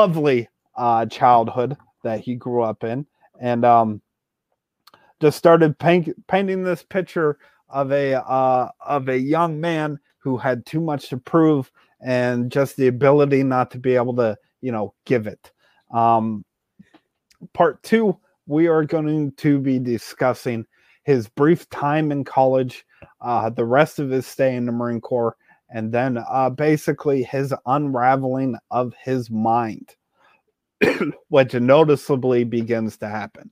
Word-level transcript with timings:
lovely 0.00 0.48
uh, 0.76 1.04
childhood 1.04 1.76
that 2.04 2.20
he 2.20 2.34
grew 2.34 2.62
up 2.62 2.84
in, 2.84 3.04
and 3.38 3.66
um, 3.66 4.00
just 5.20 5.36
started 5.36 5.78
paint, 5.78 6.08
painting 6.26 6.64
this 6.64 6.82
picture 6.82 7.38
of 7.68 7.92
a 7.92 8.14
uh, 8.14 8.70
of 8.80 9.10
a 9.10 9.18
young 9.18 9.60
man 9.60 10.00
who 10.18 10.38
had 10.38 10.64
too 10.64 10.80
much 10.80 11.10
to 11.10 11.18
prove 11.18 11.70
and 12.02 12.50
just 12.50 12.76
the 12.76 12.86
ability 12.86 13.42
not 13.42 13.70
to 13.70 13.78
be 13.78 13.94
able 13.94 14.16
to, 14.16 14.38
you 14.62 14.72
know, 14.72 14.94
give 15.04 15.26
it. 15.26 15.52
Um, 15.92 16.46
part 17.52 17.82
two, 17.82 18.16
we 18.46 18.68
are 18.68 18.86
going 18.86 19.32
to 19.32 19.58
be 19.58 19.78
discussing 19.78 20.64
his 21.04 21.28
brief 21.28 21.68
time 21.68 22.10
in 22.10 22.24
college, 22.24 22.86
uh, 23.20 23.50
the 23.50 23.66
rest 23.66 23.98
of 23.98 24.08
his 24.08 24.26
stay 24.26 24.56
in 24.56 24.64
the 24.64 24.72
Marine 24.72 25.00
Corps, 25.02 25.36
and 25.72 25.92
then 25.92 26.18
uh, 26.28 26.50
basically 26.50 27.22
his 27.22 27.54
unraveling 27.66 28.56
of 28.70 28.92
his 29.02 29.30
mind, 29.30 29.94
which 31.28 31.54
noticeably 31.54 32.44
begins 32.44 32.96
to 32.98 33.08
happen. 33.08 33.50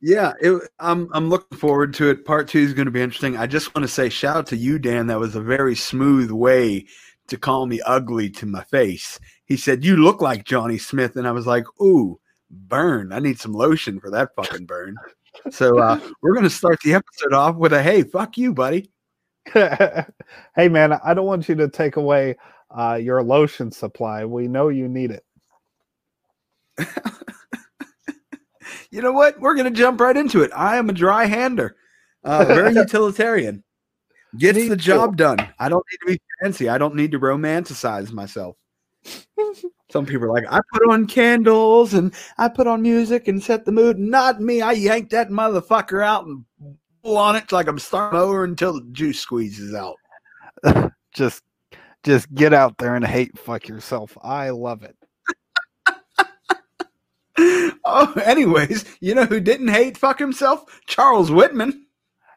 Yeah, 0.00 0.32
it, 0.40 0.68
I'm 0.80 1.08
I'm 1.12 1.30
looking 1.30 1.56
forward 1.56 1.94
to 1.94 2.10
it. 2.10 2.26
Part 2.26 2.48
two 2.48 2.58
is 2.58 2.74
going 2.74 2.84
to 2.86 2.92
be 2.92 3.00
interesting. 3.00 3.38
I 3.38 3.46
just 3.46 3.74
want 3.74 3.84
to 3.84 3.92
say 3.92 4.10
shout 4.10 4.36
out 4.36 4.46
to 4.48 4.56
you, 4.56 4.78
Dan. 4.78 5.06
That 5.06 5.18
was 5.18 5.34
a 5.34 5.40
very 5.40 5.74
smooth 5.74 6.30
way 6.30 6.86
to 7.28 7.38
call 7.38 7.66
me 7.66 7.80
ugly 7.86 8.28
to 8.28 8.44
my 8.44 8.62
face. 8.64 9.18
He 9.46 9.56
said 9.56 9.84
you 9.84 9.96
look 9.96 10.20
like 10.20 10.44
Johnny 10.44 10.76
Smith, 10.76 11.16
and 11.16 11.26
I 11.26 11.32
was 11.32 11.46
like, 11.46 11.64
ooh, 11.80 12.20
burn. 12.50 13.12
I 13.12 13.18
need 13.18 13.38
some 13.38 13.52
lotion 13.52 14.00
for 14.00 14.10
that 14.10 14.34
fucking 14.36 14.66
burn. 14.66 14.96
so 15.50 15.78
uh, 15.78 15.98
we're 16.22 16.34
going 16.34 16.44
to 16.44 16.50
start 16.50 16.78
the 16.84 16.94
episode 16.94 17.32
off 17.32 17.56
with 17.56 17.72
a 17.72 17.82
hey, 17.82 18.02
fuck 18.02 18.36
you, 18.36 18.52
buddy. 18.52 18.90
hey 19.52 20.68
man, 20.68 20.92
I 21.04 21.14
don't 21.14 21.26
want 21.26 21.48
you 21.48 21.54
to 21.56 21.68
take 21.68 21.96
away 21.96 22.36
uh, 22.70 22.98
your 23.00 23.22
lotion 23.22 23.70
supply. 23.70 24.24
We 24.24 24.48
know 24.48 24.68
you 24.68 24.88
need 24.88 25.10
it. 25.10 25.24
you 28.90 29.02
know 29.02 29.12
what? 29.12 29.38
We're 29.40 29.54
going 29.54 29.72
to 29.72 29.78
jump 29.78 30.00
right 30.00 30.16
into 30.16 30.42
it. 30.42 30.50
I 30.54 30.76
am 30.76 30.88
a 30.88 30.92
dry 30.92 31.26
hander, 31.26 31.76
uh, 32.24 32.44
very 32.46 32.74
utilitarian. 32.74 33.62
Gets 34.36 34.58
Me 34.58 34.68
the 34.68 34.76
job 34.76 35.12
too. 35.12 35.16
done. 35.16 35.48
I 35.58 35.68
don't 35.68 35.84
need 35.92 35.98
to 35.98 36.06
be 36.14 36.20
fancy. 36.42 36.68
I 36.68 36.78
don't 36.78 36.96
need 36.96 37.12
to 37.12 37.20
romanticize 37.20 38.10
myself. 38.12 38.56
Some 39.90 40.06
people 40.06 40.24
are 40.24 40.32
like, 40.32 40.50
I 40.50 40.60
put 40.72 40.90
on 40.90 41.06
candles 41.06 41.94
and 41.94 42.12
I 42.36 42.48
put 42.48 42.66
on 42.66 42.82
music 42.82 43.28
and 43.28 43.40
set 43.40 43.64
the 43.64 43.70
mood. 43.70 43.96
Not 43.98 44.40
me. 44.40 44.60
I 44.60 44.72
yanked 44.72 45.10
that 45.12 45.28
motherfucker 45.28 46.04
out 46.04 46.26
and 46.26 46.44
on 47.04 47.36
it 47.36 47.52
like 47.52 47.68
I'm 47.68 47.78
starting 47.78 48.18
over 48.18 48.44
until 48.44 48.74
the 48.74 48.86
juice 48.92 49.20
squeezes 49.20 49.74
out. 49.74 49.96
just, 51.14 51.42
just 52.02 52.32
get 52.34 52.52
out 52.52 52.78
there 52.78 52.96
and 52.96 53.06
hate 53.06 53.38
fuck 53.38 53.68
yourself. 53.68 54.16
I 54.22 54.50
love 54.50 54.82
it. 54.82 54.96
oh, 57.84 58.12
anyways, 58.24 58.84
you 59.00 59.14
know 59.14 59.26
who 59.26 59.40
didn't 59.40 59.68
hate 59.68 59.96
fuck 59.96 60.18
himself? 60.18 60.64
Charles 60.86 61.30
Whitman. 61.30 61.86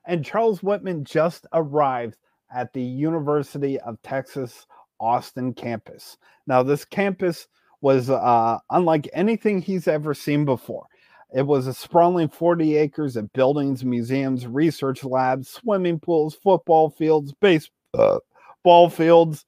And 0.06 0.24
Charles 0.24 0.64
Whitman 0.64 1.04
just 1.04 1.48
arrived 1.54 2.18
at 2.54 2.72
the 2.74 2.82
University 2.82 3.80
of 3.80 4.02
Texas 4.04 4.66
Austin 5.00 5.54
campus. 5.54 6.18
Now, 6.48 6.64
this 6.64 6.86
campus 6.86 7.48
was 7.82 8.10
uh, 8.10 8.58
unlike 8.72 9.10
anything 9.14 9.62
he's 9.62 9.88
ever 9.88 10.14
seen 10.14 10.46
before. 10.46 10.88
It 11.36 11.46
was 11.46 11.68
a 11.68 11.74
sprawling 11.74 12.30
40 12.30 12.78
acres 12.78 13.18
of 13.18 13.32
buildings, 13.34 13.84
museums, 13.84 14.48
research 14.48 15.04
labs, 15.04 15.50
swimming 15.50 16.00
pools, 16.00 16.36
football 16.36 16.90
fields, 16.90 17.34
baseball 17.42 18.22
uh, 18.66 18.90
fields. 18.90 19.46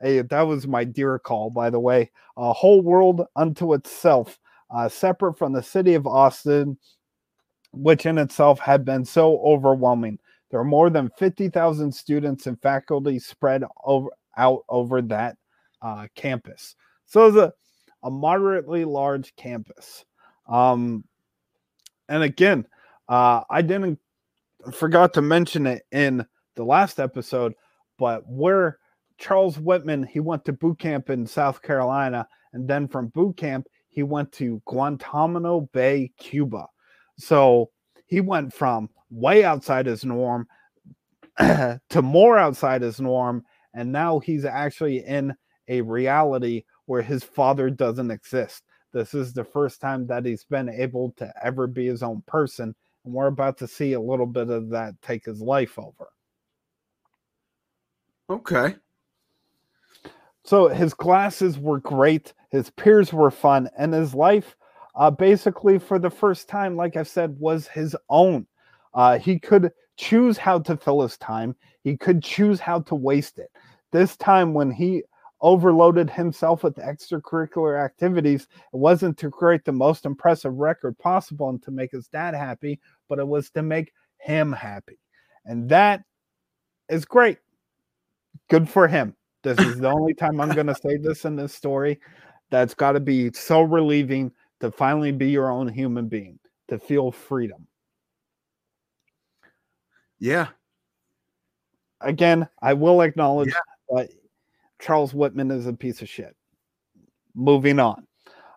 Hey, 0.00 0.22
that 0.22 0.42
was 0.42 0.66
my 0.66 0.84
deer 0.84 1.18
call, 1.18 1.50
by 1.50 1.68
the 1.68 1.80
way. 1.80 2.10
A 2.38 2.52
whole 2.54 2.80
world 2.80 3.26
unto 3.36 3.74
itself 3.74 4.38
uh, 4.70 4.88
separate 4.88 5.36
from 5.36 5.52
the 5.52 5.62
city 5.62 5.94
of 5.94 6.06
Austin, 6.06 6.78
which 7.72 8.06
in 8.06 8.16
itself 8.16 8.58
had 8.58 8.84
been 8.84 9.04
so 9.04 9.38
overwhelming. 9.40 10.18
There 10.50 10.58
are 10.58 10.64
more 10.64 10.88
than 10.88 11.10
50,000 11.18 11.92
students 11.92 12.46
and 12.46 12.60
faculty 12.62 13.18
spread 13.18 13.62
over, 13.84 14.08
out 14.38 14.64
over 14.70 15.02
that 15.02 15.36
uh, 15.82 16.06
campus. 16.14 16.76
So 17.04 17.26
it's 17.26 17.36
a, 17.36 17.52
a 18.02 18.10
moderately 18.10 18.86
large 18.86 19.36
campus. 19.36 20.04
Um, 20.48 21.04
and 22.10 22.22
again, 22.22 22.66
uh, 23.08 23.42
I 23.48 23.62
didn't 23.62 23.98
forgot 24.72 25.14
to 25.14 25.22
mention 25.22 25.66
it 25.66 25.84
in 25.90 26.26
the 26.56 26.64
last 26.64 27.00
episode, 27.00 27.54
but 27.98 28.28
where 28.28 28.78
Charles 29.16 29.58
Whitman 29.58 30.02
he 30.02 30.20
went 30.20 30.44
to 30.44 30.52
boot 30.52 30.78
camp 30.78 31.08
in 31.08 31.26
South 31.26 31.62
Carolina, 31.62 32.28
and 32.52 32.68
then 32.68 32.88
from 32.88 33.08
boot 33.08 33.38
camp 33.38 33.66
he 33.88 34.02
went 34.02 34.32
to 34.32 34.60
Guantanamo 34.66 35.62
Bay, 35.72 36.12
Cuba. 36.18 36.66
So 37.16 37.70
he 38.06 38.20
went 38.20 38.52
from 38.52 38.90
way 39.10 39.44
outside 39.44 39.86
his 39.86 40.04
norm 40.04 40.46
to 41.38 42.02
more 42.02 42.38
outside 42.38 42.82
his 42.82 43.00
norm. 43.00 43.44
And 43.74 43.92
now 43.92 44.18
he's 44.18 44.44
actually 44.44 44.98
in 44.98 45.34
a 45.68 45.80
reality 45.80 46.64
where 46.86 47.02
his 47.02 47.22
father 47.22 47.70
doesn't 47.70 48.10
exist. 48.10 48.64
This 48.92 49.14
is 49.14 49.32
the 49.32 49.44
first 49.44 49.80
time 49.80 50.06
that 50.08 50.24
he's 50.24 50.44
been 50.44 50.68
able 50.68 51.12
to 51.18 51.32
ever 51.42 51.66
be 51.66 51.86
his 51.86 52.02
own 52.02 52.22
person. 52.26 52.74
And 53.04 53.14
we're 53.14 53.26
about 53.26 53.56
to 53.58 53.68
see 53.68 53.92
a 53.92 54.00
little 54.00 54.26
bit 54.26 54.50
of 54.50 54.68
that 54.70 55.00
take 55.02 55.24
his 55.24 55.40
life 55.40 55.78
over. 55.78 56.08
Okay. 58.28 58.76
So 60.44 60.68
his 60.68 60.94
classes 60.94 61.58
were 61.58 61.80
great, 61.80 62.32
his 62.50 62.70
peers 62.70 63.12
were 63.12 63.30
fun, 63.30 63.68
and 63.78 63.92
his 63.92 64.14
life, 64.14 64.56
uh, 64.94 65.10
basically 65.10 65.78
for 65.78 65.98
the 65.98 66.10
first 66.10 66.48
time, 66.48 66.76
like 66.76 66.96
I 66.96 67.02
said, 67.02 67.38
was 67.38 67.68
his 67.68 67.94
own. 68.08 68.46
Uh, 68.94 69.18
he 69.18 69.38
could 69.38 69.70
choose 69.96 70.38
how 70.38 70.58
to 70.60 70.76
fill 70.76 71.02
his 71.02 71.16
time. 71.18 71.54
He 71.84 71.96
could 71.96 72.22
choose 72.22 72.58
how 72.58 72.80
to 72.80 72.94
waste 72.94 73.38
it. 73.38 73.50
This 73.92 74.16
time, 74.16 74.54
when 74.54 74.70
he 74.70 75.02
overloaded 75.42 76.10
himself 76.10 76.62
with 76.62 76.76
extracurricular 76.76 77.82
activities, 77.82 78.42
it 78.72 78.76
wasn't 78.76 79.16
to 79.18 79.30
create 79.30 79.64
the 79.64 79.72
most 79.72 80.04
impressive 80.04 80.54
record 80.54 80.98
possible 80.98 81.48
and 81.48 81.62
to 81.62 81.70
make 81.70 81.92
his 81.92 82.08
dad 82.08 82.34
happy, 82.34 82.80
but 83.08 83.18
it 83.18 83.26
was 83.26 83.50
to 83.50 83.62
make 83.62 83.92
him 84.18 84.52
happy. 84.52 84.98
And 85.44 85.68
that 85.70 86.02
is 86.88 87.04
great. 87.04 87.38
Good 88.48 88.68
for 88.68 88.86
him. 88.86 89.14
This 89.42 89.58
is 89.58 89.78
the 89.78 89.90
only 89.90 90.12
time 90.12 90.40
I'm 90.40 90.50
going 90.50 90.66
to 90.66 90.74
say 90.74 90.96
this 91.00 91.24
in 91.24 91.36
this 91.36 91.54
story. 91.54 92.00
That's 92.50 92.74
got 92.74 92.92
to 92.92 93.00
be 93.00 93.32
so 93.32 93.62
relieving 93.62 94.32
to 94.60 94.70
finally 94.70 95.12
be 95.12 95.30
your 95.30 95.50
own 95.50 95.68
human 95.68 96.08
being, 96.08 96.38
to 96.68 96.78
feel 96.78 97.10
freedom. 97.10 97.66
Yeah. 100.18 100.48
Again, 102.02 102.48
I 102.60 102.74
will 102.74 103.00
acknowledge 103.00 103.52
yeah. 103.52 103.96
that 103.96 104.10
Charles 104.80 105.14
Whitman 105.14 105.50
is 105.50 105.66
a 105.66 105.72
piece 105.72 106.02
of 106.02 106.08
shit. 106.08 106.34
Moving 107.34 107.78
on. 107.78 108.06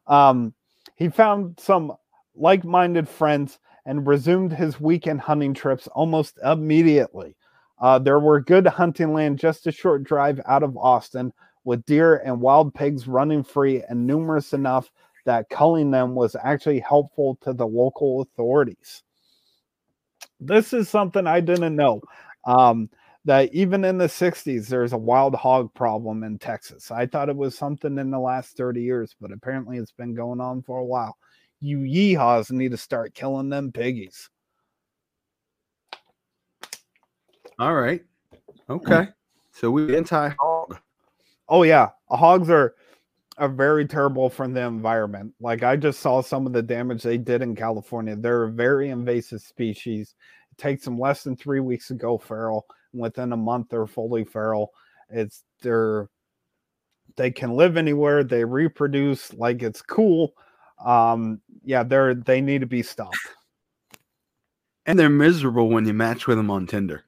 Um, 0.07 0.53
he 0.95 1.09
found 1.09 1.59
some 1.59 1.93
like 2.35 2.63
minded 2.63 3.07
friends 3.07 3.59
and 3.85 4.07
resumed 4.07 4.53
his 4.53 4.79
weekend 4.79 5.21
hunting 5.21 5.53
trips 5.53 5.87
almost 5.87 6.39
immediately. 6.43 7.35
Uh, 7.79 7.99
there 7.99 8.19
were 8.19 8.39
good 8.39 8.65
hunting 8.65 9.13
land 9.13 9.37
just 9.37 9.67
a 9.67 9.71
short 9.71 10.03
drive 10.03 10.39
out 10.45 10.63
of 10.63 10.77
Austin, 10.77 11.33
with 11.65 11.85
deer 11.85 12.17
and 12.17 12.41
wild 12.41 12.73
pigs 12.73 13.07
running 13.07 13.43
free 13.43 13.83
and 13.87 14.05
numerous 14.05 14.53
enough 14.53 14.91
that 15.25 15.49
culling 15.49 15.91
them 15.91 16.15
was 16.15 16.35
actually 16.43 16.79
helpful 16.79 17.37
to 17.41 17.53
the 17.53 17.65
local 17.65 18.21
authorities. 18.21 19.03
This 20.39 20.73
is 20.73 20.89
something 20.89 21.25
I 21.25 21.39
didn't 21.39 21.75
know. 21.75 22.01
Um, 22.45 22.89
that 23.25 23.53
even 23.53 23.85
in 23.85 23.97
the 23.97 24.07
60s, 24.07 24.67
there's 24.67 24.93
a 24.93 24.97
wild 24.97 25.35
hog 25.35 25.73
problem 25.73 26.23
in 26.23 26.37
Texas. 26.37 26.91
I 26.91 27.05
thought 27.05 27.29
it 27.29 27.35
was 27.35 27.57
something 27.57 27.97
in 27.97 28.11
the 28.11 28.19
last 28.19 28.57
30 28.57 28.81
years, 28.81 29.15
but 29.19 29.31
apparently 29.31 29.77
it's 29.77 29.93
been 29.93 30.13
going 30.13 30.41
on 30.41 30.61
for 30.61 30.79
a 30.79 30.85
while. 30.85 31.17
You 31.61 31.79
yeehaws 31.79 32.51
need 32.51 32.71
to 32.71 32.77
start 32.77 33.13
killing 33.13 33.49
them 33.49 33.71
piggies. 33.71 34.29
All 37.59 37.75
right. 37.75 38.03
Okay. 38.69 38.91
Mm. 38.91 39.13
So 39.53 39.71
we 39.71 39.95
anti 39.95 40.29
hog. 40.39 40.79
Oh 41.47 41.63
yeah, 41.63 41.89
hogs 42.09 42.49
are 42.49 42.75
are 43.37 43.49
very 43.49 43.85
terrible 43.87 44.29
for 44.29 44.47
the 44.47 44.61
environment. 44.61 45.33
Like 45.39 45.63
I 45.63 45.75
just 45.75 45.99
saw 45.99 46.21
some 46.21 46.45
of 46.45 46.53
the 46.53 46.61
damage 46.61 47.03
they 47.03 47.17
did 47.17 47.41
in 47.41 47.55
California. 47.55 48.15
They're 48.15 48.43
a 48.43 48.51
very 48.51 48.89
invasive 48.89 49.41
species. 49.41 50.15
It 50.51 50.57
takes 50.57 50.83
them 50.83 50.99
less 50.99 51.23
than 51.23 51.35
three 51.35 51.59
weeks 51.59 51.87
to 51.87 51.95
go 51.95 52.17
feral. 52.17 52.65
Within 52.93 53.33
a 53.33 53.37
month, 53.37 53.67
they're 53.69 53.87
fully 53.87 54.23
feral. 54.23 54.71
It's 55.09 55.43
they're 55.61 56.09
they 57.15 57.31
can 57.31 57.53
live 57.53 57.77
anywhere. 57.77 58.23
They 58.23 58.45
reproduce 58.45 59.33
like 59.33 59.63
it's 59.63 59.81
cool. 59.81 60.33
Um, 60.83 61.41
yeah, 61.63 61.83
they're 61.83 62.15
they 62.15 62.41
need 62.41 62.61
to 62.61 62.67
be 62.67 62.83
stopped. 62.83 63.17
And 64.85 64.99
they're 64.99 65.09
miserable 65.09 65.69
when 65.69 65.85
you 65.85 65.93
match 65.93 66.27
with 66.27 66.37
them 66.37 66.51
on 66.51 66.67
Tinder. 66.67 67.05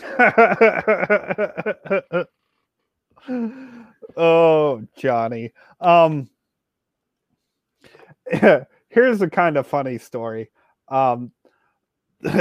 Oh, 4.16 4.82
Johnny. 4.96 5.52
Um, 5.80 6.28
here's 8.88 9.20
a 9.20 9.30
kind 9.30 9.56
of 9.56 9.66
funny 9.66 9.98
story. 9.98 10.50
Um, 10.88 11.32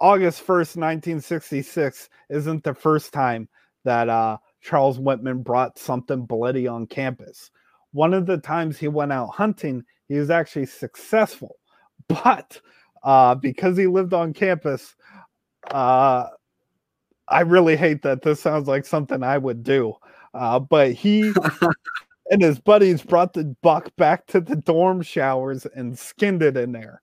August 0.00 0.42
1st, 0.42 0.76
1966 0.76 2.08
isn't 2.30 2.64
the 2.64 2.74
first 2.74 3.12
time 3.12 3.48
that 3.84 4.08
uh, 4.08 4.36
Charles 4.60 4.98
Whitman 4.98 5.42
brought 5.42 5.78
something 5.78 6.24
bloody 6.24 6.66
on 6.66 6.86
campus. 6.86 7.50
One 7.92 8.14
of 8.14 8.26
the 8.26 8.38
times 8.38 8.78
he 8.78 8.88
went 8.88 9.12
out 9.12 9.30
hunting, 9.30 9.84
he 10.08 10.16
was 10.16 10.30
actually 10.30 10.66
successful. 10.66 11.56
But 12.08 12.58
uh, 13.02 13.34
because 13.34 13.76
he 13.76 13.86
lived 13.86 14.14
on 14.14 14.32
campus, 14.32 14.94
uh, 15.70 16.28
I 17.28 17.40
really 17.40 17.76
hate 17.76 18.00
that 18.02 18.22
this 18.22 18.40
sounds 18.40 18.66
like 18.66 18.86
something 18.86 19.22
I 19.22 19.36
would 19.36 19.62
do. 19.62 19.94
Uh, 20.32 20.58
but 20.58 20.92
he 20.92 21.34
and 22.30 22.40
his 22.40 22.58
buddies 22.58 23.02
brought 23.02 23.34
the 23.34 23.54
buck 23.62 23.94
back 23.96 24.26
to 24.28 24.40
the 24.40 24.56
dorm 24.56 25.02
showers 25.02 25.66
and 25.74 25.98
skinned 25.98 26.42
it 26.42 26.56
in 26.56 26.72
there. 26.72 27.02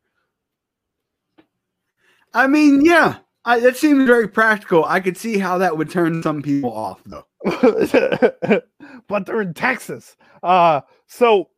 I 2.36 2.48
mean, 2.48 2.84
yeah, 2.84 3.20
I, 3.46 3.62
that 3.62 3.78
seems 3.78 4.06
very 4.06 4.28
practical. 4.28 4.84
I 4.84 5.00
could 5.00 5.18
see 5.18 5.40
how 5.40 5.58
that 5.60 5.78
would 5.78 5.90
turn 5.90 6.22
some 6.22 6.42
people 6.42 6.74
off, 6.74 7.02
though. 7.06 7.26
but 9.08 9.26
they're 9.26 9.42
in 9.42 9.54
Texas. 9.54 10.18
Uh, 10.44 10.82
so, 11.08 11.50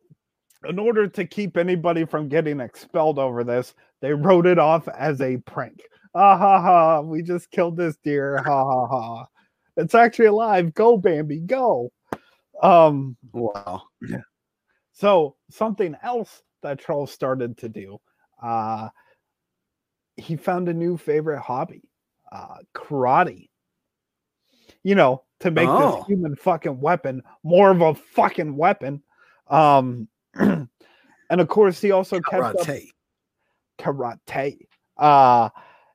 in 0.68 0.78
order 0.78 1.08
to 1.08 1.24
keep 1.26 1.56
anybody 1.56 2.04
from 2.04 2.28
getting 2.28 2.60
expelled 2.60 3.18
over 3.18 3.42
this, 3.42 3.74
they 4.00 4.12
wrote 4.12 4.46
it 4.46 4.58
off 4.58 4.86
as 4.88 5.20
a 5.20 5.38
prank. 5.38 5.80
Ah 6.14 6.38
ha 6.38 6.60
ha, 6.60 7.00
we 7.00 7.22
just 7.22 7.50
killed 7.50 7.76
this 7.76 7.96
deer. 8.04 8.38
Ha 8.38 8.64
ha 8.64 8.86
ha. 8.86 9.26
It's 9.76 9.94
actually 9.94 10.26
alive. 10.26 10.74
Go, 10.74 10.96
Bambi, 10.96 11.40
go. 11.40 11.90
Um, 12.62 13.16
wow. 13.32 13.82
So, 14.92 15.36
something 15.50 15.96
else 16.02 16.42
that 16.62 16.80
Charles 16.80 17.12
started 17.12 17.56
to 17.58 17.68
do, 17.68 17.98
uh, 18.42 18.88
he 20.18 20.36
found 20.36 20.68
a 20.68 20.74
new 20.74 20.96
favorite 20.96 21.40
hobby 21.40 21.82
uh, 22.32 22.58
karate. 22.74 23.48
You 24.82 24.94
know, 24.94 25.24
to 25.40 25.50
make 25.50 25.68
oh. 25.68 25.96
this 25.96 26.06
human 26.06 26.36
fucking 26.36 26.80
weapon 26.80 27.22
more 27.42 27.70
of 27.70 27.80
a 27.80 27.94
fucking 27.94 28.56
weapon. 28.56 29.02
Um, 29.48 30.08
and 30.34 30.68
of 31.30 31.48
course, 31.48 31.80
he 31.80 31.90
also 31.90 32.20
karate. 32.20 32.54
kept 32.56 32.68
up 32.68 33.96
karate. 33.96 34.58
Uh, 34.96 35.48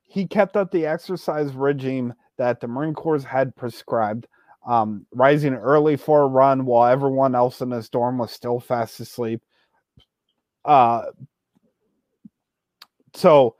he 0.04 0.28
kept 0.28 0.56
up 0.56 0.72
the 0.72 0.86
exercise 0.86 1.54
regime 1.54 2.14
that 2.38 2.60
the 2.60 2.68
Marine 2.68 2.94
Corps 2.94 3.24
had 3.24 3.56
prescribed, 3.56 4.28
um, 4.66 5.06
rising 5.14 5.54
early 5.54 5.96
for 5.96 6.22
a 6.22 6.28
run 6.28 6.66
while 6.66 6.92
everyone 6.92 7.36
else 7.36 7.62
in 7.62 7.72
his 7.72 7.90
dorm 7.90 8.18
was 8.18 8.32
still 8.32 8.60
fast 8.60 9.00
asleep. 9.00 9.42
Uh, 10.66 11.06
so 13.14 13.56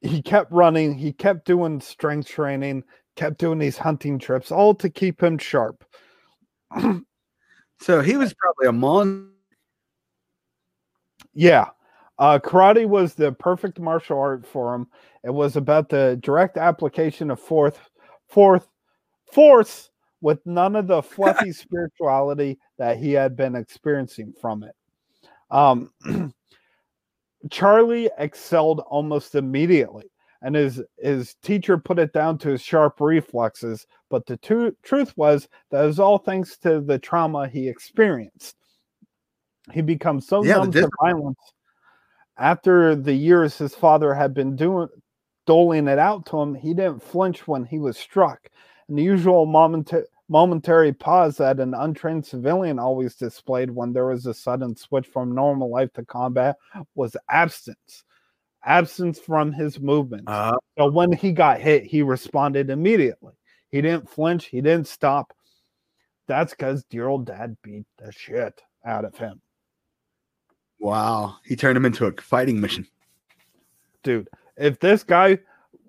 he 0.00 0.22
kept 0.22 0.52
running, 0.52 0.94
he 0.94 1.12
kept 1.12 1.44
doing 1.44 1.80
strength 1.80 2.28
training, 2.28 2.84
kept 3.16 3.38
doing 3.38 3.58
these 3.58 3.76
hunting 3.76 4.18
trips, 4.18 4.52
all 4.52 4.74
to 4.76 4.88
keep 4.88 5.22
him 5.22 5.38
sharp. 5.38 5.84
so 7.80 8.00
he 8.00 8.16
was 8.16 8.34
probably 8.34 8.68
a 8.68 8.72
mon. 8.72 9.32
Yeah. 11.34 11.66
Uh, 12.18 12.38
karate 12.38 12.86
was 12.86 13.14
the 13.14 13.32
perfect 13.32 13.78
martial 13.78 14.18
art 14.18 14.44
for 14.46 14.74
him. 14.74 14.88
It 15.22 15.30
was 15.30 15.56
about 15.56 15.88
the 15.88 16.18
direct 16.20 16.56
application 16.56 17.30
of 17.30 17.38
fourth, 17.38 17.78
fourth, 18.28 18.68
force 19.32 19.90
with 20.20 20.44
none 20.44 20.74
of 20.74 20.86
the 20.86 21.02
fluffy 21.02 21.52
spirituality 21.52 22.58
that 22.78 22.98
he 22.98 23.12
had 23.12 23.36
been 23.36 23.54
experiencing 23.54 24.32
from 24.40 24.64
it. 24.64 24.74
Um, 25.50 25.92
Charlie 27.50 28.10
excelled 28.18 28.80
almost 28.80 29.34
immediately, 29.34 30.10
and 30.42 30.54
his 30.54 30.82
his 30.98 31.34
teacher 31.42 31.78
put 31.78 31.98
it 31.98 32.12
down 32.12 32.38
to 32.38 32.50
his 32.50 32.62
sharp 32.62 33.00
reflexes. 33.00 33.86
But 34.10 34.26
the 34.26 34.36
tu- 34.38 34.76
truth 34.82 35.16
was 35.16 35.48
that 35.70 35.84
it 35.84 35.86
was 35.86 36.00
all 36.00 36.18
thanks 36.18 36.56
to 36.58 36.80
the 36.80 36.98
trauma 36.98 37.48
he 37.48 37.68
experienced. 37.68 38.56
He 39.72 39.82
becomes 39.82 40.26
so 40.26 40.42
yeah, 40.44 40.54
numb 40.54 40.72
to 40.72 40.88
violence 41.00 41.38
after 42.38 42.94
the 42.94 43.12
years 43.12 43.58
his 43.58 43.74
father 43.74 44.14
had 44.14 44.32
been 44.32 44.56
doing 44.56 44.88
doling 45.46 45.88
it 45.88 45.98
out 45.98 46.26
to 46.26 46.40
him. 46.40 46.54
He 46.54 46.74
didn't 46.74 47.02
flinch 47.02 47.46
when 47.46 47.64
he 47.64 47.78
was 47.78 47.96
struck, 47.96 48.48
and 48.88 48.98
the 48.98 49.02
usual 49.02 49.46
momentary 49.46 50.04
momentary 50.28 50.92
pause 50.92 51.36
that 51.38 51.60
an 51.60 51.74
untrained 51.74 52.26
civilian 52.26 52.78
always 52.78 53.14
displayed 53.14 53.70
when 53.70 53.92
there 53.92 54.06
was 54.06 54.26
a 54.26 54.34
sudden 54.34 54.76
switch 54.76 55.06
from 55.06 55.34
normal 55.34 55.70
life 55.70 55.92
to 55.94 56.04
combat 56.04 56.56
was 56.94 57.16
absence. 57.30 58.04
Absence 58.64 59.18
from 59.18 59.52
his 59.52 59.80
movements. 59.80 60.26
Uh, 60.26 60.56
so 60.76 60.90
when 60.90 61.12
he 61.12 61.32
got 61.32 61.60
hit 61.60 61.84
he 61.84 62.02
responded 62.02 62.70
immediately. 62.70 63.34
He 63.70 63.80
didn't 63.82 64.10
flinch. 64.10 64.46
He 64.46 64.60
didn't 64.60 64.88
stop. 64.88 65.32
That's 66.26 66.52
because 66.52 66.84
dear 66.84 67.08
old 67.08 67.26
dad 67.26 67.56
beat 67.62 67.86
the 67.98 68.12
shit 68.12 68.60
out 68.84 69.04
of 69.04 69.16
him. 69.16 69.40
Wow. 70.78 71.36
He 71.44 71.56
turned 71.56 71.76
him 71.76 71.84
into 71.84 72.06
a 72.06 72.12
fighting 72.12 72.60
machine. 72.60 72.86
Dude 74.02 74.28
if 74.58 74.80
this 74.80 75.04
guy 75.04 75.38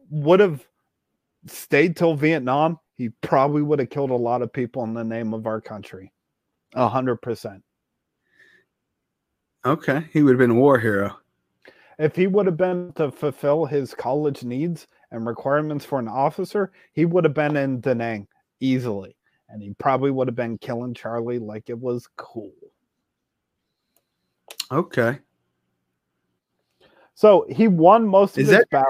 would 0.10 0.40
have 0.40 0.66
stayed 1.48 1.96
till 1.96 2.16
vietnam 2.16 2.80
he 3.00 3.08
probably 3.22 3.62
would 3.62 3.80
have 3.80 3.90
killed 3.90 4.10
a 4.10 4.16
lot 4.16 4.42
of 4.42 4.52
people 4.52 4.84
in 4.84 4.94
the 4.94 5.06
name 5.06 5.34
of 5.34 5.48
our 5.48 5.62
country. 5.62 6.12
A 6.76 6.90
hundred 6.90 7.22
percent. 7.22 7.64
Okay. 9.66 10.06
He 10.12 10.22
would 10.22 10.32
have 10.32 10.38
been 10.38 10.58
a 10.58 10.60
war 10.60 10.78
hero. 10.78 11.18
If 11.98 12.14
he 12.14 12.28
would 12.28 12.46
have 12.46 12.58
been 12.58 12.92
to 12.98 13.10
fulfill 13.10 13.66
his 13.66 13.94
college 13.94 14.44
needs 14.44 14.86
and 15.12 15.26
requirements 15.26 15.86
for 15.86 15.98
an 15.98 16.10
officer, 16.10 16.74
he 16.92 17.06
would 17.06 17.24
have 17.24 17.34
been 17.34 17.56
in 17.56 17.80
Da 17.80 17.94
Nang 17.94 18.28
easily. 18.60 19.16
And 19.48 19.62
he 19.62 19.74
probably 19.76 20.12
would 20.12 20.28
have 20.28 20.36
been 20.36 20.58
killing 20.58 20.94
Charlie 20.94 21.40
like 21.40 21.70
it 21.70 21.80
was 21.80 22.06
cool. 22.18 22.52
Okay. 24.72 25.20
So 27.16 27.46
he 27.50 27.70
won 27.70 28.06
most 28.06 28.38
of 28.38 28.44
Is 28.44 28.50
his 28.50 28.66
that. 28.72 28.86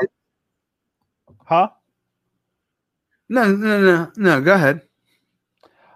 Huh? 1.46 1.70
No, 3.30 3.52
no, 3.56 3.80
no, 3.82 4.12
no. 4.18 4.42
Go 4.42 4.54
ahead. 4.54 4.82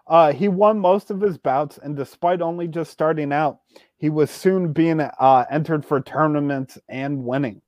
Uh, 0.06 0.32
he 0.32 0.48
won 0.48 0.80
most 0.80 1.10
of 1.12 1.22
his 1.22 1.38
bouts, 1.38 1.80
and 1.80 1.96
despite 1.96 2.42
only 2.42 2.68
just 2.68 2.92
starting 2.92 3.32
out, 3.32 3.60
he 3.98 4.10
was 4.10 4.30
soon 4.30 4.74
being 4.74 5.00
uh, 5.00 5.46
entered 5.50 5.86
for 5.86 6.02
tournaments 6.02 6.78
and 6.90 7.24
winning. 7.24 7.62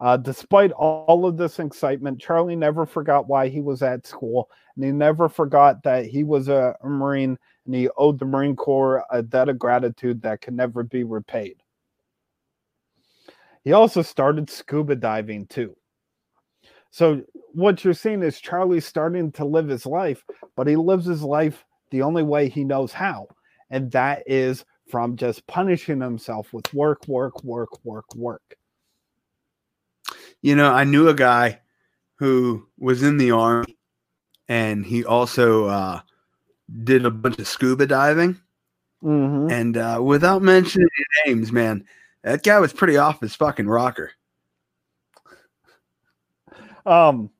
Uh, 0.00 0.16
despite 0.16 0.72
all 0.72 1.26
of 1.26 1.36
this 1.36 1.58
excitement, 1.58 2.20
Charlie 2.20 2.56
never 2.56 2.86
forgot 2.86 3.28
why 3.28 3.48
he 3.48 3.60
was 3.60 3.82
at 3.82 4.06
school, 4.06 4.50
and 4.74 4.84
he 4.84 4.90
never 4.90 5.28
forgot 5.28 5.82
that 5.82 6.06
he 6.06 6.24
was 6.24 6.48
a, 6.48 6.74
Marine 6.82 7.38
and 7.66 7.74
he 7.74 7.88
owed 7.96 8.18
the 8.18 8.24
Marine 8.24 8.56
Corps 8.56 9.04
a 9.10 9.22
debt 9.22 9.48
of 9.48 9.58
gratitude 9.58 10.22
that 10.22 10.40
could 10.40 10.54
never 10.54 10.82
be 10.82 11.04
repaid. 11.04 11.62
He 13.62 13.72
also 13.72 14.02
started 14.02 14.48
scuba 14.48 14.96
diving 14.96 15.46
too. 15.46 15.76
So 16.90 17.22
what 17.52 17.84
you're 17.84 17.94
seeing 17.94 18.22
is 18.22 18.40
Charlie 18.40 18.80
starting 18.80 19.32
to 19.32 19.44
live 19.44 19.68
his 19.68 19.86
life, 19.86 20.24
but 20.56 20.66
he 20.66 20.76
lives 20.76 21.06
his 21.06 21.22
life 21.22 21.64
the 21.90 22.02
only 22.02 22.22
way 22.22 22.48
he 22.48 22.64
knows 22.64 22.92
how, 22.92 23.28
and 23.70 23.90
that 23.92 24.22
is 24.26 24.64
from 24.88 25.16
just 25.16 25.46
punishing 25.46 26.00
himself 26.00 26.52
with 26.52 26.72
work, 26.74 27.06
work, 27.06 27.42
work, 27.44 27.84
work, 27.84 28.14
work. 28.14 28.56
You 30.42 30.56
know, 30.56 30.72
I 30.72 30.84
knew 30.84 31.08
a 31.08 31.14
guy 31.14 31.60
who 32.16 32.66
was 32.78 33.02
in 33.02 33.16
the 33.16 33.30
army, 33.30 33.76
and 34.48 34.84
he 34.84 35.04
also 35.04 35.66
uh, 35.66 36.00
did 36.84 37.04
a 37.04 37.10
bunch 37.10 37.38
of 37.38 37.46
scuba 37.46 37.86
diving. 37.86 38.40
Mm-hmm. 39.02 39.50
And 39.50 39.76
uh, 39.76 40.00
without 40.02 40.42
mentioning 40.42 40.88
names, 41.24 41.52
man, 41.52 41.84
that 42.22 42.42
guy 42.42 42.58
was 42.58 42.72
pretty 42.72 42.96
off 42.96 43.20
his 43.20 43.34
fucking 43.34 43.68
rocker. 43.68 44.12
Um, 46.86 47.30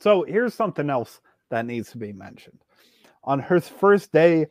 so 0.00 0.24
here's 0.24 0.54
something 0.54 0.90
else 0.90 1.20
that 1.50 1.66
needs 1.66 1.90
to 1.92 1.98
be 1.98 2.12
mentioned. 2.12 2.58
On 3.24 3.38
her 3.38 3.60
first 3.60 4.12
day 4.12 4.46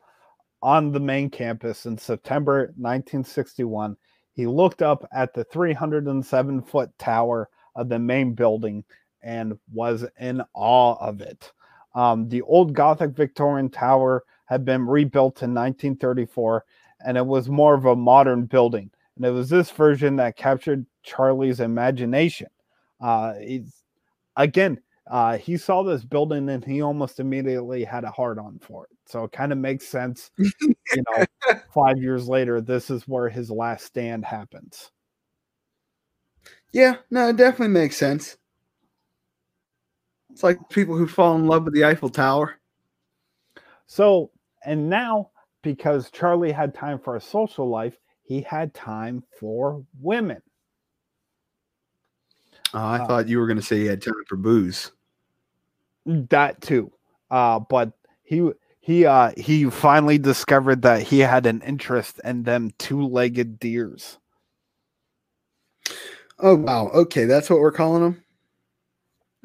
on 0.62 0.92
the 0.92 1.00
main 1.00 1.30
campus 1.30 1.86
in 1.86 1.98
September 1.98 2.74
1961, 2.78 3.98
he 4.34 4.48
looked 4.48 4.82
up 4.82 5.08
at 5.14 5.34
the 5.34 5.44
307 5.44 6.62
foot 6.64 6.90
tower 6.98 7.50
of 7.76 7.90
the 7.90 8.00
main 8.00 8.34
building 8.34 8.84
and 9.22 9.58
was 9.72 10.06
in 10.20 10.42
awe 10.54 10.96
of 11.00 11.22
it. 11.22 11.52
Um, 11.96 12.28
the 12.30 12.42
old 12.42 12.74
Gothic 12.74 13.12
Victorian 13.12 13.70
tower 13.70 14.24
had 14.46 14.66
been 14.66 14.88
rebuilt 14.88 15.44
in 15.44 15.54
1934 15.54 16.66
and 17.06 17.18
it 17.18 17.26
was 17.26 17.50
more 17.50 17.74
of 17.74 17.86
a 17.86 17.96
modern 17.96 18.46
building. 18.46 18.90
And 19.16 19.26
it 19.26 19.32
was 19.32 19.50
this 19.50 19.70
version 19.70 20.16
that 20.16 20.38
captured 20.38 20.86
Charlie's 21.04 21.60
imagination. 21.60 22.48
Uh, 23.00 23.34
again, 24.36 24.80
uh, 25.10 25.38
he 25.38 25.58
saw 25.58 25.84
this 25.84 26.04
building 26.04 26.50
and 26.50 26.64
he 26.64 26.82
almost 26.82 27.20
immediately 27.20 27.84
had 27.84 28.04
a 28.04 28.12
hard 28.12 28.40
on 28.40 28.60
for 28.60 28.86
it. 28.86 28.98
So 29.06 29.26
it 29.26 29.32
kind 29.32 29.52
of 29.52 29.58
makes 29.58 29.88
sense, 29.88 30.32
you 30.38 31.04
know, 31.18 31.26
five 31.74 31.98
years 31.98 32.28
later, 32.28 32.62
this 32.62 32.90
is 32.90 33.08
where 33.08 33.30
his 33.30 33.52
last 33.52 33.86
stand 33.86 34.24
happens. 34.26 34.92
Yeah, 36.72 36.96
no, 37.12 37.30
it 37.30 37.38
definitely 37.38 37.74
makes 37.74 37.98
sense. 37.98 38.38
It's 40.32 40.44
like 40.44 40.58
people 40.70 40.98
who 40.98 41.08
fall 41.08 41.36
in 41.36 41.46
love 41.46 41.66
with 41.66 41.74
the 41.76 41.86
Eiffel 41.86 42.10
Tower. 42.10 42.56
So, 43.86 44.32
and 44.66 44.90
now 44.90 45.30
because 45.62 46.10
Charlie 46.12 46.52
had 46.52 46.74
time 46.74 46.98
for 47.00 47.16
a 47.16 47.22
social 47.22 47.70
life, 47.70 47.98
he 48.24 48.42
had 48.42 48.74
time 48.74 49.24
for 49.40 49.84
women. 50.00 50.42
I 52.74 52.98
uh, 52.98 53.08
thought 53.08 53.28
you 53.28 53.40
were 53.40 53.48
going 53.48 53.58
to 53.60 53.64
say 53.64 53.80
he 53.80 53.86
had 53.86 54.02
time 54.02 54.14
for 54.28 54.36
booze. 54.36 54.92
That 56.06 56.62
too. 56.62 56.92
Uh, 57.30 57.60
but 57.60 57.94
he 58.24 58.52
he 58.80 59.06
uh 59.06 59.32
he 59.38 59.70
finally 59.70 60.18
discovered 60.18 60.82
that 60.82 61.04
he 61.04 61.20
had 61.20 61.46
an 61.46 61.62
interest 61.62 62.20
in 62.24 62.44
them 62.44 62.72
two-legged 62.78 63.60
deers. 63.60 64.18
Oh 66.40 66.56
wow. 66.56 66.90
Okay, 66.90 67.26
that's 67.26 67.50
what 67.50 67.60
we're 67.60 67.72
calling 67.72 68.04
them. 68.04 68.24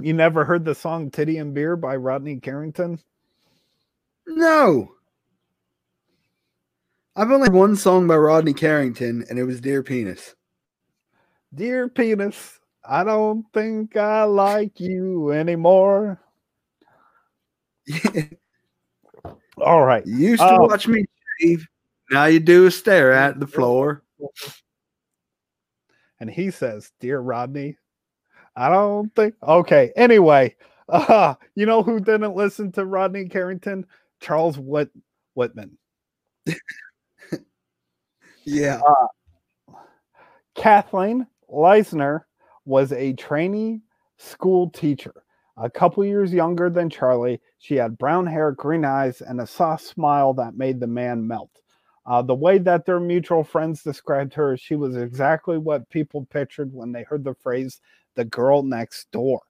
You 0.00 0.12
never 0.12 0.44
heard 0.44 0.64
the 0.64 0.74
song 0.74 1.10
Titty 1.10 1.38
and 1.38 1.54
Beer 1.54 1.76
by 1.76 1.96
Rodney 1.96 2.40
Carrington? 2.40 3.00
No. 4.26 4.92
I've 7.16 7.30
only 7.32 7.48
heard 7.48 7.54
one 7.54 7.76
song 7.76 8.06
by 8.06 8.16
Rodney 8.16 8.54
Carrington, 8.54 9.24
and 9.28 9.38
it 9.38 9.44
was 9.44 9.60
Dear 9.60 9.82
Penis. 9.82 10.36
Dear 11.52 11.88
Penis, 11.88 12.57
I 12.90 13.04
don't 13.04 13.44
think 13.52 13.98
I 13.98 14.24
like 14.24 14.80
you 14.80 15.30
anymore. 15.30 16.18
All 19.58 19.84
right. 19.84 20.06
You 20.06 20.30
used 20.30 20.40
to 20.40 20.54
um, 20.54 20.62
watch 20.62 20.88
me 20.88 21.04
shave. 21.38 21.66
Now 22.10 22.24
you 22.24 22.40
do 22.40 22.64
is 22.66 22.76
stare 22.76 23.12
at 23.12 23.38
the 23.38 23.46
floor. 23.46 24.02
And 26.18 26.30
he 26.30 26.50
says, 26.50 26.90
Dear 26.98 27.20
Rodney, 27.20 27.76
I 28.56 28.70
don't 28.70 29.14
think. 29.14 29.34
Okay. 29.42 29.92
Anyway, 29.94 30.56
uh, 30.88 31.34
you 31.54 31.66
know 31.66 31.82
who 31.82 32.00
didn't 32.00 32.34
listen 32.34 32.72
to 32.72 32.86
Rodney 32.86 33.28
Carrington? 33.28 33.84
Charles 34.20 34.58
Whit- 34.58 34.90
Whitman. 35.34 35.76
yeah. 38.44 38.80
Uh, 38.80 39.06
Kathleen 40.54 41.26
Leissner 41.52 42.22
was 42.68 42.92
a 42.92 43.14
trainee 43.14 43.80
school 44.18 44.70
teacher. 44.70 45.14
A 45.56 45.68
couple 45.68 46.04
years 46.04 46.32
younger 46.32 46.70
than 46.70 46.90
Charlie, 46.90 47.40
she 47.58 47.74
had 47.74 47.98
brown 47.98 48.26
hair, 48.26 48.52
green 48.52 48.84
eyes, 48.84 49.20
and 49.22 49.40
a 49.40 49.46
soft 49.46 49.84
smile 49.84 50.34
that 50.34 50.56
made 50.56 50.78
the 50.78 50.86
man 50.86 51.26
melt. 51.26 51.50
Uh, 52.06 52.22
the 52.22 52.34
way 52.34 52.58
that 52.58 52.86
their 52.86 53.00
mutual 53.00 53.42
friends 53.42 53.82
described 53.82 54.32
her, 54.34 54.56
she 54.56 54.76
was 54.76 54.96
exactly 54.96 55.58
what 55.58 55.88
people 55.90 56.26
pictured 56.30 56.72
when 56.72 56.92
they 56.92 57.02
heard 57.02 57.24
the 57.24 57.34
phrase 57.34 57.80
"the 58.14 58.24
girl 58.24 58.62
next 58.62 59.10
door." 59.10 59.40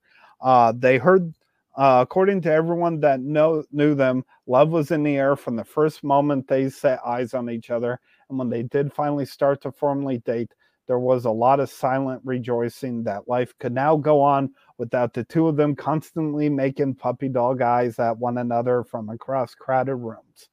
Uh, 0.41 0.73
they 0.75 0.97
heard 0.97 1.35
uh, 1.79 2.01
according 2.03 2.41
to 2.41 2.53
everyone 2.53 2.99
that 2.99 3.21
know, 3.21 3.63
knew 3.71 3.95
them, 3.95 4.25
love 4.49 4.71
was 4.71 4.91
in 4.91 5.05
the 5.05 5.17
air 5.17 5.37
from 5.37 5.55
the 5.55 5.65
first 5.65 6.03
moment 6.03 6.49
they 6.49 6.69
set 6.69 6.99
eyes 7.07 7.35
on 7.35 7.49
each 7.49 7.71
other. 7.71 8.01
And 8.29 8.37
when 8.37 8.51
they 8.51 8.65
did 8.65 8.93
finally 8.93 9.25
start 9.25 9.63
to 9.63 9.71
formally 9.71 10.19
date, 10.19 10.53
there 10.89 10.99
was 10.99 11.27
a 11.27 11.31
lot 11.31 11.61
of 11.61 11.71
silent 11.71 12.23
rejoicing 12.25 13.05
that 13.05 13.29
life 13.29 13.53
could 13.61 13.75
now 13.75 13.97
go 13.97 14.23
on 14.23 14.51
without 14.79 15.13
the 15.13 15.23
two 15.23 15.47
of 15.47 15.57
them 15.57 15.77
constantly 15.77 16.49
making 16.49 16.95
puppy 16.95 17.29
dog 17.29 17.61
eyes 17.61 17.99
at 17.99 18.17
one 18.17 18.39
another 18.39 18.83
from 18.83 19.11
across 19.11 19.55
crowded 19.55 19.97
rooms. 19.97 20.49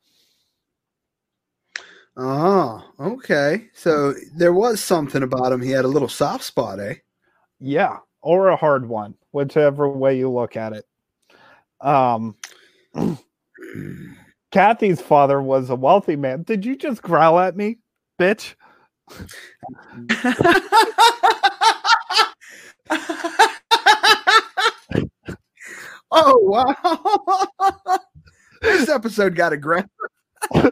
Oh, 2.17 2.83
okay. 2.99 3.69
So 3.73 4.13
there 4.35 4.53
was 4.53 4.81
something 4.81 5.23
about 5.23 5.53
him. 5.53 5.61
He 5.61 5.71
had 5.71 5.85
a 5.85 5.89
little 5.89 6.09
soft 6.09 6.43
spot, 6.43 6.79
eh? 6.79 6.95
Yeah, 7.59 7.97
or 8.21 8.49
a 8.49 8.57
hard 8.57 8.87
one, 8.87 9.15
whichever 9.31 9.89
way 9.89 10.17
you 10.17 10.29
look 10.29 10.57
at 10.57 10.73
it. 10.73 10.85
Um, 11.79 12.35
Kathy's 14.51 15.01
father 15.01 15.41
was 15.41 15.69
a 15.69 15.75
wealthy 15.75 16.17
man. 16.17 16.43
Did 16.43 16.65
you 16.65 16.75
just 16.75 17.01
growl 17.01 17.39
at 17.39 17.55
me, 17.55 17.77
bitch? 18.19 18.55
oh 26.11 26.37
wow! 26.39 26.75
this 28.61 28.89
episode 28.89 29.35
got 29.35 29.53
aggressive. 29.53 29.89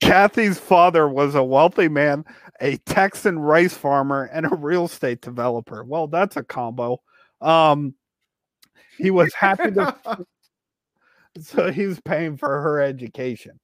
Kathy's 0.00 0.58
father 0.58 1.08
was 1.08 1.34
a 1.34 1.42
wealthy 1.42 1.88
man, 1.88 2.24
a 2.60 2.76
Texan 2.78 3.38
rice 3.38 3.74
farmer, 3.74 4.24
and 4.32 4.46
a 4.46 4.54
real 4.54 4.84
estate 4.86 5.20
developer. 5.20 5.84
Well, 5.84 6.06
that's 6.06 6.36
a 6.36 6.42
combo. 6.42 7.00
Um, 7.40 7.94
he 8.98 9.10
was 9.10 9.32
happy 9.34 9.70
to 9.72 10.26
so 11.40 11.70
he's 11.72 12.00
paying 12.00 12.36
for 12.36 12.60
her 12.60 12.80
education 12.80 13.58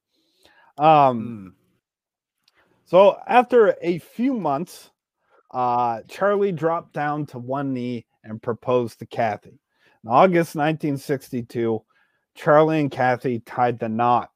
um 0.79 1.55
mm. 1.55 1.58
So 2.89 3.19
after 3.27 3.77
a 3.83 3.99
few 3.99 4.33
months 4.35 4.91
uh 5.53 6.01
charlie 6.09 6.53
dropped 6.53 6.93
down 6.93 7.27
to 7.27 7.39
one 7.39 7.73
knee 7.73 8.05
and 8.25 8.43
proposed 8.43 8.99
to 8.99 9.07
kathy 9.07 9.61
in 10.05 10.11
august 10.11 10.55
1962 10.57 11.83
charlie 12.35 12.81
and 12.81 12.91
kathy 12.91 13.41
tied 13.41 13.79
the 13.79 13.89
knot 13.89 14.31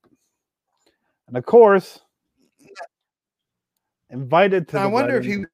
and 1.29 1.37
of 1.37 1.45
course 1.45 2.01
invited 4.11 4.69
to 4.69 4.79
i 4.79 4.87
wonder 4.87 5.15
wedding, 5.15 5.31
if 5.33 5.37
he 5.39 5.45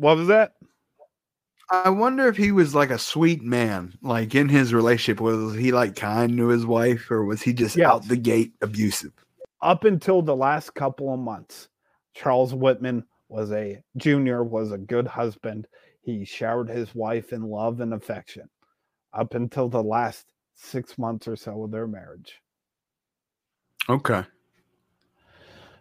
What 0.00 0.16
was 0.16 0.28
that? 0.28 0.54
I 1.70 1.90
wonder 1.90 2.26
if 2.26 2.36
he 2.36 2.50
was 2.50 2.74
like 2.74 2.90
a 2.90 2.98
sweet 2.98 3.42
man, 3.42 3.94
like 4.02 4.34
in 4.34 4.48
his 4.48 4.74
relationship. 4.74 5.20
Was 5.20 5.54
he 5.54 5.70
like 5.70 5.94
kind 5.94 6.36
to 6.36 6.48
his 6.48 6.66
wife, 6.66 7.10
or 7.10 7.24
was 7.24 7.42
he 7.42 7.52
just 7.52 7.76
yes. 7.76 7.86
out 7.86 8.08
the 8.08 8.16
gate 8.16 8.52
abusive? 8.60 9.12
Up 9.62 9.84
until 9.84 10.22
the 10.22 10.34
last 10.34 10.74
couple 10.74 11.12
of 11.12 11.20
months, 11.20 11.68
Charles 12.14 12.54
Whitman 12.54 13.04
was 13.28 13.52
a 13.52 13.82
junior, 13.96 14.42
was 14.42 14.72
a 14.72 14.78
good 14.78 15.06
husband. 15.06 15.68
He 16.02 16.24
showered 16.24 16.68
his 16.68 16.92
wife 16.94 17.32
in 17.32 17.42
love 17.42 17.80
and 17.80 17.94
affection. 17.94 18.48
Up 19.12 19.34
until 19.34 19.68
the 19.68 19.82
last 19.82 20.32
six 20.54 20.98
months 20.98 21.28
or 21.28 21.36
so 21.36 21.62
of 21.62 21.70
their 21.70 21.86
marriage. 21.86 22.40
Okay 23.88 24.24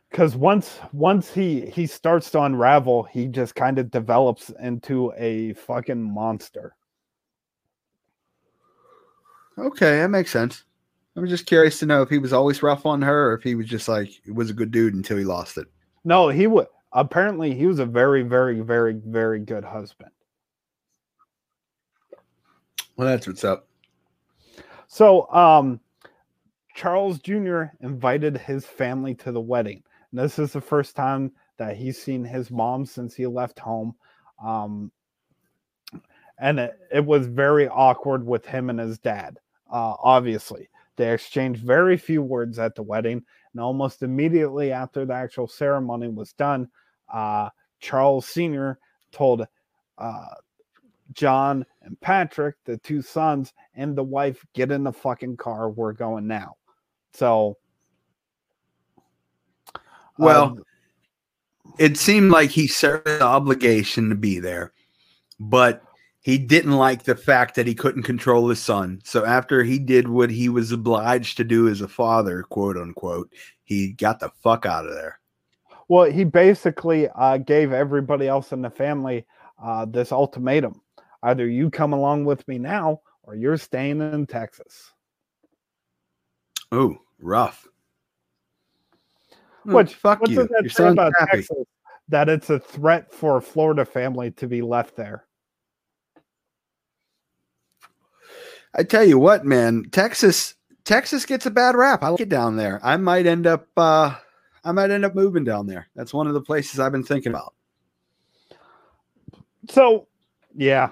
because 0.10 0.36
once 0.36 0.80
once 0.92 1.32
he 1.32 1.70
he 1.70 1.86
starts 1.86 2.32
to 2.32 2.42
unravel 2.42 3.04
he 3.04 3.28
just 3.28 3.56
kind 3.56 3.78
of 3.78 3.92
develops 3.92 4.50
into 4.62 5.14
a 5.18 5.54
fucking 5.54 6.02
monster. 6.02 6.76
Okay 9.58 10.00
that 10.00 10.10
makes 10.10 10.32
sense. 10.32 10.64
I'm 11.16 11.28
just 11.28 11.46
curious 11.46 11.80
to 11.80 11.86
know 11.86 12.02
if 12.02 12.10
he 12.10 12.18
was 12.18 12.34
always 12.34 12.64
rough 12.64 12.86
on 12.86 13.02
her 13.02 13.32
or 13.32 13.34
if 13.36 13.44
he 13.44 13.56
was 13.56 13.68
just 13.68 13.88
like 13.88 14.10
was 14.28 14.50
a 14.50 14.54
good 14.54 14.72
dude 14.72 14.94
until 14.94 15.18
he 15.18 15.26
lost 15.26 15.58
it. 15.58 15.68
No 16.04 16.30
he 16.30 16.48
would 16.48 16.68
apparently 16.92 17.54
he 17.54 17.68
was 17.68 17.80
a 17.80 17.86
very 17.86 18.24
very 18.24 18.62
very 18.62 18.94
very 18.94 19.40
good 19.40 19.64
husband. 19.64 20.12
Well 22.96 23.08
that's 23.08 23.28
what's 23.28 23.44
up. 23.44 23.68
So 24.88 25.32
um 25.32 25.80
charles 26.76 27.20
jr 27.20 27.64
invited 27.82 28.38
his 28.38 28.66
family 28.66 29.14
to 29.14 29.34
the 29.34 29.42
wedding 29.42 29.84
this 30.12 30.40
is 30.40 30.54
the 30.54 30.62
first 30.62 30.96
time 30.96 31.32
that 31.58 31.76
he's 31.76 32.02
seen 32.02 32.24
his 32.24 32.50
mom 32.50 32.86
since 32.86 33.16
he 33.16 33.28
left 33.28 33.60
home. 33.60 33.94
Um, 34.44 34.92
and 36.40 36.60
it, 36.60 36.80
it, 36.92 37.06
was 37.06 37.28
very 37.28 37.68
awkward 37.68 38.26
with 38.26 38.46
him 38.46 38.70
and 38.70 38.80
his 38.80 38.98
dad, 38.98 39.38
uh, 39.72 39.96
obviously. 40.02 40.70
They 40.96 41.14
exchanged 41.14 41.64
very 41.64 41.98
few 41.98 42.22
words 42.22 42.60
at 42.60 42.76
the 42.76 42.84
wedding. 42.84 43.24
And 43.54 43.62
almost 43.62 44.04
immediately 44.04 44.72
after 44.72 45.06
the 45.06 45.14
actual 45.14 45.48
ceremony 45.48 46.08
was 46.08 46.34
done, 46.34 46.70
uh, 47.14 47.50
Charles 47.80 48.26
Sr. 48.26 48.80
told 49.12 49.46
uh, 49.98 50.28
John 51.14 51.66
and 51.82 52.00
Patrick, 52.00 52.56
the 52.66 52.78
two 52.78 53.02
sons, 53.02 53.54
and 53.76 53.96
the 53.96 54.04
wife, 54.04 54.46
get 54.54 54.72
in 54.72 54.84
the 54.84 54.94
fucking 54.94 55.38
car. 55.38 55.70
We're 55.70 55.94
going 55.94 56.28
now. 56.28 56.56
So 57.14 57.58
well, 60.20 60.44
um, 60.44 60.64
it 61.78 61.98
seemed 61.98 62.32
like 62.32 62.50
he 62.50 62.68
served 62.68 63.06
the 63.06 63.22
obligation 63.22 64.10
to 64.10 64.16
be 64.16 64.40
there, 64.40 64.74
but 65.40 65.82
he 66.22 66.38
didn't 66.38 66.74
like 66.74 67.04
the 67.04 67.16
fact 67.16 67.56
that 67.56 67.68
he 67.68 67.74
couldn't 67.74 68.04
control 68.04 68.50
his 68.50 68.60
son. 68.60 69.00
So 69.06 69.26
after 69.26 69.64
he 69.64 69.80
did 69.80 70.08
what 70.08 70.30
he 70.30 70.50
was 70.50 70.72
obliged 70.72 71.38
to 71.38 71.44
do 71.44 71.70
as 71.70 71.82
a 71.82 71.88
father, 71.88 72.44
quote 72.44 72.78
unquote, 72.78 73.32
he 73.64 73.94
got 73.94 74.20
the 74.20 74.30
fuck 74.44 74.66
out 74.66 74.86
of 74.86 74.94
there. 74.94 75.20
Well, 75.88 76.12
he 76.12 76.24
basically 76.24 77.08
uh, 77.10 77.38
gave 77.38 77.72
everybody 77.72 78.28
else 78.28 78.52
in 78.52 78.62
the 78.62 78.70
family 78.70 79.26
uh, 79.64 79.86
this 79.86 80.12
ultimatum: 80.12 80.82
either 81.24 81.48
you 81.48 81.70
come 81.70 81.94
along 81.94 82.26
with 82.26 82.48
me 82.48 82.60
now, 82.60 83.02
or 83.24 83.36
you're 83.36 83.58
staying 83.58 84.02
in 84.02 84.28
Texas. 84.28 84.92
Oh, 86.72 86.98
rough. 87.20 87.69
Which 89.76 89.96
fuck 89.96 90.22
what 90.22 90.30
you. 90.30 90.38
does 90.38 90.48
that 90.48 90.64
Your 90.64 90.70
son's 90.70 90.94
about 90.94 91.14
happy. 91.20 91.38
Texas? 91.38 91.66
That 92.08 92.30
it's 92.30 92.50
a 92.50 92.60
threat 92.60 93.14
for 93.14 93.38
a 93.38 93.42
Florida 93.42 93.86
family 93.86 94.32
to 94.32 94.48
be 94.48 94.62
left 94.62 94.96
there. 94.96 95.26
I 98.76 98.84
tell 98.84 99.04
you 99.04 99.18
what, 99.18 99.46
man, 99.46 99.86
Texas, 99.92 100.56
Texas 100.86 101.26
gets 101.26 101.46
a 101.46 101.52
bad 101.52 101.76
rap. 101.76 102.04
I 102.04 102.10
like 102.10 102.22
it 102.22 102.30
down 102.30 102.56
there. 102.56 102.80
I 102.84 102.98
might 102.98 103.26
end 103.26 103.48
up, 103.48 103.68
uh, 103.78 104.16
I 104.64 104.72
might 104.72 104.92
end 104.92 105.06
up 105.06 105.16
moving 105.16 105.44
down 105.44 105.68
there. 105.68 105.88
That's 105.96 106.14
one 106.14 106.28
of 106.28 106.34
the 106.34 106.42
places 106.42 106.80
I've 106.80 106.92
been 106.92 107.04
thinking 107.04 107.32
about. 107.32 107.54
So, 109.70 110.08
yeah, 110.56 110.90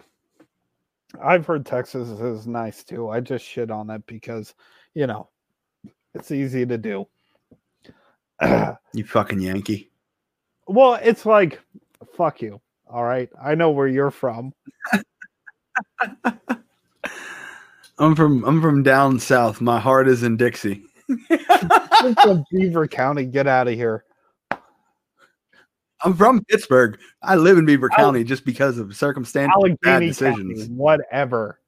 I've 1.22 1.46
heard 1.46 1.66
Texas 1.66 2.10
is 2.10 2.48
nice 2.48 2.84
too. 2.84 3.10
I 3.10 3.20
just 3.20 3.46
shit 3.46 3.72
on 3.72 3.90
it 3.90 4.06
because, 4.06 4.54
you 4.94 5.08
know, 5.08 5.30
it's 6.14 6.32
easy 6.32 6.66
to 6.66 6.78
do. 6.78 7.08
You 8.94 9.04
fucking 9.04 9.40
Yankee. 9.42 9.92
well, 10.68 10.96
it's 11.02 11.26
like, 11.26 11.60
fuck 12.16 12.42
you. 12.42 12.60
All 12.90 13.04
right. 13.04 13.30
I 13.42 13.54
know 13.56 13.70
where 13.72 13.88
you're 13.88 14.12
from. 14.12 14.54
I'm 18.00 18.16
from, 18.16 18.44
I'm 18.46 18.62
from 18.62 18.84
down 18.84 19.20
south. 19.20 19.60
My 19.62 19.80
heart 19.80 20.08
is 20.08 20.24
in 20.24 20.38
Dixie. 20.38 20.84
I'm 21.50 22.16
from 22.16 22.44
Beaver 22.52 22.88
County. 22.88 23.26
Get 23.26 23.48
out 23.48 23.68
of 23.68 23.74
here. 23.74 24.04
I'm 26.04 26.14
from 26.16 26.44
Pittsburgh. 26.46 27.00
I 27.24 27.36
live 27.36 27.58
in 27.58 27.66
Beaver 27.66 27.90
Al- 27.92 27.98
County 27.98 28.24
just 28.24 28.46
because 28.46 28.78
of 28.78 28.96
circumstantial 28.96 29.76
bad 29.82 30.00
decisions. 30.00 30.62
County, 30.62 30.74
whatever. 30.74 31.60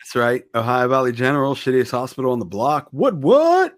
That's 0.00 0.14
right. 0.16 0.44
Ohio 0.54 0.88
Valley 0.88 1.12
General, 1.12 1.54
shittiest 1.54 1.90
hospital 1.90 2.32
on 2.32 2.38
the 2.38 2.44
block. 2.44 2.88
What? 2.92 3.14
What? 3.16 3.74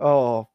Oh, 0.00 0.48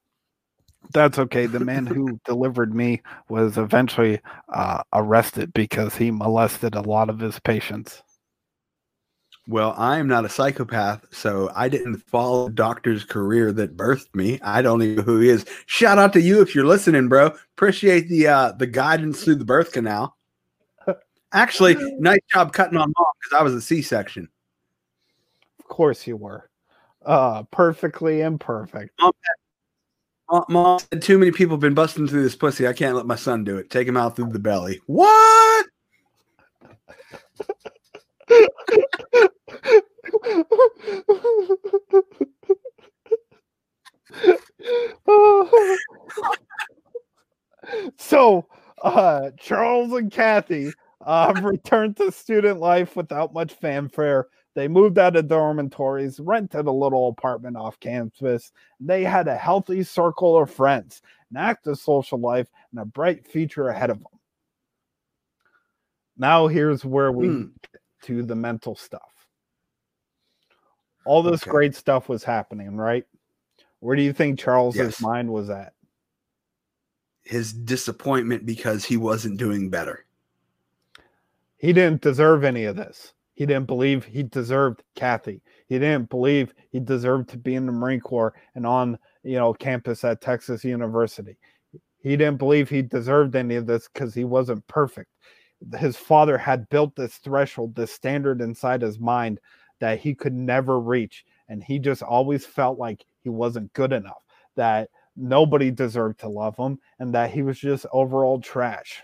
that's 0.92 1.20
okay. 1.20 1.46
The 1.46 1.60
man 1.60 1.86
who 1.86 2.20
delivered 2.26 2.74
me 2.74 3.02
was 3.30 3.58
eventually 3.58 4.20
uh, 4.50 4.84
arrested 4.94 5.54
because 5.54 5.96
he 5.96 6.12
molested 6.12 6.76
a 6.76 6.82
lot 6.82 7.10
of 7.10 7.20
his 7.20 7.40
patients. 7.40 8.04
Well, 9.48 9.74
I 9.78 10.00
am 10.00 10.08
not 10.08 10.24
a 10.24 10.30
psychopath, 10.30 11.06
so 11.12 11.52
I 11.54 11.68
didn't 11.68 11.98
follow 11.98 12.48
the 12.48 12.54
doctor's 12.54 13.04
career 13.04 13.52
that 13.54 13.76
birthed 13.76 14.16
me. 14.16 14.40
I 14.42 14.62
don't 14.62 14.82
even 14.82 14.96
know 14.98 15.02
who 15.04 15.20
he 15.20 15.30
is. 15.30 15.46
Shout 15.66 15.98
out 15.98 16.14
to 16.14 16.22
you 16.22 16.42
if 16.42 16.56
you're 16.56 16.66
listening, 16.66 17.10
bro. 17.10 17.36
Appreciate 17.58 18.08
the 18.08 18.28
uh 18.28 18.52
the 18.54 18.68
guidance 18.68 19.22
through 19.24 19.36
the 19.36 19.46
birth 19.46 19.74
canal. 19.74 20.16
Actually, 21.34 21.76
nice 22.00 22.22
job 22.32 22.54
cutting 22.54 22.78
on 22.78 22.94
mom 22.98 23.06
because 23.22 23.38
I 23.38 23.44
was 23.44 23.54
a 23.54 23.60
C-section. 23.60 24.30
Of 25.60 25.66
course 25.66 26.08
you 26.08 26.16
were. 26.16 26.50
Uh, 27.06 27.44
perfectly 27.44 28.22
imperfect. 28.22 28.92
Mom, 30.32 30.46
mom 30.50 30.80
said 30.80 31.02
too 31.02 31.18
many 31.18 31.32
people 31.32 31.56
have 31.56 31.62
been 31.62 31.74
busting 31.74 32.08
through 32.08 32.24
this 32.24 32.36
pussy. 32.36 32.68
I 32.68 32.74
can't 32.74 32.96
let 32.96 33.06
my 33.06 33.16
son 33.16 33.44
do 33.44 33.58
it. 33.58 33.70
Take 33.70 33.88
him 33.88 33.98
out 33.98 34.16
through 34.16 34.32
the 34.32 34.40
belly. 34.40 34.82
What? 34.88 35.66
so, 47.98 48.48
uh, 48.82 49.32
Charles 49.38 49.94
and 49.94 50.12
Kathy 50.12 50.74
uh, 51.06 51.34
returned 51.44 51.98
to 51.98 52.12
student 52.12 52.60
life 52.60 52.96
without 52.96 53.34
much 53.34 53.54
fanfare. 53.54 54.28
They 54.56 54.68
moved 54.68 55.00
out 55.00 55.16
of 55.16 55.28
dormitories, 55.28 56.20
rented 56.20 56.68
a 56.68 56.72
little 56.72 57.10
apartment 57.10 57.58
off 57.58 57.80
campus. 57.80 58.52
They 58.80 59.04
had 59.04 59.28
a 59.28 59.36
healthy 59.36 59.82
circle 59.84 60.38
of 60.38 60.52
friends, 60.52 61.02
an 61.32 61.38
active 61.38 61.80
social 61.80 62.20
life, 62.20 62.50
and 62.72 62.80
a 62.80 62.86
bright 62.86 63.26
future 63.28 63.70
ahead 63.70 63.90
of 63.90 64.00
them. 64.00 64.20
Now, 66.18 66.46
here's 66.48 66.86
where 66.86 67.12
we 67.12 67.28
Hmm. 67.28 67.44
get 67.72 67.82
to 68.04 68.22
the 68.22 68.36
mental 68.36 68.76
stuff. 68.76 69.28
All 71.06 71.24
this 71.24 71.42
Okay. 71.42 71.52
great 71.52 71.76
stuff 71.76 72.08
was 72.08 72.24
happening, 72.24 72.78
right? 72.78 73.06
Where 73.80 73.96
do 73.96 74.04
you 74.04 74.14
think 74.14 74.40
Charles's 74.40 74.80
Yes. 74.80 75.02
mind 75.02 75.32
was 75.32 75.50
at? 75.50 75.74
His 77.24 77.54
disappointment 77.54 78.46
because 78.46 78.86
he 78.86 78.98
wasn't 78.98 79.38
doing 79.40 79.70
better. 79.70 80.06
He 81.58 81.74
didn't 81.74 82.02
deserve 82.02 82.44
any 82.44 82.66
of 82.66 82.76
this. 82.76 83.14
He 83.34 83.46
didn't 83.46 83.68
believe 83.68 84.06
he 84.06 84.24
deserved 84.24 84.84
Kathy. 84.96 85.42
He 85.68 85.80
didn't 85.80 86.10
believe 86.10 86.54
he 86.70 86.80
deserved 86.80 87.30
to 87.30 87.38
be 87.38 87.56
in 87.56 87.66
the 87.66 87.72
Marine 87.72 88.00
Corps 88.00 88.34
and 88.56 88.66
on, 88.66 88.98
you 89.24 89.38
know, 89.38 89.54
campus 89.54 90.04
at 90.04 90.22
Texas 90.22 90.64
University. 90.64 91.38
He 92.00 92.16
didn't 92.18 92.38
believe 92.38 92.70
he 92.70 92.82
deserved 92.82 93.36
any 93.36 93.56
of 93.56 93.66
this 93.66 93.90
because 93.92 94.14
he 94.14 94.24
wasn't 94.24 94.68
perfect. 94.68 95.10
His 95.78 95.96
father 95.96 96.38
had 96.38 96.70
built 96.70 96.96
this 96.96 97.16
threshold, 97.16 97.74
this 97.74 97.92
standard 97.92 98.42
inside 98.42 98.82
his 98.82 99.00
mind 99.00 99.40
that 99.80 100.00
he 100.00 100.14
could 100.14 100.34
never 100.34 100.80
reach. 100.80 101.26
And 101.48 101.64
he 101.64 101.80
just 101.80 102.04
always 102.04 102.46
felt 102.46 102.78
like 102.78 103.06
he 103.22 103.30
wasn't 103.30 103.74
good 103.74 103.94
enough, 103.94 104.24
that 104.56 104.90
nobody 105.16 105.72
deserved 105.72 106.20
to 106.20 106.30
love 106.30 106.58
him, 106.58 106.80
and 107.00 107.14
that 107.16 107.32
he 107.32 107.42
was 107.42 107.58
just 107.58 107.86
overall 107.92 108.40
trash. 108.42 109.02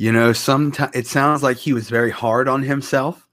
You 0.00 0.12
know, 0.12 0.32
sometimes 0.32 0.94
it 0.94 1.08
sounds 1.08 1.42
like 1.42 1.56
he 1.56 1.72
was 1.72 1.90
very 1.90 2.12
hard 2.12 2.46
on 2.46 2.62
himself. 2.62 3.26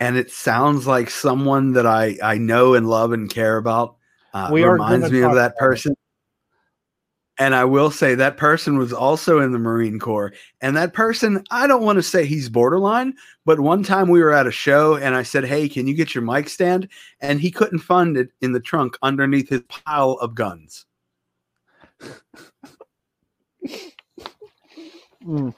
And 0.00 0.16
it 0.16 0.30
sounds 0.30 0.86
like 0.86 1.10
someone 1.10 1.74
that 1.74 1.84
I, 1.84 2.16
I 2.22 2.38
know 2.38 2.72
and 2.72 2.88
love 2.88 3.12
and 3.12 3.28
care 3.28 3.58
about 3.58 3.96
uh, 4.32 4.48
We 4.50 4.64
reminds 4.64 5.10
me 5.10 5.20
of 5.20 5.34
that 5.34 5.58
person. 5.58 5.94
And 7.38 7.54
I 7.54 7.66
will 7.66 7.90
say 7.90 8.14
that 8.14 8.38
person 8.38 8.78
was 8.78 8.94
also 8.94 9.40
in 9.40 9.52
the 9.52 9.58
Marine 9.58 9.98
Corps. 9.98 10.32
And 10.62 10.74
that 10.74 10.94
person, 10.94 11.44
I 11.50 11.66
don't 11.66 11.82
want 11.82 11.96
to 11.96 12.02
say 12.02 12.24
he's 12.24 12.48
borderline, 12.48 13.12
but 13.44 13.60
one 13.60 13.82
time 13.82 14.08
we 14.08 14.22
were 14.22 14.32
at 14.32 14.46
a 14.46 14.50
show 14.50 14.96
and 14.96 15.14
I 15.14 15.22
said, 15.22 15.44
Hey, 15.44 15.68
can 15.68 15.86
you 15.86 15.92
get 15.92 16.14
your 16.14 16.24
mic 16.24 16.48
stand? 16.48 16.88
And 17.20 17.42
he 17.42 17.50
couldn't 17.50 17.80
find 17.80 18.16
it 18.16 18.30
in 18.40 18.52
the 18.52 18.60
trunk 18.60 18.96
underneath 19.02 19.50
his 19.50 19.60
pile 19.68 20.12
of 20.12 20.34
guns. 20.34 20.86
Mm. 25.26 25.54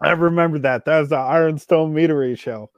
I 0.00 0.12
remember 0.12 0.58
that. 0.60 0.84
That 0.84 1.00
was 1.00 1.08
the 1.10 1.16
Ironstone 1.16 1.94
Meadery 1.94 2.38
show. 2.38 2.70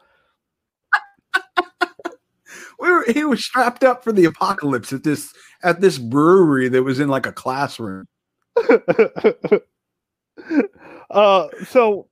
We 2.78 2.90
were 2.90 3.04
he 3.12 3.24
was 3.24 3.44
strapped 3.44 3.84
up 3.84 4.02
for 4.02 4.10
the 4.12 4.24
apocalypse 4.24 4.92
at 4.92 5.04
this 5.04 5.32
at 5.62 5.80
this 5.80 5.98
brewery 5.98 6.68
that 6.68 6.82
was 6.82 6.98
in 6.98 7.08
like 7.08 7.26
a 7.26 7.32
classroom. 7.32 8.06
uh, 11.10 11.48
so 11.68 12.08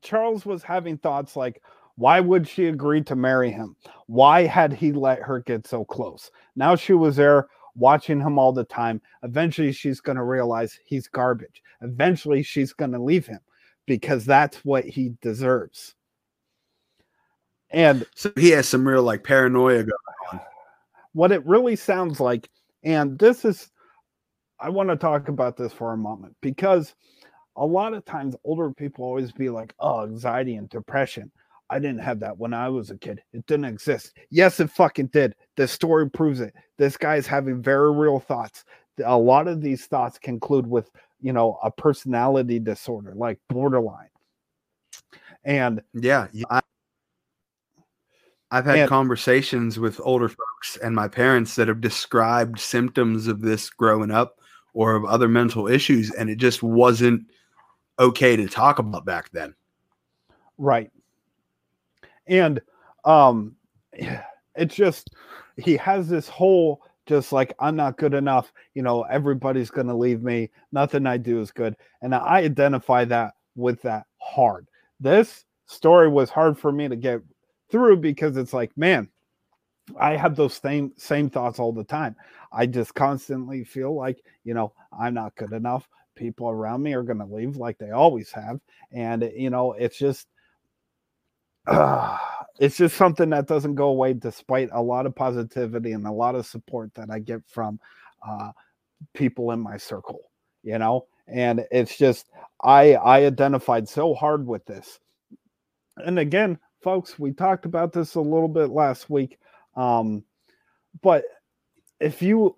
Charles 0.00 0.46
was 0.46 0.62
having 0.62 0.96
thoughts 0.96 1.34
like, 1.34 1.60
why 1.96 2.20
would 2.20 2.46
she 2.46 2.66
agree 2.66 3.02
to 3.02 3.16
marry 3.16 3.50
him? 3.50 3.74
Why 4.06 4.46
had 4.46 4.72
he 4.72 4.92
let 4.92 5.20
her 5.22 5.40
get 5.40 5.66
so 5.66 5.84
close? 5.84 6.30
Now 6.54 6.76
she 6.76 6.92
was 6.92 7.16
there 7.16 7.48
watching 7.74 8.20
him 8.20 8.38
all 8.38 8.52
the 8.52 8.64
time. 8.64 9.00
Eventually, 9.22 9.72
she's 9.72 10.00
going 10.00 10.16
to 10.16 10.24
realize 10.24 10.78
he's 10.84 11.08
garbage. 11.08 11.62
Eventually, 11.82 12.42
she's 12.42 12.72
going 12.72 12.92
to 12.92 13.02
leave 13.02 13.26
him 13.26 13.40
because 13.86 14.24
that's 14.24 14.64
what 14.64 14.84
he 14.84 15.14
deserves. 15.20 15.94
And 17.70 18.04
So 18.14 18.32
he 18.36 18.50
has 18.50 18.68
some 18.68 18.86
real 18.86 19.02
like 19.02 19.24
paranoia 19.24 19.84
going. 19.84 19.92
on. 20.32 20.40
what 21.12 21.32
it 21.32 21.44
really 21.46 21.76
sounds 21.76 22.20
like, 22.20 22.48
and 22.82 23.18
this 23.18 23.44
is, 23.44 23.70
I 24.58 24.68
want 24.70 24.88
to 24.90 24.96
talk 24.96 25.28
about 25.28 25.56
this 25.56 25.72
for 25.72 25.92
a 25.92 25.96
moment 25.96 26.36
because 26.40 26.94
a 27.56 27.64
lot 27.64 27.94
of 27.94 28.04
times 28.04 28.36
older 28.44 28.70
people 28.72 29.04
always 29.04 29.32
be 29.32 29.50
like, 29.50 29.74
oh, 29.78 30.02
anxiety 30.04 30.56
and 30.56 30.68
depression. 30.68 31.30
I 31.70 31.78
didn't 31.78 32.00
have 32.02 32.20
that 32.20 32.36
when 32.36 32.52
I 32.52 32.68
was 32.68 32.90
a 32.90 32.98
kid. 32.98 33.22
It 33.32 33.46
didn't 33.46 33.66
exist. 33.66 34.12
Yes, 34.30 34.58
it 34.60 34.70
fucking 34.70 35.06
did. 35.08 35.34
This 35.56 35.70
story 35.72 36.10
proves 36.10 36.40
it. 36.40 36.52
This 36.78 36.96
guy's 36.96 37.26
having 37.26 37.62
very 37.62 37.92
real 37.92 38.18
thoughts. 38.18 38.64
A 39.04 39.16
lot 39.16 39.46
of 39.48 39.62
these 39.62 39.86
thoughts 39.86 40.18
conclude 40.18 40.66
with, 40.66 40.90
you 41.20 41.32
know, 41.32 41.58
a 41.62 41.70
personality 41.70 42.58
disorder 42.58 43.12
like 43.14 43.38
borderline. 43.48 44.08
And 45.44 45.80
Yeah, 45.94 46.26
I, 46.50 46.60
I've 48.50 48.64
had 48.66 48.80
And- 48.80 48.88
conversations 48.88 49.78
with 49.78 50.00
older 50.02 50.28
folks 50.28 50.76
and 50.82 50.94
my 50.94 51.06
parents 51.08 51.54
that 51.54 51.68
have 51.68 51.80
described 51.80 52.58
symptoms 52.58 53.28
of 53.28 53.40
this 53.42 53.70
growing 53.70 54.10
up 54.10 54.40
or 54.74 54.96
of 54.96 55.04
other 55.04 55.28
mental 55.28 55.66
issues, 55.68 56.10
and 56.10 56.28
it 56.28 56.36
just 56.36 56.62
wasn't 56.62 57.22
okay 57.98 58.36
to 58.36 58.48
talk 58.48 58.78
about 58.78 59.04
back 59.04 59.30
then. 59.30 59.54
Right. 60.58 60.90
And 62.30 62.60
um 63.04 63.56
it's 64.54 64.74
just 64.74 65.10
he 65.56 65.76
has 65.76 66.08
this 66.08 66.28
whole 66.28 66.82
just 67.06 67.32
like 67.32 67.54
I'm 67.58 67.76
not 67.76 67.98
good 67.98 68.14
enough. 68.14 68.52
You 68.74 68.82
know, 68.82 69.02
everybody's 69.02 69.70
to 69.70 69.96
leave 69.96 70.22
me. 70.22 70.50
Nothing 70.72 71.06
I 71.06 71.16
do 71.16 71.40
is 71.40 71.50
good. 71.50 71.76
And 72.02 72.14
I 72.14 72.38
identify 72.38 73.04
that 73.06 73.34
with 73.56 73.82
that 73.82 74.06
hard. 74.18 74.68
This 75.00 75.44
story 75.66 76.08
was 76.08 76.30
hard 76.30 76.58
for 76.58 76.72
me 76.72 76.88
to 76.88 76.96
get 76.96 77.20
through 77.70 77.96
because 77.96 78.36
it's 78.36 78.52
like, 78.52 78.76
man, 78.76 79.08
I 79.98 80.16
have 80.16 80.36
those 80.36 80.54
same 80.54 80.92
same 80.96 81.30
thoughts 81.30 81.58
all 81.58 81.72
the 81.72 81.84
time. 81.84 82.14
I 82.52 82.66
just 82.66 82.94
constantly 82.94 83.64
feel 83.64 83.94
like, 83.94 84.22
you 84.44 84.54
know, 84.54 84.72
I'm 84.98 85.14
not 85.14 85.34
good 85.36 85.52
enough. 85.52 85.88
People 86.14 86.48
around 86.50 86.82
me 86.82 86.92
are 86.94 87.02
going 87.02 87.18
to 87.18 87.24
leave 87.24 87.56
like 87.56 87.78
they 87.78 87.90
always 87.90 88.30
have. 88.32 88.60
And 88.92 89.30
you 89.34 89.50
know, 89.50 89.72
it's 89.72 89.98
just 89.98 90.28
uh, 91.66 92.18
it's 92.60 92.76
just 92.76 92.96
something 92.96 93.30
that 93.30 93.46
doesn't 93.46 93.74
go 93.74 93.88
away 93.88 94.12
despite 94.12 94.68
a 94.72 94.82
lot 94.82 95.06
of 95.06 95.14
positivity 95.14 95.92
and 95.92 96.06
a 96.06 96.12
lot 96.12 96.34
of 96.34 96.46
support 96.46 96.92
that 96.94 97.10
I 97.10 97.18
get 97.18 97.40
from 97.46 97.80
uh, 98.26 98.52
people 99.14 99.50
in 99.52 99.60
my 99.60 99.76
circle, 99.76 100.20
you 100.62 100.78
know, 100.78 101.06
and 101.26 101.64
it's 101.70 101.96
just 101.96 102.28
I 102.62 102.94
I 102.94 103.24
identified 103.24 103.88
so 103.88 104.14
hard 104.14 104.46
with 104.46 104.64
this. 104.66 104.98
And 105.96 106.18
again, 106.18 106.58
folks, 106.82 107.18
we 107.18 107.32
talked 107.32 107.64
about 107.64 107.92
this 107.92 108.14
a 108.14 108.20
little 108.20 108.48
bit 108.48 108.70
last 108.70 109.08
week. 109.10 109.38
Um, 109.76 110.24
but 111.02 111.24
if 112.00 112.22
you 112.22 112.56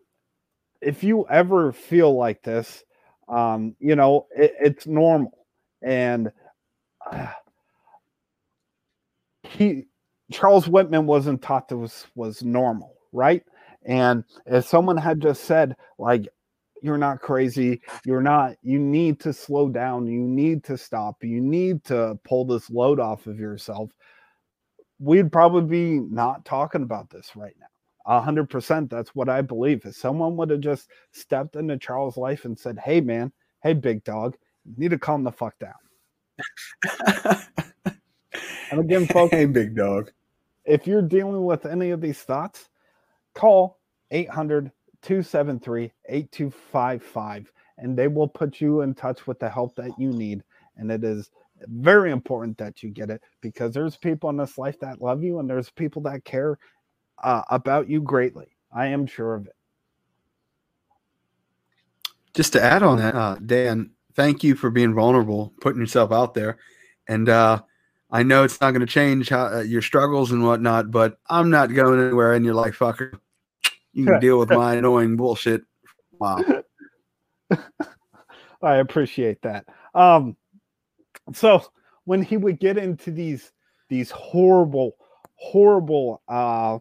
if 0.81 1.05
you 1.05 1.27
ever 1.29 1.73
feel 1.73 2.15
like 2.17 2.43
this, 2.43 2.83
um, 3.29 3.77
you 3.79 3.95
know, 3.95 4.27
it, 4.35 4.55
it's 4.61 4.87
normal. 4.87 5.47
And 5.83 6.33
uh, 7.11 7.29
he 9.53 9.85
Charles 10.33 10.69
Whitman 10.69 11.07
wasn't 11.07 11.43
taught 11.43 11.69
this 11.69 11.77
was, 11.77 12.07
was 12.15 12.43
normal, 12.43 12.97
right? 13.13 13.43
And 13.85 14.25
if 14.47 14.67
someone 14.67 14.97
had 14.97 15.21
just 15.21 15.45
said, 15.45 15.77
like, 15.99 16.27
you're 16.83 16.99
not 16.99 17.21
crazy, 17.21 17.81
you're 18.05 18.23
not, 18.23 18.57
you 18.63 18.79
need 18.79 19.21
to 19.21 19.33
slow 19.33 19.69
down, 19.69 20.07
you 20.07 20.21
need 20.21 20.65
to 20.65 20.77
stop, 20.77 21.23
you 21.23 21.41
need 21.41 21.85
to 21.85 22.19
pull 22.25 22.45
this 22.45 22.71
load 22.71 22.99
off 22.99 23.27
of 23.27 23.39
yourself, 23.39 23.91
we'd 24.99 25.31
probably 25.31 25.63
be 25.63 26.01
not 26.01 26.45
talking 26.45 26.83
about 26.83 27.11
this 27.11 27.37
right 27.37 27.55
now. 27.61 27.67
A 28.07 28.21
hundred 28.21 28.51
percent. 28.51 28.91
That's 28.91 29.15
what 29.15 29.29
I 29.29 29.43
believe. 29.43 29.85
If 29.85 29.95
someone 29.95 30.37
would 30.37 30.51
have 30.51 30.59
just 30.59 30.89
stepped 31.13 31.55
into 31.55 31.79
Charles' 31.79 32.17
life 32.17 32.45
and 32.45 32.59
said, 32.59 32.77
Hey 32.81 33.01
man, 33.01 33.33
hey 33.63 33.75
big 33.75 34.03
dog, 34.03 34.37
you 34.65 34.75
need 34.77 34.91
to 34.91 34.99
calm 34.99 35.23
the 35.23 35.31
fuck 35.31 35.55
down. 35.61 35.73
and 38.71 38.81
again, 38.81 39.07
folks, 39.07 39.31
hey 39.35 39.47
big 39.47 39.75
dog 39.75 40.11
if 40.65 40.87
you're 40.87 41.03
dealing 41.03 41.45
with 41.45 41.67
any 41.67 41.91
of 41.91 42.01
these 42.01 42.21
thoughts, 42.21 42.69
call 43.35 43.79
800 44.11 44.71
273 45.03 45.93
8255 46.09 47.53
and 47.79 47.97
they 47.97 48.09
will 48.09 48.29
put 48.29 48.61
you 48.61 48.83
in 48.83 48.95
touch 48.95 49.27
with 49.27 49.39
the 49.41 49.49
help 49.49 49.75
that 49.77 49.91
you 49.99 50.11
need. 50.11 50.45
And 50.77 50.91
it 50.91 51.03
is 51.03 51.31
very 51.67 52.13
important 52.13 52.59
that 52.59 52.83
you 52.83 52.91
get 52.91 53.11
it 53.11 53.23
because 53.41 53.75
there's 53.75 53.97
people 53.97 54.31
in 54.31 54.37
this 54.37 54.59
life 54.59 54.79
that 54.81 55.01
love 55.01 55.23
you 55.23 55.39
and 55.39 55.49
there's 55.49 55.71
people 55.71 56.03
that 56.03 56.25
care 56.25 56.59
uh, 57.23 57.43
about 57.51 57.89
you 57.89 58.01
greatly. 58.01 58.57
I 58.73 58.87
am 58.87 59.07
sure 59.07 59.35
of 59.35 59.47
it. 59.47 59.55
Just 62.35 62.53
to 62.55 62.63
add 62.63 62.83
on 62.83 62.99
that, 62.99 63.15
uh, 63.15 63.37
Dan, 63.45 63.91
thank 64.15 64.45
you 64.45 64.55
for 64.55 64.71
being 64.71 64.95
vulnerable, 64.95 65.53
putting 65.61 65.81
yourself 65.81 66.13
out 66.13 66.35
there. 66.35 66.59
And 67.09 67.29
uh, 67.29 67.63
I 68.13 68.23
know 68.23 68.45
it's 68.45 68.61
not 68.61 68.73
going 68.73 68.81
to 68.81 68.87
change 68.87 69.31
how, 69.31 69.47
uh, 69.47 69.61
your 69.61 69.81
struggles 69.81 70.33
and 70.33 70.45
whatnot, 70.45 70.91
but 70.91 71.19
I'm 71.31 71.49
not 71.49 71.73
going 71.73 71.99
anywhere 71.99 72.35
in 72.35 72.45
your 72.45 72.55
life, 72.55 72.79
fucker. 72.79 73.19
You 73.95 74.05
can 74.05 74.21
deal 74.21 74.39
with 74.39 74.51
my 74.51 74.75
annoying 74.75 75.17
bullshit. 75.17 75.63
Wow. 76.13 76.45
I 78.63 78.77
appreciate 78.77 79.41
that. 79.43 79.65
Um, 79.95 80.37
so 81.33 81.65
when 82.05 82.23
he 82.23 82.37
would 82.37 82.61
get 82.61 82.77
into 82.77 83.11
these 83.11 83.51
these 83.89 84.11
horrible, 84.11 84.97
horrible, 85.35 86.23
uh, 86.29 86.79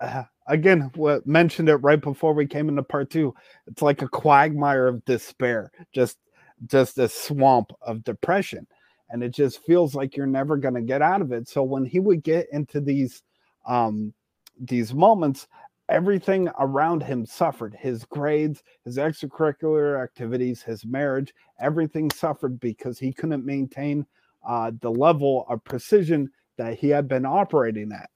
uh, 0.00 0.24
again, 0.48 0.90
what 0.96 1.26
mentioned 1.26 1.68
it 1.68 1.76
right 1.76 2.00
before 2.00 2.34
we 2.34 2.46
came 2.46 2.68
into 2.68 2.82
part 2.82 3.10
two. 3.10 3.32
It's 3.68 3.80
like 3.82 4.02
a 4.02 4.08
quagmire 4.08 4.88
of 4.88 5.04
despair, 5.04 5.70
just 5.94 6.18
just 6.66 6.98
a 6.98 7.08
swamp 7.08 7.72
of 7.80 8.02
depression 8.02 8.66
and 9.12 9.22
it 9.22 9.30
just 9.30 9.62
feels 9.64 9.94
like 9.94 10.16
you're 10.16 10.26
never 10.26 10.56
going 10.56 10.74
to 10.74 10.80
get 10.80 11.02
out 11.02 11.20
of 11.20 11.30
it. 11.30 11.48
So 11.48 11.62
when 11.62 11.84
he 11.84 12.00
would 12.00 12.24
get 12.24 12.48
into 12.50 12.80
these 12.80 13.22
um 13.66 14.12
these 14.58 14.92
moments 14.92 15.46
everything 15.88 16.48
around 16.58 17.02
him 17.02 17.26
suffered. 17.26 17.76
His 17.78 18.04
grades 18.06 18.62
his 18.84 18.96
extracurricular 18.96 20.02
activities 20.02 20.62
his 20.62 20.84
marriage 20.84 21.32
everything 21.60 22.10
suffered 22.10 22.58
because 22.58 22.98
he 22.98 23.12
couldn't 23.12 23.44
maintain 23.44 24.06
uh, 24.44 24.72
the 24.80 24.90
level 24.90 25.46
of 25.48 25.62
precision 25.62 26.28
that 26.56 26.76
he 26.78 26.88
had 26.88 27.06
been 27.06 27.24
operating 27.24 27.92
at. 27.92 28.10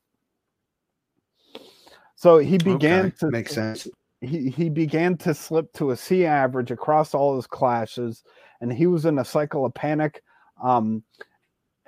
So 2.17 2.39
he 2.39 2.59
began 2.59 3.07
okay. 3.07 3.17
to 3.21 3.31
make 3.31 3.49
sense. 3.49 3.87
he, 4.21 4.49
he 4.49 4.69
began 4.71 5.17
to 5.19 5.35
slip 5.35 5.73
to 5.75 5.91
a 5.91 5.97
C 5.97 6.25
average 6.25 6.71
across 6.71 7.15
all 7.15 7.37
his 7.37 7.47
classes, 7.47 8.25
and 8.61 8.73
he 8.73 8.87
was 8.87 9.05
in 9.05 9.19
a 9.19 9.25
cycle 9.25 9.65
of 9.65 9.75
panic 9.75 10.23
um, 10.63 11.03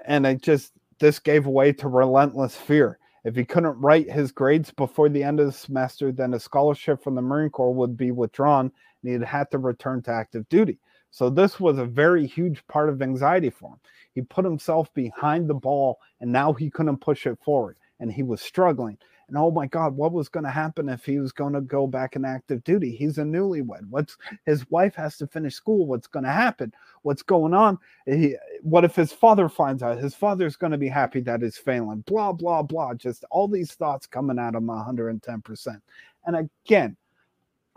and 0.04 0.26
it 0.26 0.42
just 0.42 0.72
this 0.98 1.18
gave 1.18 1.46
way 1.46 1.72
to 1.72 1.88
relentless 1.88 2.56
fear. 2.56 2.98
If 3.24 3.36
he 3.36 3.44
couldn't 3.44 3.80
write 3.80 4.10
his 4.10 4.32
grades 4.32 4.70
before 4.70 5.08
the 5.08 5.22
end 5.22 5.40
of 5.40 5.46
the 5.46 5.52
semester, 5.52 6.12
then 6.12 6.34
a 6.34 6.40
scholarship 6.40 7.02
from 7.02 7.14
the 7.14 7.22
Marine 7.22 7.50
Corps 7.50 7.74
would 7.74 7.96
be 7.96 8.10
withdrawn 8.10 8.72
and 9.02 9.12
he'd 9.12 9.22
have 9.22 9.50
to 9.50 9.58
return 9.58 10.02
to 10.02 10.10
active 10.10 10.48
duty. 10.48 10.78
So 11.10 11.30
this 11.30 11.58
was 11.58 11.78
a 11.78 11.84
very 11.84 12.26
huge 12.26 12.66
part 12.68 12.88
of 12.88 13.02
anxiety 13.02 13.50
for 13.50 13.70
him. 13.70 13.80
He 14.14 14.22
put 14.22 14.44
himself 14.44 14.92
behind 14.94 15.48
the 15.48 15.54
ball 15.54 15.98
and 16.20 16.32
now 16.32 16.52
he 16.52 16.70
couldn't 16.70 16.98
push 16.98 17.26
it 17.26 17.38
forward 17.44 17.76
and 18.00 18.12
he 18.12 18.22
was 18.22 18.40
struggling. 18.40 18.98
And 19.28 19.36
oh 19.36 19.50
my 19.50 19.66
God, 19.66 19.94
what 19.94 20.12
was 20.12 20.30
going 20.30 20.44
to 20.44 20.50
happen 20.50 20.88
if 20.88 21.04
he 21.04 21.18
was 21.18 21.32
going 21.32 21.52
to 21.52 21.60
go 21.60 21.86
back 21.86 22.16
in 22.16 22.24
active 22.24 22.64
duty? 22.64 22.96
He's 22.96 23.18
a 23.18 23.22
newlywed. 23.22 23.86
What's 23.90 24.16
his 24.46 24.68
wife 24.70 24.94
has 24.94 25.18
to 25.18 25.26
finish 25.26 25.54
school? 25.54 25.86
What's 25.86 26.06
going 26.06 26.24
to 26.24 26.32
happen? 26.32 26.72
What's 27.02 27.22
going 27.22 27.52
on? 27.52 27.78
He, 28.06 28.36
what 28.62 28.84
if 28.84 28.96
his 28.96 29.12
father 29.12 29.50
finds 29.50 29.82
out? 29.82 29.98
His 29.98 30.14
father's 30.14 30.56
going 30.56 30.72
to 30.72 30.78
be 30.78 30.88
happy 30.88 31.20
that 31.20 31.42
he's 31.42 31.58
failing. 31.58 32.00
Blah 32.06 32.32
blah 32.32 32.62
blah. 32.62 32.94
Just 32.94 33.24
all 33.30 33.48
these 33.48 33.72
thoughts 33.72 34.06
coming 34.06 34.38
at 34.38 34.54
him 34.54 34.66
110 34.66 35.42
percent. 35.42 35.82
And 36.26 36.48
again, 36.64 36.96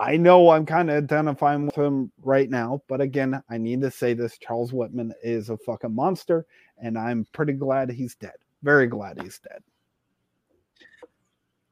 I 0.00 0.16
know 0.16 0.50
I'm 0.50 0.66
kind 0.66 0.90
of 0.90 0.96
identifying 0.96 1.66
with 1.66 1.76
him 1.76 2.10
right 2.22 2.48
now, 2.50 2.82
but 2.88 3.00
again, 3.00 3.42
I 3.50 3.58
need 3.58 3.82
to 3.82 3.90
say 3.90 4.14
this: 4.14 4.38
Charles 4.38 4.72
Whitman 4.72 5.12
is 5.22 5.50
a 5.50 5.58
fucking 5.58 5.94
monster, 5.94 6.46
and 6.78 6.98
I'm 6.98 7.26
pretty 7.32 7.52
glad 7.52 7.90
he's 7.90 8.14
dead. 8.14 8.36
Very 8.62 8.86
glad 8.86 9.20
he's 9.20 9.38
dead. 9.38 9.62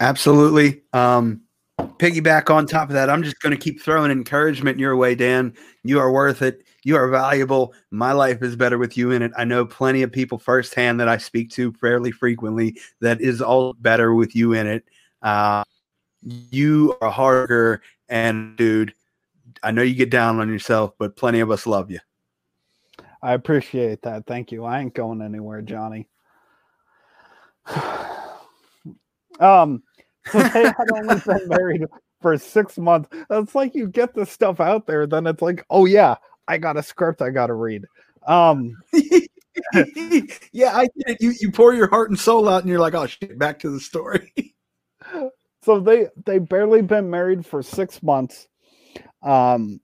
Absolutely. 0.01 0.83
Um, 0.95 1.43
piggyback 1.79 2.53
on 2.53 2.67
top 2.67 2.89
of 2.89 2.95
that, 2.95 3.11
I'm 3.11 3.23
just 3.23 3.41
going 3.41 3.57
to 3.57 3.63
keep 3.63 3.83
throwing 3.83 4.11
encouragement 4.11 4.79
your 4.79 4.97
way, 4.97 5.15
Dan. 5.15 5.55
You 5.85 5.99
are 6.01 6.11
worth 6.11 6.43
it. 6.43 6.65
You 6.83 6.97
are 6.97 7.09
valuable. 7.09 7.75
My 7.91 8.13
life 8.13 8.43
is 8.43 8.57
better 8.57 8.79
with 8.79 8.97
you 8.97 9.11
in 9.11 9.21
it. 9.21 9.33
I 9.37 9.45
know 9.45 9.67
plenty 9.67 10.03
of 10.03 10.11
people 10.11 10.39
firsthand 10.39 10.99
that 11.01 11.09
I 11.09 11.19
speak 11.19 11.51
to 11.51 11.73
fairly 11.75 12.11
frequently 12.11 12.79
that 13.01 13.21
is 13.21 13.43
all 13.43 13.75
better 13.75 14.15
with 14.15 14.35
you 14.35 14.55
in 14.55 14.67
it. 14.67 14.85
Uh, 15.21 15.63
you 16.23 16.97
are 17.03 17.11
harder, 17.11 17.83
and 18.09 18.57
dude, 18.57 18.95
I 19.63 19.71
know 19.71 19.83
you 19.83 19.95
get 19.95 20.11
down 20.11 20.41
on 20.41 20.49
yourself, 20.49 20.95
but 20.99 21.17
plenty 21.17 21.41
of 21.41 21.51
us 21.51 21.67
love 21.67 21.91
you. 21.91 22.01
I 23.23 23.35
appreciate 23.35 24.01
that. 24.03 24.27
Thank 24.27 24.51
you. 24.51 24.65
I 24.65 24.81
ain't 24.81 24.95
going 24.95 25.21
anywhere, 25.21 25.61
Johnny. 25.61 26.09
um, 29.41 29.83
they 30.53 30.65
had 30.65 30.91
only 30.95 31.21
been 31.27 31.49
married 31.49 31.85
for 32.21 32.37
six 32.39 32.79
months. 32.79 33.09
It's 33.31 33.55
like 33.55 33.75
you 33.75 33.89
get 33.89 34.15
this 34.15 34.31
stuff 34.31 34.61
out 34.61 34.87
there, 34.87 35.07
then 35.07 35.27
it's 35.27 35.43
like, 35.43 35.65
oh 35.71 35.87
yeah, 35.87 36.17
I 36.49 36.59
got 36.59 36.77
a 36.77 36.83
script 36.83 37.23
I 37.23 37.31
got 37.31 37.47
to 37.47 37.55
read. 37.55 37.85
Um, 38.27 38.77
yeah, 38.93 40.77
I 40.77 40.89
get 40.97 41.09
it. 41.09 41.17
You 41.21 41.33
you 41.41 41.51
pour 41.51 41.75
your 41.75 41.89
heart 41.89 42.11
and 42.11 42.19
soul 42.19 42.49
out, 42.49 42.63
and 42.63 42.69
you're 42.69 42.81
like, 42.81 42.95
oh 42.95 43.07
shit, 43.07 43.39
back 43.39 43.59
to 43.61 43.71
the 43.71 43.81
story. 43.81 44.33
so 45.63 45.81
they 45.81 46.09
they 46.27 46.39
barely 46.39 46.83
been 46.83 47.11
married 47.11 47.47
for 47.47 47.63
six 47.63 48.03
months. 48.03 48.49
Um, 49.23 49.81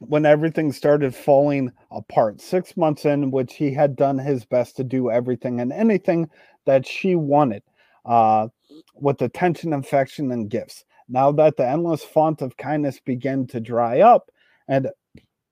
when 0.00 0.26
everything 0.26 0.72
started 0.72 1.14
falling 1.14 1.72
apart, 1.90 2.40
six 2.40 2.76
months 2.76 3.04
in 3.04 3.30
which 3.30 3.54
he 3.54 3.72
had 3.72 3.96
done 3.96 4.18
his 4.18 4.44
best 4.44 4.76
to 4.76 4.84
do 4.84 5.10
everything 5.10 5.60
and 5.60 5.72
anything 5.72 6.28
that 6.66 6.86
she 6.86 7.16
wanted. 7.16 7.62
Uh, 8.04 8.48
with 8.94 9.22
attention, 9.22 9.72
affection, 9.72 10.32
and 10.32 10.50
gifts. 10.50 10.84
Now 11.08 11.32
that 11.32 11.56
the 11.56 11.68
endless 11.68 12.02
font 12.02 12.42
of 12.42 12.56
kindness 12.56 13.00
began 13.00 13.46
to 13.48 13.60
dry 13.60 14.00
up 14.00 14.30
and 14.68 14.88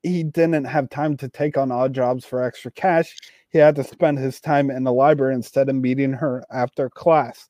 he 0.03 0.23
didn't 0.23 0.65
have 0.65 0.91
time 0.91 1.17
to 1.19 1.29
take 1.29 1.57
on 1.57 1.73
odd 1.73 1.95
jobs 1.95 2.25
for 2.25 2.43
extra 2.43 2.71
cash, 2.71 3.17
he 3.49 3.59
had 3.59 3.77
to 3.77 3.85
spend 3.85 4.19
his 4.19 4.41
time 4.41 4.71
in 4.71 4.85
the 4.85 4.93
library 4.93 5.35
instead 5.35 5.69
of 5.69 5.77
meeting 5.77 6.13
her 6.13 6.45
after 6.51 6.91
class 6.91 7.49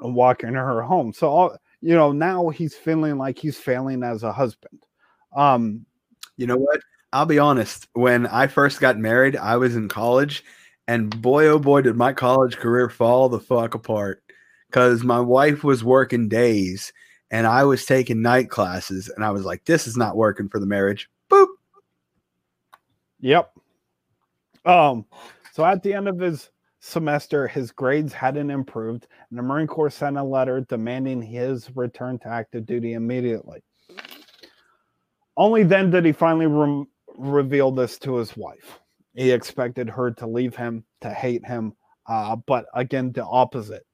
and 0.00 0.14
walking 0.14 0.54
her 0.54 0.82
home. 0.82 1.12
So, 1.12 1.28
all, 1.28 1.56
you 1.80 1.94
know, 1.94 2.12
now 2.12 2.48
he's 2.48 2.74
feeling 2.74 3.18
like 3.18 3.38
he's 3.38 3.56
failing 3.56 4.02
as 4.02 4.22
a 4.22 4.32
husband. 4.32 4.84
Um, 5.34 5.86
you 6.36 6.46
know 6.46 6.56
what? 6.56 6.80
I'll 7.12 7.26
be 7.26 7.38
honest. 7.38 7.88
When 7.92 8.26
I 8.26 8.46
first 8.46 8.80
got 8.80 8.98
married, 8.98 9.36
I 9.36 9.56
was 9.56 9.76
in 9.76 9.88
college, 9.88 10.44
and 10.88 11.20
boy, 11.22 11.46
oh 11.46 11.58
boy, 11.58 11.82
did 11.82 11.96
my 11.96 12.12
college 12.12 12.56
career 12.56 12.88
fall 12.88 13.28
the 13.28 13.40
fuck 13.40 13.74
apart. 13.74 14.22
Because 14.68 15.04
my 15.04 15.20
wife 15.20 15.62
was 15.64 15.84
working 15.84 16.28
days, 16.28 16.92
and 17.30 17.46
I 17.46 17.64
was 17.64 17.84
taking 17.84 18.22
night 18.22 18.48
classes, 18.48 19.10
and 19.14 19.24
I 19.24 19.30
was 19.30 19.44
like, 19.44 19.64
"This 19.64 19.86
is 19.86 19.96
not 19.96 20.16
working 20.16 20.48
for 20.48 20.58
the 20.58 20.66
marriage." 20.66 21.10
Boop. 21.30 21.48
Yep. 23.20 23.52
Um. 24.64 25.04
So 25.52 25.64
at 25.64 25.82
the 25.82 25.92
end 25.92 26.08
of 26.08 26.18
his 26.18 26.50
semester, 26.80 27.46
his 27.46 27.70
grades 27.70 28.12
hadn't 28.12 28.50
improved, 28.50 29.06
and 29.30 29.38
the 29.38 29.42
Marine 29.42 29.66
Corps 29.66 29.90
sent 29.90 30.16
a 30.16 30.22
letter 30.22 30.62
demanding 30.62 31.22
his 31.22 31.74
return 31.76 32.18
to 32.20 32.28
active 32.28 32.66
duty 32.66 32.94
immediately. 32.94 33.62
Only 35.36 35.62
then 35.62 35.90
did 35.90 36.04
he 36.04 36.12
finally 36.12 36.46
re- 36.46 36.86
reveal 37.16 37.70
this 37.70 37.98
to 38.00 38.16
his 38.16 38.36
wife. 38.36 38.80
He 39.14 39.30
expected 39.30 39.90
her 39.90 40.10
to 40.12 40.26
leave 40.26 40.56
him, 40.56 40.84
to 41.02 41.10
hate 41.10 41.44
him, 41.44 41.74
uh, 42.06 42.36
but 42.36 42.66
again, 42.74 43.12
the 43.12 43.24
opposite. 43.24 43.86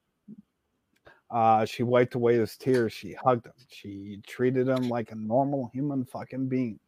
Uh, 1.31 1.65
she 1.65 1.83
wiped 1.83 2.15
away 2.15 2.37
his 2.37 2.57
tears. 2.57 2.93
She 2.93 3.13
hugged 3.13 3.47
him. 3.47 3.53
She 3.69 4.21
treated 4.27 4.69
him 4.69 4.89
like 4.89 5.13
a 5.13 5.17
normal 5.17 5.71
human 5.75 6.05
fucking 6.05 6.49
being. 6.49 6.79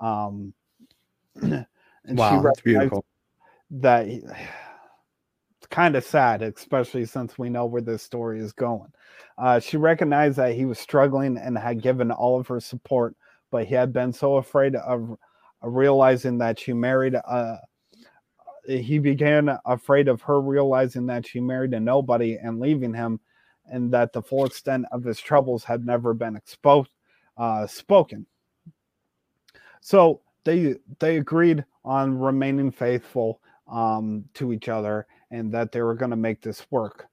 Um, 0.00 0.54
and 1.42 1.66
wow, 2.06 2.40
that's 2.40 2.60
beautiful. 2.60 3.04
That 3.70 4.06
he, 4.06 4.22
it's 5.58 5.66
kind 5.68 5.94
of 5.94 6.04
sad, 6.04 6.42
especially 6.42 7.04
since 7.04 7.38
we 7.38 7.50
know 7.50 7.66
where 7.66 7.82
this 7.82 8.02
story 8.02 8.40
is 8.40 8.52
going. 8.52 8.92
Uh, 9.36 9.60
she 9.60 9.76
recognized 9.76 10.38
that 10.38 10.54
he 10.54 10.64
was 10.64 10.78
struggling 10.78 11.36
and 11.36 11.58
had 11.58 11.82
given 11.82 12.10
all 12.10 12.40
of 12.40 12.46
her 12.46 12.60
support, 12.60 13.14
but 13.50 13.66
he 13.66 13.74
had 13.74 13.92
been 13.92 14.12
so 14.12 14.36
afraid 14.36 14.74
of 14.76 15.18
realizing 15.66 16.38
that 16.38 16.58
she 16.58 16.72
married 16.72 17.14
a 17.14 17.58
he 18.68 18.98
began 18.98 19.56
afraid 19.64 20.08
of 20.08 20.20
her 20.22 20.40
realizing 20.40 21.06
that 21.06 21.26
she 21.26 21.40
married 21.40 21.72
a 21.74 21.80
nobody 21.80 22.36
and 22.36 22.58
leaving 22.58 22.92
him 22.92 23.20
and 23.70 23.92
that 23.92 24.12
the 24.12 24.22
full 24.22 24.44
extent 24.44 24.86
of 24.92 25.04
his 25.04 25.20
troubles 25.20 25.64
had 25.64 25.84
never 25.84 26.14
been 26.14 26.36
exposed 26.36 26.90
uh, 27.36 27.66
spoken. 27.66 28.26
So 29.80 30.20
they 30.44 30.76
they 30.98 31.18
agreed 31.18 31.64
on 31.84 32.18
remaining 32.18 32.70
faithful 32.70 33.40
um, 33.68 34.24
to 34.34 34.52
each 34.52 34.68
other 34.68 35.06
and 35.30 35.52
that 35.52 35.72
they 35.72 35.82
were 35.82 35.94
going 35.94 36.10
to 36.10 36.16
make 36.16 36.40
this 36.40 36.66
work. 36.70 37.06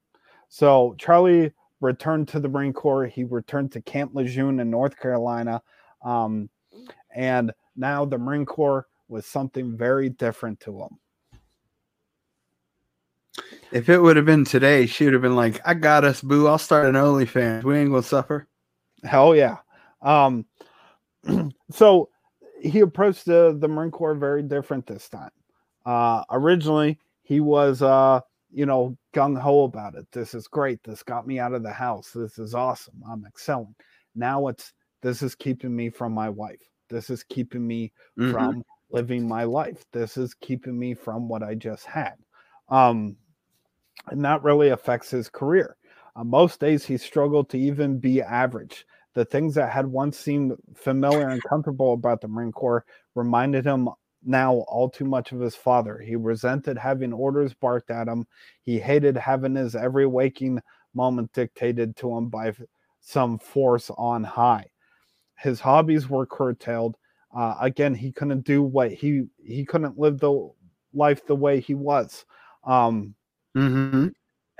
So 0.49 0.95
charlie 0.97 1.51
returned 1.81 2.27
to 2.29 2.39
the 2.39 2.47
marine 2.47 2.73
corps. 2.73 3.07
He 3.07 3.23
returned 3.23 3.71
to 3.73 3.81
camp 3.81 4.11
lejeune 4.13 4.59
in 4.59 4.69
north 4.69 4.97
carolina 4.99 5.61
um, 6.03 6.49
and 7.15 7.51
now 7.75 8.05
the 8.05 8.17
Marine 8.17 8.45
Corps 8.45 8.87
was 9.07 9.25
something 9.25 9.77
very 9.77 10.09
different 10.09 10.59
to 10.61 10.79
him. 10.81 10.99
If 13.71 13.89
it 13.89 13.99
would 13.99 14.15
have 14.15 14.25
been 14.25 14.45
today, 14.45 14.85
she 14.85 15.05
would 15.05 15.13
have 15.13 15.21
been 15.21 15.35
like, 15.35 15.59
I 15.65 15.73
got 15.73 16.03
us, 16.03 16.21
boo. 16.21 16.47
I'll 16.47 16.57
start 16.59 16.85
an 16.85 16.95
OnlyFans. 16.95 17.63
We 17.63 17.77
ain't 17.77 17.89
gonna 17.89 18.03
suffer. 18.03 18.47
Hell 19.03 19.35
yeah. 19.35 19.57
Um, 20.01 20.45
so 21.71 22.09
he 22.61 22.81
approached 22.81 23.25
the, 23.25 23.57
the 23.59 23.67
Marine 23.67 23.91
Corps 23.91 24.15
very 24.15 24.43
different 24.43 24.85
this 24.85 25.09
time. 25.09 25.31
Uh, 25.85 26.23
originally, 26.31 26.99
he 27.23 27.39
was, 27.39 27.81
uh, 27.81 28.21
you 28.51 28.65
know, 28.65 28.97
gung 29.13 29.39
ho 29.39 29.63
about 29.63 29.95
it. 29.95 30.05
This 30.11 30.33
is 30.33 30.47
great. 30.47 30.83
This 30.83 31.03
got 31.03 31.27
me 31.27 31.39
out 31.39 31.53
of 31.53 31.63
the 31.63 31.73
house. 31.73 32.11
This 32.11 32.37
is 32.37 32.53
awesome. 32.53 33.01
I'm 33.09 33.25
excelling. 33.25 33.75
Now 34.15 34.47
it's 34.47 34.73
this 35.01 35.21
is 35.21 35.35
keeping 35.35 35.75
me 35.75 35.89
from 35.89 36.13
my 36.13 36.29
wife. 36.29 36.61
This 36.93 37.09
is 37.09 37.23
keeping 37.23 37.65
me 37.65 37.91
mm-hmm. 38.17 38.31
from 38.31 38.63
living 38.91 39.27
my 39.27 39.43
life. 39.43 39.83
This 39.91 40.15
is 40.15 40.35
keeping 40.35 40.77
me 40.77 40.93
from 40.93 41.27
what 41.27 41.41
I 41.41 41.55
just 41.55 41.85
had. 41.85 42.13
Um, 42.69 43.17
and 44.07 44.23
that 44.23 44.43
really 44.43 44.69
affects 44.69 45.09
his 45.09 45.27
career. 45.27 45.75
Uh, 46.15 46.23
most 46.23 46.59
days 46.59 46.85
he 46.85 46.97
struggled 46.97 47.49
to 47.49 47.57
even 47.57 47.97
be 47.97 48.21
average. 48.21 48.85
The 49.15 49.25
things 49.25 49.55
that 49.55 49.71
had 49.71 49.87
once 49.87 50.17
seemed 50.17 50.55
familiar 50.75 51.29
and 51.29 51.43
comfortable 51.43 51.93
about 51.93 52.21
the 52.21 52.27
Marine 52.27 52.51
Corps 52.51 52.85
reminded 53.15 53.65
him 53.65 53.89
now 54.23 54.53
all 54.67 54.89
too 54.89 55.05
much 55.05 55.31
of 55.31 55.39
his 55.39 55.55
father. 55.55 55.97
He 55.97 56.15
resented 56.15 56.77
having 56.77 57.11
orders 57.11 57.53
barked 57.53 57.89
at 57.89 58.07
him. 58.07 58.27
He 58.63 58.79
hated 58.79 59.17
having 59.17 59.55
his 59.55 59.75
every 59.75 60.05
waking 60.05 60.61
moment 60.93 61.33
dictated 61.33 61.95
to 61.97 62.15
him 62.15 62.29
by 62.29 62.53
some 63.01 63.39
force 63.39 63.89
on 63.97 64.23
high 64.23 64.67
his 65.43 65.59
hobbies 65.59 66.09
were 66.09 66.25
curtailed. 66.25 66.95
Uh, 67.35 67.55
again, 67.59 67.93
he 67.93 68.11
couldn't 68.11 68.45
do 68.45 68.63
what 68.63 68.91
he 68.91 69.25
he 69.43 69.65
couldn't 69.65 69.99
live 69.99 70.19
the 70.19 70.49
life 70.93 71.25
the 71.27 71.35
way 71.35 71.59
he 71.59 71.75
was. 71.75 72.25
Um, 72.63 73.13
mm-hmm. 73.55 74.07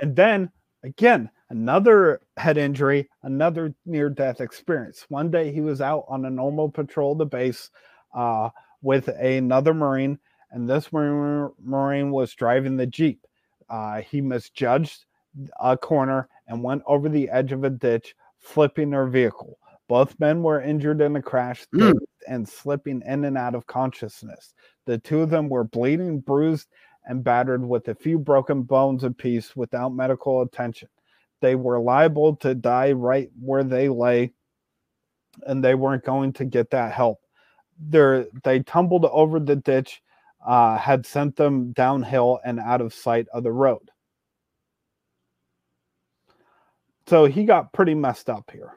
And 0.01 0.15
then 0.15 0.51
again, 0.83 1.29
another 1.49 2.21
head 2.35 2.57
injury, 2.57 3.09
another 3.23 3.73
near 3.85 4.09
death 4.09 4.41
experience. 4.41 5.05
One 5.07 5.31
day 5.31 5.53
he 5.53 5.61
was 5.61 5.79
out 5.79 6.03
on 6.09 6.25
a 6.25 6.29
normal 6.29 6.69
patrol 6.69 7.13
of 7.13 7.19
the 7.19 7.25
base 7.25 7.69
uh, 8.13 8.49
with 8.81 9.07
another 9.07 9.73
Marine, 9.73 10.19
and 10.51 10.69
this 10.69 10.91
Marine 10.91 12.11
was 12.11 12.33
driving 12.33 12.75
the 12.75 12.87
Jeep. 12.87 13.25
Uh, 13.69 14.01
he 14.01 14.19
misjudged 14.19 15.05
a 15.59 15.77
corner 15.77 16.27
and 16.47 16.61
went 16.61 16.83
over 16.85 17.07
the 17.07 17.29
edge 17.29 17.53
of 17.53 17.63
a 17.63 17.69
ditch, 17.69 18.15
flipping 18.37 18.89
their 18.89 19.07
vehicle. 19.07 19.57
Both 19.93 20.19
men 20.19 20.41
were 20.41 20.59
injured 20.59 21.01
in 21.01 21.13
the 21.13 21.21
crash 21.21 21.67
mm. 21.71 21.93
and 22.27 22.49
slipping 22.49 23.03
in 23.05 23.25
and 23.25 23.37
out 23.37 23.53
of 23.53 23.67
consciousness. 23.67 24.55
The 24.87 24.97
two 24.97 25.21
of 25.21 25.29
them 25.29 25.49
were 25.49 25.65
bleeding, 25.65 26.19
bruised, 26.19 26.67
and 27.05 27.23
battered 27.23 27.63
with 27.63 27.87
a 27.87 27.93
few 27.93 28.17
broken 28.17 28.63
bones 28.63 29.03
apiece 29.03 29.55
without 29.55 29.89
medical 29.89 30.41
attention. 30.41 30.89
They 31.41 31.53
were 31.53 31.79
liable 31.79 32.35
to 32.37 32.55
die 32.55 32.93
right 32.93 33.29
where 33.39 33.63
they 33.63 33.87
lay, 33.87 34.33
and 35.45 35.63
they 35.63 35.75
weren't 35.75 36.03
going 36.03 36.33
to 36.33 36.45
get 36.45 36.71
that 36.71 36.91
help. 36.91 37.19
They're, 37.77 38.25
they 38.43 38.61
tumbled 38.61 39.05
over 39.05 39.39
the 39.39 39.57
ditch, 39.57 40.01
uh, 40.43 40.75
had 40.75 41.05
sent 41.05 41.35
them 41.35 41.71
downhill 41.71 42.39
and 42.43 42.59
out 42.59 42.81
of 42.81 42.95
sight 42.95 43.27
of 43.31 43.43
the 43.43 43.51
road. 43.51 43.91
So 47.05 47.25
he 47.25 47.45
got 47.45 47.73
pretty 47.73 47.93
messed 47.93 48.27
up 48.27 48.49
here. 48.51 48.73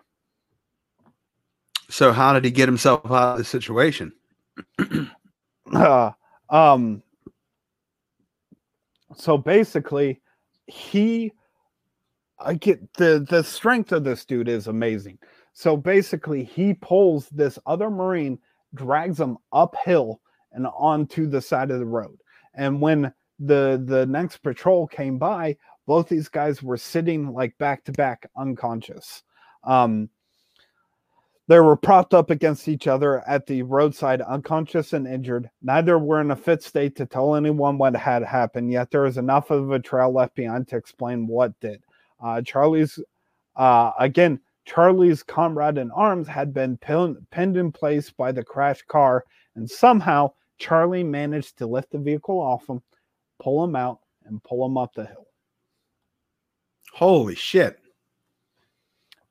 So 1.88 2.12
how 2.12 2.32
did 2.32 2.44
he 2.44 2.50
get 2.50 2.68
himself 2.68 3.04
out 3.06 3.32
of 3.32 3.38
the 3.38 3.44
situation? 3.44 4.12
uh, 5.74 6.10
um, 6.50 7.02
so 9.14 9.38
basically, 9.38 10.20
he 10.66 11.32
I 12.38 12.54
get 12.54 12.92
the 12.94 13.24
the 13.28 13.42
strength 13.42 13.92
of 13.92 14.04
this 14.04 14.24
dude 14.24 14.48
is 14.48 14.66
amazing. 14.66 15.18
So 15.52 15.76
basically, 15.76 16.44
he 16.44 16.74
pulls 16.74 17.28
this 17.30 17.58
other 17.66 17.88
marine, 17.88 18.38
drags 18.74 19.18
him 19.18 19.38
uphill 19.52 20.20
and 20.52 20.66
onto 20.66 21.26
the 21.26 21.40
side 21.40 21.70
of 21.70 21.78
the 21.78 21.86
road. 21.86 22.18
And 22.54 22.80
when 22.80 23.12
the 23.38 23.82
the 23.84 24.06
next 24.06 24.38
patrol 24.38 24.86
came 24.86 25.18
by, 25.18 25.56
both 25.86 26.08
these 26.08 26.28
guys 26.28 26.62
were 26.62 26.76
sitting 26.76 27.32
like 27.32 27.56
back 27.58 27.84
to 27.84 27.92
back, 27.92 28.28
unconscious. 28.36 29.22
Um, 29.64 30.10
they 31.48 31.60
were 31.60 31.76
propped 31.76 32.12
up 32.12 32.30
against 32.30 32.66
each 32.66 32.86
other 32.86 33.26
at 33.28 33.46
the 33.46 33.62
roadside, 33.62 34.20
unconscious 34.20 34.92
and 34.92 35.06
injured. 35.06 35.48
Neither 35.62 35.98
were 35.98 36.20
in 36.20 36.32
a 36.32 36.36
fit 36.36 36.62
state 36.62 36.96
to 36.96 37.06
tell 37.06 37.36
anyone 37.36 37.78
what 37.78 37.94
had 37.94 38.24
happened, 38.24 38.72
yet 38.72 38.90
there 38.90 39.02
was 39.02 39.16
enough 39.16 39.50
of 39.50 39.70
a 39.70 39.78
trail 39.78 40.12
left 40.12 40.34
behind 40.34 40.66
to 40.68 40.76
explain 40.76 41.26
what 41.26 41.58
did. 41.60 41.82
Uh, 42.20 42.42
Charlie's, 42.42 42.98
uh, 43.54 43.92
again, 43.98 44.40
Charlie's 44.64 45.22
comrade 45.22 45.78
in 45.78 45.92
arms 45.92 46.26
had 46.26 46.52
been 46.52 46.76
pin- 46.78 47.24
pinned 47.30 47.56
in 47.56 47.70
place 47.70 48.10
by 48.10 48.32
the 48.32 48.42
crashed 48.42 48.88
car, 48.88 49.24
and 49.54 49.70
somehow 49.70 50.32
Charlie 50.58 51.04
managed 51.04 51.58
to 51.58 51.66
lift 51.66 51.92
the 51.92 51.98
vehicle 51.98 52.40
off 52.40 52.68
him, 52.68 52.82
pull 53.38 53.62
him 53.62 53.76
out, 53.76 54.00
and 54.24 54.42
pull 54.42 54.66
him 54.66 54.76
up 54.76 54.94
the 54.94 55.06
hill. 55.06 55.26
Holy 56.92 57.36
shit. 57.36 57.78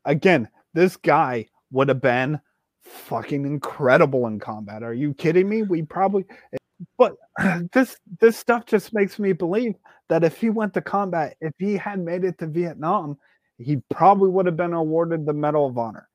Again, 0.05 0.47
this 0.73 0.95
guy 0.95 1.47
would 1.71 1.89
have 1.89 2.01
been 2.01 2.39
fucking 2.83 3.45
incredible 3.45 4.27
in 4.27 4.39
combat. 4.39 4.83
Are 4.83 4.93
you 4.93 5.13
kidding 5.13 5.49
me? 5.49 5.63
We 5.63 5.83
probably 5.83 6.25
but 6.97 7.15
this 7.73 7.97
this 8.19 8.37
stuff 8.37 8.65
just 8.65 8.93
makes 8.93 9.19
me 9.19 9.33
believe 9.33 9.75
that 10.09 10.23
if 10.23 10.37
he 10.37 10.49
went 10.49 10.73
to 10.73 10.81
combat, 10.81 11.35
if 11.41 11.53
he 11.57 11.75
had 11.75 11.99
made 11.99 12.23
it 12.23 12.37
to 12.39 12.47
Vietnam, 12.47 13.17
he 13.57 13.77
probably 13.89 14.29
would 14.29 14.45
have 14.45 14.57
been 14.57 14.73
awarded 14.73 15.25
the 15.25 15.33
Medal 15.33 15.67
of 15.67 15.77
Honor. 15.77 16.07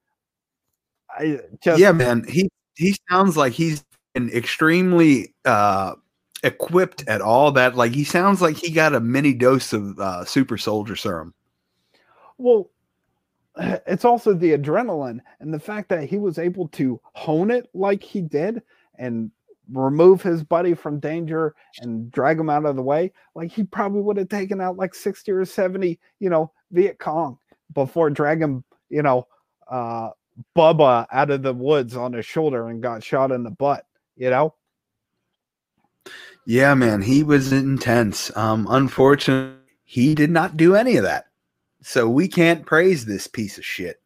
I 1.11 1.41
just 1.63 1.81
Yeah, 1.81 1.93
man. 1.93 2.25
He 2.29 2.49
he 2.77 2.97
sounds 3.09 3.37
like 3.37 3.53
he's 3.53 3.85
an 4.15 4.31
extremely 4.31 5.35
uh 5.45 5.95
equipped 6.43 7.07
at 7.07 7.21
all 7.21 7.53
that 7.53 7.77
like 7.77 7.93
he 7.93 8.05
sounds 8.05 8.41
like 8.41 8.57
he 8.57 8.71
got 8.71 8.95
a 8.95 9.01
mini 9.01 9.35
dose 9.35 9.73
of 9.73 9.99
uh 9.99 10.25
super 10.25 10.57
soldier 10.57 10.97
serum. 10.97 11.35
Well, 12.39 12.71
it's 13.87 14.05
also 14.05 14.35
the 14.35 14.57
adrenaline 14.57 15.21
and 15.41 15.53
the 15.53 15.61
fact 15.61 15.89
that 15.89 16.09
he 16.09 16.19
was 16.19 16.39
able 16.39 16.69
to 16.69 17.01
hone 17.15 17.51
it 17.51 17.69
like 17.75 18.03
he 18.03 18.21
did 18.21 18.63
and 18.99 19.31
remove 19.73 20.23
his 20.23 20.43
buddy 20.43 20.75
from 20.75 20.99
danger 20.99 21.55
and 21.81 22.11
drag 22.11 22.39
him 22.39 22.51
out 22.51 22.65
of 22.65 22.77
the 22.77 22.83
way, 22.83 23.13
like 23.35 23.51
he 23.51 23.63
probably 23.63 24.03
would 24.03 24.17
have 24.17 24.29
taken 24.29 24.61
out 24.61 24.77
like 24.77 24.95
60 24.95 25.31
or 25.33 25.45
70, 25.45 25.99
you 26.19 26.31
know, 26.31 26.53
Viet 26.73 26.99
Cong 26.99 27.39
before 27.75 28.11
dragging, 28.11 28.65
you 28.89 29.03
know, 29.03 29.27
uh, 29.71 30.11
Bubba 30.57 31.07
out 31.13 31.31
of 31.31 31.43
the 31.43 31.53
woods 31.53 31.97
on 31.97 32.13
his 32.13 32.27
shoulder 32.27 32.69
and 32.69 32.83
got 32.83 33.05
shot 33.05 33.31
in 33.31 33.45
the 33.45 33.51
butt, 33.51 33.85
you 34.17 34.31
know? 34.31 34.55
Yeah, 36.47 36.75
man, 36.75 37.03
he 37.03 37.23
was 37.23 37.53
intense. 37.53 38.35
Um, 38.37 38.67
unfortunately, 38.71 39.57
he 39.85 40.15
did 40.15 40.31
not 40.31 40.57
do 40.57 40.75
any 40.75 40.97
of 40.97 41.05
that. 41.05 41.27
So 41.83 42.09
we 42.09 42.29
can't 42.29 42.67
praise 42.67 43.05
this 43.05 43.27
piece 43.27 43.59
of 43.59 43.65
shit. 43.65 44.01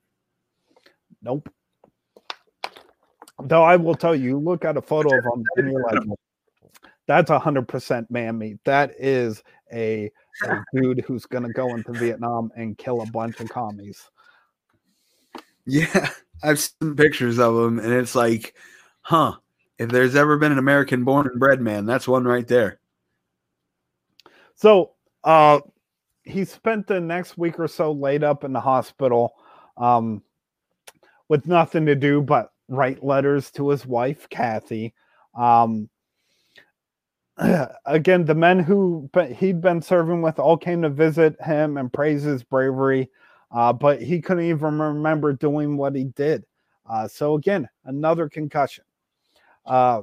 Nope. 1.22 1.48
Though 3.42 3.64
I 3.64 3.76
will 3.76 3.94
tell 3.94 4.14
you, 4.14 4.38
look 4.38 4.64
at 4.64 4.76
a 4.76 4.82
photo 4.82 5.18
of 5.18 5.24
him 5.24 5.44
and 5.56 5.72
you're 5.72 5.82
like, 5.82 5.98
that's 7.06 7.30
a 7.30 7.38
hundred 7.38 7.68
percent 7.68 8.10
man 8.10 8.38
meat. 8.38 8.58
That 8.64 8.92
is 8.98 9.42
a, 9.72 10.10
a 10.44 10.64
dude 10.74 11.00
who's 11.00 11.26
gonna 11.26 11.52
go 11.52 11.74
into 11.74 11.92
Vietnam 11.92 12.50
and 12.56 12.78
kill 12.78 13.02
a 13.02 13.06
bunch 13.06 13.40
of 13.40 13.48
commies. 13.48 14.10
Yeah, 15.66 16.10
I've 16.42 16.60
seen 16.60 16.94
pictures 16.94 17.38
of 17.38 17.56
him, 17.56 17.78
and 17.78 17.92
it's 17.92 18.14
like, 18.14 18.54
huh? 19.02 19.34
If 19.78 19.90
there's 19.90 20.14
ever 20.14 20.38
been 20.38 20.52
an 20.52 20.58
American 20.58 21.04
born 21.04 21.26
and 21.26 21.40
bred 21.40 21.60
man, 21.60 21.84
that's 21.84 22.06
one 22.06 22.24
right 22.24 22.46
there. 22.46 22.78
So, 24.54 24.92
uh, 25.24 25.60
he 26.24 26.44
spent 26.44 26.86
the 26.86 27.00
next 27.00 27.38
week 27.38 27.58
or 27.58 27.68
so 27.68 27.92
laid 27.92 28.24
up 28.24 28.44
in 28.44 28.52
the 28.52 28.60
hospital, 28.60 29.34
um, 29.76 30.22
with 31.28 31.46
nothing 31.46 31.86
to 31.86 31.94
do 31.94 32.20
but 32.20 32.52
write 32.68 33.04
letters 33.04 33.50
to 33.52 33.68
his 33.68 33.86
wife, 33.86 34.28
Kathy. 34.28 34.94
Um, 35.34 35.88
again, 37.86 38.24
the 38.24 38.34
men 38.34 38.58
who 38.58 39.10
he'd 39.36 39.60
been 39.60 39.82
serving 39.82 40.22
with 40.22 40.38
all 40.38 40.56
came 40.56 40.82
to 40.82 40.88
visit 40.88 41.36
him 41.40 41.76
and 41.76 41.92
praise 41.92 42.22
his 42.22 42.42
bravery, 42.42 43.10
uh, 43.50 43.72
but 43.72 44.00
he 44.00 44.20
couldn't 44.20 44.44
even 44.44 44.78
remember 44.78 45.32
doing 45.32 45.76
what 45.76 45.94
he 45.94 46.04
did. 46.04 46.44
Uh, 46.88 47.08
so, 47.08 47.34
again, 47.34 47.68
another 47.84 48.28
concussion. 48.28 48.84
Uh, 49.66 50.02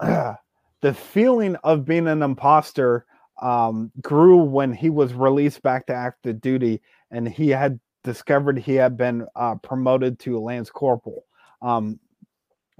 the 0.00 0.94
feeling 0.94 1.56
of 1.56 1.84
being 1.84 2.08
an 2.08 2.22
imposter 2.22 3.06
um, 3.40 3.90
grew 4.00 4.36
when 4.36 4.72
he 4.72 4.90
was 4.90 5.12
released 5.12 5.62
back 5.62 5.86
to 5.86 5.94
active 5.94 6.40
duty 6.40 6.80
and 7.10 7.28
he 7.28 7.48
had 7.50 7.78
discovered 8.02 8.58
he 8.58 8.74
had 8.74 8.96
been 8.96 9.26
uh, 9.34 9.56
promoted 9.56 10.18
to 10.20 10.38
Lance 10.38 10.70
Corporal. 10.70 11.24
Um, 11.62 11.98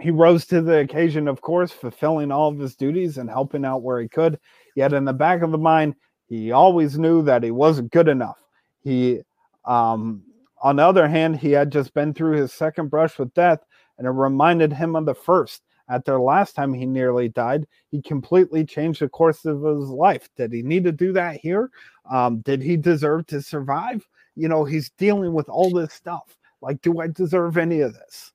he 0.00 0.10
rose 0.10 0.44
to 0.46 0.60
the 0.60 0.78
occasion, 0.78 1.28
of 1.28 1.40
course, 1.40 1.70
fulfilling 1.70 2.32
all 2.32 2.50
of 2.50 2.58
his 2.58 2.74
duties 2.74 3.18
and 3.18 3.30
helping 3.30 3.64
out 3.64 3.82
where 3.82 4.00
he 4.00 4.08
could. 4.08 4.38
Yet, 4.74 4.92
in 4.92 5.04
the 5.04 5.12
back 5.12 5.42
of 5.42 5.52
the 5.52 5.58
mind, 5.58 5.94
he 6.26 6.52
always 6.52 6.98
knew 6.98 7.22
that 7.22 7.42
he 7.42 7.50
wasn't 7.50 7.92
good 7.92 8.08
enough. 8.08 8.38
He, 8.80 9.20
um, 9.64 10.24
on 10.62 10.76
the 10.76 10.82
other 10.82 11.06
hand, 11.06 11.36
he 11.36 11.52
had 11.52 11.70
just 11.70 11.94
been 11.94 12.12
through 12.12 12.38
his 12.38 12.52
second 12.52 12.88
brush 12.90 13.18
with 13.18 13.32
death, 13.34 13.60
and 13.98 14.06
it 14.06 14.10
reminded 14.10 14.72
him 14.72 14.96
of 14.96 15.06
the 15.06 15.14
first. 15.14 15.62
At 15.88 16.04
the 16.04 16.18
last 16.18 16.54
time 16.54 16.72
he 16.72 16.86
nearly 16.86 17.28
died, 17.28 17.66
he 17.90 18.00
completely 18.00 18.64
changed 18.64 19.00
the 19.00 19.08
course 19.08 19.44
of 19.44 19.62
his 19.62 19.88
life. 19.88 20.28
Did 20.36 20.52
he 20.52 20.62
need 20.62 20.84
to 20.84 20.92
do 20.92 21.12
that 21.12 21.36
here? 21.36 21.70
Um, 22.10 22.40
did 22.40 22.62
he 22.62 22.76
deserve 22.76 23.26
to 23.28 23.42
survive? 23.42 24.06
you 24.36 24.48
know, 24.48 24.64
he's 24.64 24.90
dealing 24.90 25.32
with 25.32 25.48
all 25.48 25.70
this 25.70 25.92
stuff. 25.92 26.36
Like, 26.60 26.80
do 26.82 27.00
I 27.00 27.08
deserve 27.08 27.56
any 27.56 27.80
of 27.80 27.94
this? 27.94 28.32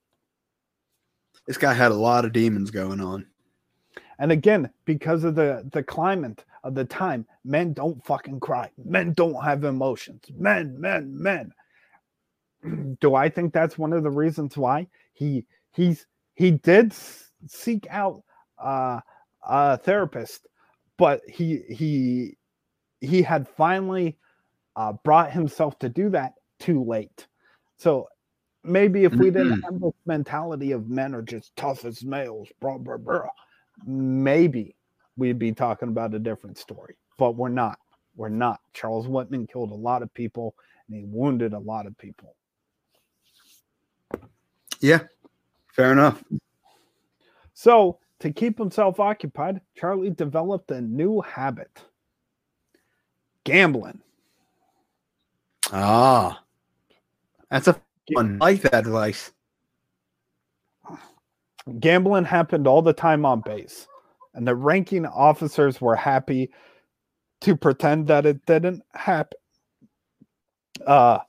This 1.48 1.58
guy 1.58 1.74
had 1.74 1.92
a 1.92 1.96
lot 1.96 2.26
of 2.26 2.34
demons 2.34 2.72
going 2.72 3.02
on. 3.02 3.26
And 4.20 4.32
again, 4.32 4.70
because 4.86 5.24
of 5.24 5.36
the 5.36 5.68
the 5.72 5.82
climate 5.82 6.44
of 6.64 6.76
the 6.76 6.86
time, 6.86 7.26
men 7.46 7.74
don't 7.74 8.06
fucking 8.06 8.40
cry. 8.42 8.70
Men 8.84 9.14
don't 9.14 9.44
have 9.44 9.64
emotions. 9.64 10.24
Men, 10.38 10.80
men, 10.80 11.22
men. 11.22 11.54
Do 13.02 13.16
I 13.16 13.30
think 13.30 13.54
that's 13.54 13.78
one 13.78 13.94
of 13.94 14.04
the 14.04 14.12
reasons 14.12 14.58
why 14.58 14.88
he 15.14 15.46
he's 15.72 16.06
he 16.36 16.52
did 16.52 16.94
seek 17.48 17.88
out 17.90 18.24
uh, 18.58 19.00
a 19.48 19.78
therapist, 19.78 20.48
but 20.98 21.22
he 21.28 21.62
he 21.70 22.38
he 23.02 23.22
had 23.22 23.48
finally 23.48 24.18
uh, 24.76 24.94
brought 25.04 25.32
himself 25.32 25.78
to 25.80 25.90
do 25.90 26.10
that 26.10 26.34
too 26.60 26.84
late. 26.84 27.28
So 27.78 28.10
maybe 28.64 29.06
if 29.06 29.14
we 29.14 29.32
didn't 29.32 29.62
have 29.62 29.80
this 29.80 29.94
mentality 30.06 30.72
of 30.72 30.90
men 30.90 31.16
are 31.16 31.22
just 31.22 31.56
tough 31.56 31.86
as 31.86 32.04
males, 32.04 32.50
blah, 32.60 32.78
blah, 32.78 32.98
blah, 32.98 33.30
maybe 33.86 34.76
we'd 35.18 35.40
be 35.40 35.52
talking 35.52 35.90
about 35.90 36.14
a 36.14 36.20
different 36.20 36.58
story. 36.58 36.96
But 37.18 37.36
we're 37.36 37.50
not. 37.50 37.80
We're 38.16 38.30
not. 38.30 38.60
Charles 38.74 39.08
Whitman 39.08 39.48
killed 39.48 39.72
a 39.72 39.76
lot 39.76 40.02
of 40.02 40.14
people 40.14 40.56
and 40.88 40.98
he 40.98 41.06
wounded 41.06 41.54
a 41.54 41.60
lot 41.60 41.86
of 41.86 41.98
people. 41.98 42.36
Yeah, 44.82 45.00
fair 45.74 45.92
enough. 45.92 46.24
So, 47.60 48.00
to 48.22 48.32
keep 48.32 48.58
himself 48.58 49.02
occupied, 49.02 49.60
Charlie 49.76 50.12
developed 50.12 50.72
a 50.72 50.80
new 50.80 51.20
habit 51.20 51.84
gambling. 53.44 54.00
Ah, 55.74 56.42
that's 57.52 57.68
a 57.68 57.76
fun. 58.16 58.40
That 58.40 58.74
advice. 58.74 59.34
Gambling 61.82 62.24
happened 62.24 62.66
all 62.66 62.82
the 62.82 62.94
time 62.94 63.26
on 63.26 63.42
base, 63.42 63.90
and 64.34 64.48
the 64.48 64.56
ranking 64.56 65.06
officers 65.06 65.82
were 65.82 65.98
happy 65.98 66.52
to 67.42 67.58
pretend 67.58 68.08
that 68.08 68.26
it 68.26 68.46
didn't 68.46 68.84
happen. 68.94 69.38
Uh, 70.88 71.20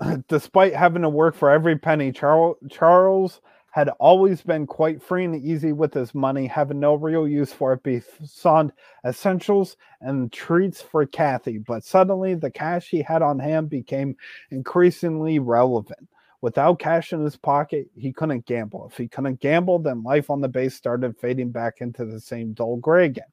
despite 0.28 0.74
having 0.74 1.02
to 1.02 1.10
work 1.10 1.34
for 1.34 1.50
every 1.50 1.76
penny, 1.76 2.10
Charles, 2.10 2.56
Charles 2.70 3.42
had 3.74 3.88
always 3.98 4.40
been 4.40 4.68
quite 4.68 5.02
free 5.02 5.24
and 5.24 5.34
easy 5.34 5.72
with 5.72 5.92
his 5.92 6.14
money, 6.14 6.46
having 6.46 6.78
no 6.78 6.94
real 6.94 7.26
use 7.26 7.52
for 7.52 7.72
it 7.72 7.82
beyond 7.82 8.72
essentials 9.04 9.76
and 10.00 10.30
treats 10.32 10.80
for 10.80 11.04
Kathy. 11.06 11.58
But 11.58 11.82
suddenly, 11.82 12.36
the 12.36 12.52
cash 12.52 12.88
he 12.88 13.02
had 13.02 13.20
on 13.20 13.40
hand 13.40 13.68
became 13.68 14.14
increasingly 14.52 15.40
relevant. 15.40 16.08
Without 16.40 16.78
cash 16.78 17.12
in 17.12 17.24
his 17.24 17.34
pocket, 17.34 17.88
he 17.96 18.12
couldn't 18.12 18.46
gamble. 18.46 18.88
If 18.88 18.96
he 18.96 19.08
couldn't 19.08 19.40
gamble, 19.40 19.80
then 19.80 20.04
life 20.04 20.30
on 20.30 20.40
the 20.40 20.46
base 20.46 20.76
started 20.76 21.18
fading 21.18 21.50
back 21.50 21.80
into 21.80 22.04
the 22.04 22.20
same 22.20 22.52
dull 22.52 22.76
gray 22.76 23.06
again. 23.06 23.24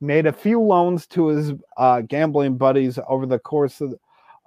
He 0.00 0.06
made 0.06 0.26
a 0.26 0.32
few 0.32 0.60
loans 0.60 1.06
to 1.08 1.28
his 1.28 1.52
uh, 1.76 2.00
gambling 2.00 2.56
buddies 2.56 2.98
over 3.06 3.26
the 3.26 3.38
course 3.38 3.80
of, 3.80 3.94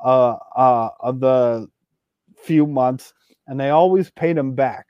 uh, 0.03 0.35
uh, 0.57 0.89
of 0.99 1.21
the 1.21 1.69
few 2.35 2.67
months, 2.67 3.13
and 3.47 3.57
they 3.57 3.69
always 3.69 4.11
paid 4.11 4.37
him 4.37 4.55
back 4.55 4.87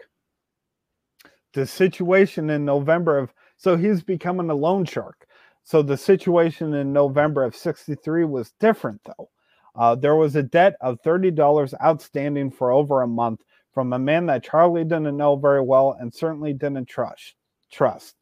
the 1.53 1.65
situation 1.65 2.49
in 2.49 2.65
November 2.65 3.17
of 3.17 3.33
so 3.57 3.77
he's 3.77 4.01
becoming 4.01 4.49
a 4.49 4.55
loan 4.55 4.85
shark. 4.85 5.27
So 5.63 5.81
the 5.81 5.97
situation 5.97 6.73
in 6.73 6.91
November 6.91 7.43
of 7.43 7.55
63 7.55 8.25
was 8.25 8.53
different 8.59 9.01
though. 9.05 9.29
Uh, 9.75 9.95
there 9.95 10.15
was 10.15 10.35
a 10.35 10.43
debt 10.43 10.75
of 10.81 11.01
$30 11.03 11.73
outstanding 11.81 12.51
for 12.51 12.71
over 12.71 13.03
a 13.03 13.07
month 13.07 13.41
from 13.73 13.93
a 13.93 13.99
man 13.99 14.25
that 14.25 14.43
Charlie 14.43 14.83
didn't 14.83 15.15
know 15.15 15.35
very 15.35 15.61
well 15.61 15.95
and 15.99 16.13
certainly 16.13 16.53
didn't 16.53 16.87
trust. 16.87 17.35
Trust. 17.71 18.15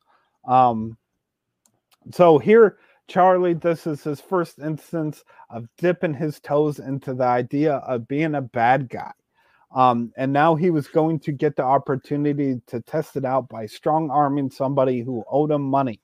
Um, 0.46 0.98
so 2.12 2.38
here, 2.38 2.78
Charlie, 3.08 3.56
this 3.56 3.88
is 3.88 4.04
his 4.04 4.22
first 4.22 4.60
instance 4.60 5.24
of 5.50 5.68
dipping 5.78 6.14
his 6.14 6.40
toes 6.40 6.80
into 6.80 7.14
the 7.14 7.24
idea 7.24 7.76
of 7.78 8.08
being 8.08 8.36
a 8.36 8.42
bad 8.42 8.90
guy. 8.90 9.12
Um, 9.72 10.12
and 10.18 10.34
now 10.34 10.56
he 10.56 10.72
was 10.72 10.88
going 10.88 11.20
to 11.20 11.32
get 11.32 11.56
the 11.56 11.64
opportunity 11.64 12.62
to 12.68 12.82
test 12.82 13.16
it 13.16 13.26
out 13.26 13.48
by 13.50 13.68
strong 13.68 14.10
arming 14.10 14.50
somebody 14.50 15.02
who 15.02 15.24
owed 15.30 15.52
him 15.52 15.62
money. 15.62 16.02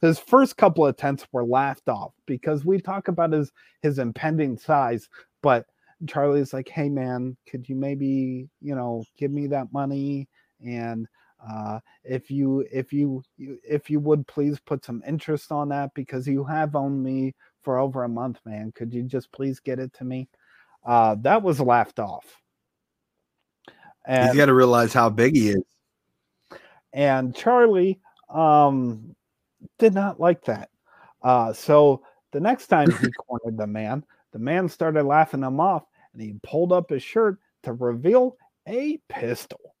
His 0.00 0.18
first 0.18 0.56
couple 0.56 0.84
of 0.84 0.94
attempts 0.94 1.26
were 1.32 1.44
laughed 1.44 1.88
off 1.88 2.12
because 2.26 2.64
we 2.64 2.80
talk 2.80 3.08
about 3.08 3.32
his 3.32 3.52
his 3.82 3.98
impending 3.98 4.58
size, 4.58 5.08
but 5.42 5.66
Charlie's 6.08 6.52
like, 6.52 6.68
"Hey 6.68 6.88
man, 6.88 7.36
could 7.48 7.68
you 7.68 7.76
maybe 7.76 8.48
you 8.60 8.74
know 8.74 9.04
give 9.16 9.30
me 9.30 9.46
that 9.46 9.72
money 9.72 10.28
and 10.64 11.06
uh, 11.48 11.78
if 12.02 12.30
you 12.30 12.66
if 12.72 12.92
you 12.92 13.22
if 13.38 13.88
you 13.88 14.00
would 14.00 14.26
please 14.26 14.58
put 14.58 14.84
some 14.84 15.02
interest 15.06 15.52
on 15.52 15.68
that 15.68 15.94
because 15.94 16.26
you 16.26 16.42
have 16.44 16.74
owned 16.74 17.02
me 17.02 17.34
for 17.62 17.78
over 17.78 18.04
a 18.04 18.08
month, 18.08 18.40
man. 18.44 18.72
Could 18.74 18.92
you 18.92 19.04
just 19.04 19.30
please 19.32 19.60
get 19.60 19.78
it 19.78 19.92
to 19.94 20.04
me?" 20.04 20.28
Uh, 20.84 21.14
that 21.22 21.42
was 21.42 21.60
laughed 21.60 22.00
off 22.00 22.24
and 24.06 24.28
he's 24.28 24.36
got 24.36 24.46
to 24.46 24.54
realize 24.54 24.92
how 24.92 25.10
big 25.10 25.34
he 25.34 25.50
is. 25.50 25.62
And 26.92 27.34
Charlie 27.34 28.00
um, 28.30 29.14
did 29.78 29.94
not 29.94 30.20
like 30.20 30.44
that. 30.44 30.70
Uh, 31.22 31.52
so 31.52 32.02
the 32.32 32.40
next 32.40 32.68
time 32.68 32.90
he 32.90 33.08
cornered 33.28 33.58
the 33.58 33.66
man, 33.66 34.04
the 34.32 34.38
man 34.38 34.68
started 34.68 35.04
laughing 35.04 35.42
him 35.42 35.60
off 35.60 35.84
and 36.12 36.22
he 36.22 36.34
pulled 36.42 36.72
up 36.72 36.90
his 36.90 37.02
shirt 37.02 37.38
to 37.64 37.72
reveal 37.72 38.36
a 38.68 38.98
pistol. 39.08 39.74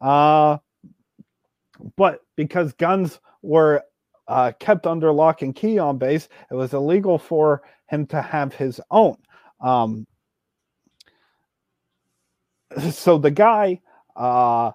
Uh, 0.00 0.58
but 1.96 2.20
because 2.36 2.72
guns 2.74 3.20
were 3.42 3.82
uh, 4.28 4.52
kept 4.58 4.86
under 4.86 5.12
lock 5.12 5.42
and 5.42 5.54
key 5.54 5.78
on 5.78 5.98
base, 5.98 6.28
it 6.50 6.54
was 6.54 6.74
illegal 6.74 7.18
for 7.18 7.62
him 7.88 8.06
to 8.06 8.20
have 8.20 8.54
his 8.54 8.80
own. 8.90 9.16
Um, 9.60 10.06
so 12.90 13.18
the 13.18 13.30
guy 13.30 13.80
uh, 14.14 14.72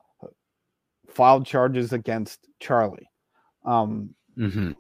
filed 1.10 1.46
charges 1.46 1.94
against 1.94 2.48
Charlie. 2.60 3.10
Um, 3.66 4.16
mm-hmm. 4.38 4.72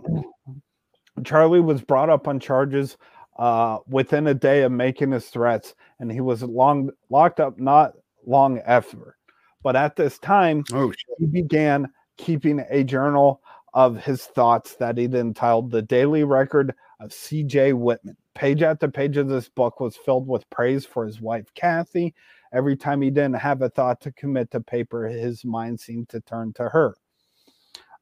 Charlie 1.23 1.59
was 1.59 1.81
brought 1.81 2.09
up 2.09 2.27
on 2.27 2.39
charges 2.39 2.97
uh, 3.37 3.79
within 3.87 4.27
a 4.27 4.33
day 4.33 4.63
of 4.63 4.71
making 4.71 5.11
his 5.11 5.27
threats, 5.27 5.75
and 5.99 6.11
he 6.11 6.21
was 6.21 6.43
long 6.43 6.89
locked 7.09 7.39
up 7.39 7.59
not 7.59 7.93
long 8.25 8.59
after. 8.59 9.17
But 9.63 9.75
at 9.75 9.95
this 9.95 10.17
time, 10.17 10.63
oh, 10.73 10.91
he 11.19 11.27
began 11.27 11.91
keeping 12.17 12.65
a 12.69 12.83
journal 12.83 13.41
of 13.73 13.97
his 13.97 14.23
thoughts 14.23 14.75
that 14.75 14.97
he'd 14.97 15.13
entitled 15.13 15.71
The 15.71 15.81
Daily 15.81 16.23
Record 16.23 16.73
of 16.99 17.13
C.J. 17.13 17.73
Whitman. 17.73 18.17
Page 18.33 18.61
after 18.61 18.87
page 18.89 19.17
of 19.17 19.27
this 19.27 19.49
book 19.49 19.79
was 19.79 19.95
filled 19.95 20.27
with 20.27 20.49
praise 20.49 20.85
for 20.85 21.05
his 21.05 21.21
wife, 21.21 21.53
Kathy. 21.53 22.13
Every 22.53 22.75
time 22.75 23.01
he 23.01 23.09
didn't 23.09 23.35
have 23.35 23.61
a 23.61 23.69
thought 23.69 24.01
to 24.01 24.11
commit 24.11 24.51
to 24.51 24.61
paper, 24.61 25.07
his 25.07 25.45
mind 25.45 25.79
seemed 25.79 26.09
to 26.09 26.21
turn 26.21 26.53
to 26.53 26.69
her. 26.69 26.95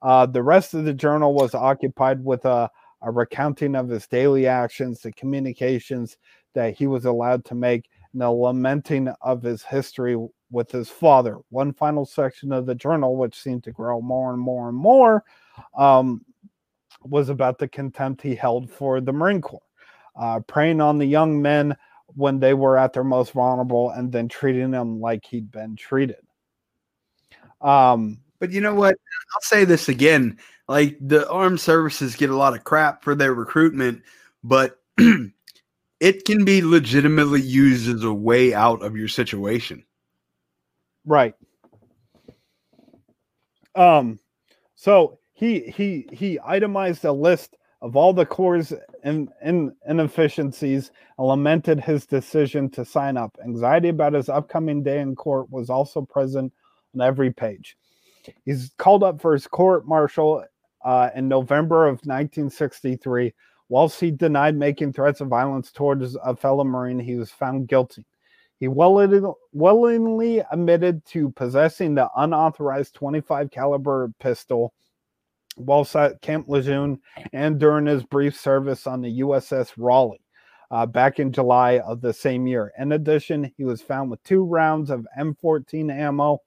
Uh, 0.02 0.26
the 0.26 0.42
rest 0.42 0.74
of 0.74 0.86
the 0.86 0.94
journal 0.94 1.34
was 1.34 1.54
occupied 1.54 2.24
with 2.24 2.46
a, 2.46 2.70
a 3.02 3.12
recounting 3.12 3.76
of 3.76 3.90
his 3.90 4.08
daily 4.08 4.48
actions, 4.48 5.02
the 5.02 5.12
communications 5.12 6.18
that 6.54 6.76
he 6.76 6.88
was 6.88 7.06
allowed 7.06 7.46
to 7.46 7.56
make, 7.56 7.90
and 8.14 8.22
the 8.22 8.32
lamenting 8.32 9.08
of 9.22 9.44
his 9.44 9.64
history 9.64 10.18
with 10.52 10.72
his 10.72 10.90
father. 10.90 11.38
One 11.50 11.74
final 11.74 12.06
section 12.06 12.52
of 12.52 12.66
the 12.66 12.76
journal, 12.76 13.18
which 13.18 13.40
seemed 13.40 13.64
to 13.66 13.72
grow 13.72 14.02
more 14.02 14.32
and 14.32 14.42
more 14.42 14.70
and 14.70 14.78
more, 14.78 15.24
um, 15.78 16.26
was 17.04 17.30
about 17.30 17.60
the 17.60 17.68
contempt 17.68 18.22
he 18.22 18.36
held 18.36 18.70
for 18.70 19.00
the 19.00 19.14
Marine 19.14 19.42
Corps, 19.42 19.62
uh, 20.16 20.40
preying 20.42 20.82
on 20.82 20.98
the 20.98 21.06
young 21.06 21.42
men 21.42 21.76
when 22.16 22.40
they 22.40 22.54
were 22.54 22.78
at 22.78 22.94
their 22.94 23.04
most 23.04 23.32
vulnerable 23.32 23.90
and 23.92 24.12
then 24.12 24.28
treating 24.28 24.72
them 24.72 25.00
like 25.00 25.26
he'd 25.26 25.52
been 25.52 25.76
treated. 25.76 26.18
Um, 27.62 28.20
but 28.40 28.52
you 28.52 28.62
know 28.62 28.74
what? 28.74 28.96
I'll 29.36 29.42
say 29.42 29.66
this 29.66 29.90
again. 29.90 30.38
Like 30.68 30.98
the 31.02 31.30
armed 31.30 31.60
services 31.60 32.16
get 32.16 32.30
a 32.30 32.36
lot 32.36 32.56
of 32.56 32.64
crap 32.64 33.04
for 33.04 33.16
their 33.16 33.34
recruitment, 33.34 34.04
but 34.44 34.80
it 36.00 36.26
can 36.26 36.46
be 36.46 36.62
legitimately 36.62 37.42
used 37.42 37.90
as 37.94 38.04
a 38.04 38.14
way 38.14 38.54
out 38.54 38.82
of 38.82 38.96
your 38.96 39.08
situation. 39.08 39.84
Right. 41.06 41.36
Um 43.76 44.20
so 44.76 45.20
he 45.34 45.62
he 45.76 46.08
he 46.12 46.40
itemized 46.44 47.06
a 47.06 47.12
list 47.12 47.56
of 47.82 47.96
all 47.96 48.14
the 48.14 48.26
Corps' 48.26 48.74
in, 49.04 49.30
in, 49.44 49.76
inefficiencies 49.88 50.92
and 51.18 51.28
lamented 51.28 51.80
his 51.80 52.06
decision 52.06 52.70
to 52.72 52.86
sign 52.86 53.18
up. 53.18 53.38
Anxiety 53.44 53.90
about 53.90 54.14
his 54.14 54.30
upcoming 54.30 54.84
day 54.84 55.00
in 55.00 55.16
court 55.16 55.50
was 55.50 55.70
also 55.70 56.02
present 56.02 56.54
on 56.94 57.02
every 57.02 57.32
page. 57.32 57.78
He's 58.46 58.72
called 58.78 59.04
up 59.04 59.22
for 59.22 59.34
his 59.34 59.48
court 59.48 59.88
martial 59.88 60.44
uh, 60.84 61.10
in 61.16 61.28
November 61.28 61.86
of 61.88 61.96
1963. 62.06 63.34
Whilst 63.70 64.00
he 64.00 64.12
denied 64.12 64.56
making 64.56 64.94
threats 64.94 65.22
of 65.22 65.28
violence 65.28 65.72
towards 65.72 66.18
a 66.24 66.36
fellow 66.36 66.64
Marine, 66.64 67.00
he 67.00 67.16
was 67.16 67.32
found 67.32 67.68
guilty. 67.68 68.06
He 68.60 68.68
willingly 68.68 70.44
admitted 70.52 71.06
to 71.06 71.30
possessing 71.32 71.96
the 71.96 72.10
unauthorized 72.18 72.94
25 72.96 73.52
caliber 73.52 74.12
pistol 74.20 74.74
whilst 75.60 75.96
at 75.96 76.22
Camp 76.22 76.48
Lejeune 76.48 77.00
and 77.34 77.60
during 77.60 77.86
his 77.86 78.04
brief 78.04 78.36
service 78.40 78.88
on 78.88 79.02
the 79.02 79.20
USS 79.20 79.74
Raleigh 79.78 80.22
uh, 80.72 80.86
back 80.86 81.20
in 81.20 81.32
July 81.32 81.80
of 81.80 82.02
the 82.02 82.14
same 82.14 82.48
year. 82.48 82.72
In 82.78 82.94
addition, 82.94 83.52
he 83.58 83.64
was 83.64 83.82
found 83.82 84.10
with 84.10 84.24
two 84.24 84.44
rounds 84.44 84.90
of 84.90 85.08
M14 85.18 85.92
ammo, 85.92 86.42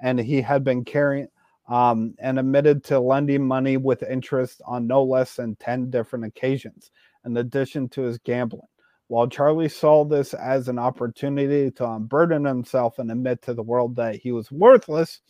and 0.00 0.18
he 0.18 0.40
had 0.40 0.64
been 0.64 0.84
carrying 0.84 1.28
um, 1.68 2.14
and 2.18 2.38
admitted 2.38 2.82
to 2.84 2.98
lending 2.98 3.46
money 3.46 3.76
with 3.76 4.02
interest 4.02 4.60
on 4.66 4.86
no 4.86 5.04
less 5.04 5.36
than 5.36 5.56
10 5.56 5.90
different 5.90 6.24
occasions, 6.24 6.90
in 7.24 7.36
addition 7.36 7.88
to 7.90 8.02
his 8.02 8.18
gambling. 8.18 8.66
While 9.06 9.28
Charlie 9.28 9.68
saw 9.68 10.04
this 10.04 10.34
as 10.34 10.68
an 10.68 10.78
opportunity 10.78 11.70
to 11.72 11.88
unburden 11.88 12.44
himself 12.44 12.98
and 12.98 13.10
admit 13.10 13.42
to 13.42 13.54
the 13.54 13.62
world 13.62 13.96
that 13.96 14.16
he 14.16 14.32
was 14.32 14.52
worthless, 14.52 15.20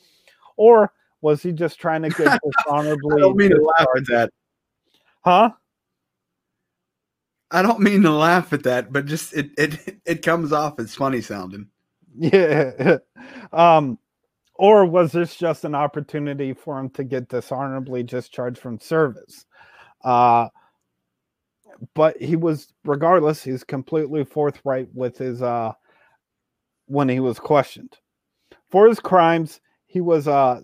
or 0.57 0.93
was 1.23 1.43
he 1.43 1.53
just 1.53 1.79
trying 1.79 2.03
to 2.03 2.09
get 2.11 2.41
dishonorably? 2.43 3.17
I 3.17 3.21
don't 3.21 3.37
mean 3.37 3.51
to 3.51 3.63
laugh 3.63 3.87
at 3.97 4.07
that. 4.09 4.31
Huh? 5.25 5.51
I 7.51 7.63
don't 7.63 7.81
mean 7.81 8.03
to 8.03 8.13
laugh 8.13 8.53
at 8.53 8.63
that, 8.63 8.93
but 8.93 9.07
just 9.07 9.35
it 9.35 9.51
it 9.59 10.01
it 10.05 10.23
comes 10.23 10.53
off 10.53 10.79
as 10.79 10.95
funny 10.95 11.21
sounding. 11.21 11.69
Yeah. 12.17 12.99
um 13.53 13.99
or 14.55 14.85
was 14.85 15.13
this 15.13 15.37
just 15.37 15.65
an 15.65 15.75
opportunity 15.75 16.53
for 16.53 16.79
him 16.79 16.91
to 16.91 17.03
get 17.03 17.29
dishonorably 17.29 18.03
discharged 18.03 18.59
from 18.59 18.79
service? 18.79 19.47
Uh 20.05 20.49
but 21.95 22.21
he 22.21 22.37
was 22.37 22.73
regardless, 22.85 23.43
he's 23.43 23.65
completely 23.65 24.25
forthright 24.25 24.89
with 24.95 25.19
his 25.19 25.43
uh 25.43 25.73
when 26.87 27.09
he 27.09 27.21
was 27.21 27.41
questioned. 27.41 27.97
For 28.71 28.87
his 28.87 29.01
crimes, 29.01 29.61
he 29.91 30.01
was 30.01 30.29
uh, 30.29 30.61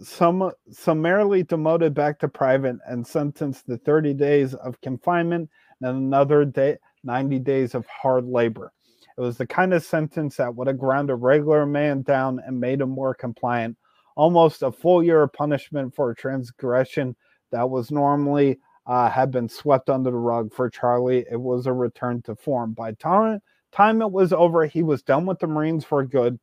summarily 0.71 1.43
demoted 1.43 1.93
back 1.95 2.21
to 2.21 2.29
private 2.29 2.77
and 2.87 3.05
sentenced 3.05 3.67
to 3.67 3.77
30 3.77 4.15
days 4.15 4.55
of 4.55 4.81
confinement 4.83 5.51
and 5.81 5.97
another 5.97 6.45
day, 6.45 6.77
90 7.03 7.41
days 7.41 7.75
of 7.75 7.85
hard 7.89 8.25
labor. 8.25 8.73
It 9.19 9.21
was 9.21 9.37
the 9.37 9.47
kind 9.47 9.75
of 9.75 9.83
sentence 9.83 10.37
that 10.37 10.55
would 10.55 10.69
have 10.69 10.79
ground 10.79 11.11
a 11.11 11.17
regular 11.17 11.67
man 11.67 12.03
down 12.03 12.41
and 12.47 12.61
made 12.61 12.81
him 12.81 12.91
more 12.91 13.15
compliant. 13.15 13.77
Almost 14.15 14.63
a 14.63 14.71
full 14.71 15.03
year 15.03 15.25
of 15.25 15.33
punishment 15.33 15.93
for 15.97 16.13
a 16.13 16.15
transgression 16.15 17.17
that 17.51 17.69
was 17.69 17.91
normally 17.91 18.61
uh, 18.87 19.11
had 19.11 19.33
been 19.33 19.49
swept 19.49 19.91
under 19.91 20.13
the 20.13 20.17
rug 20.17 20.55
for 20.55 20.71
Charlie. 20.71 21.27
It 21.29 21.41
was 21.41 21.67
a 21.67 21.73
return 21.73 22.23
to 22.23 22.37
form. 22.37 22.75
By 22.75 22.93
time, 22.93 23.41
time 23.73 24.03
it 24.03 24.13
was 24.13 24.33
over, 24.33 24.67
he 24.67 24.85
was 24.85 25.03
done 25.03 25.27
with 25.27 25.41
the 25.41 25.49
Marines 25.49 25.85
for 25.85 26.05
good. 26.05 26.39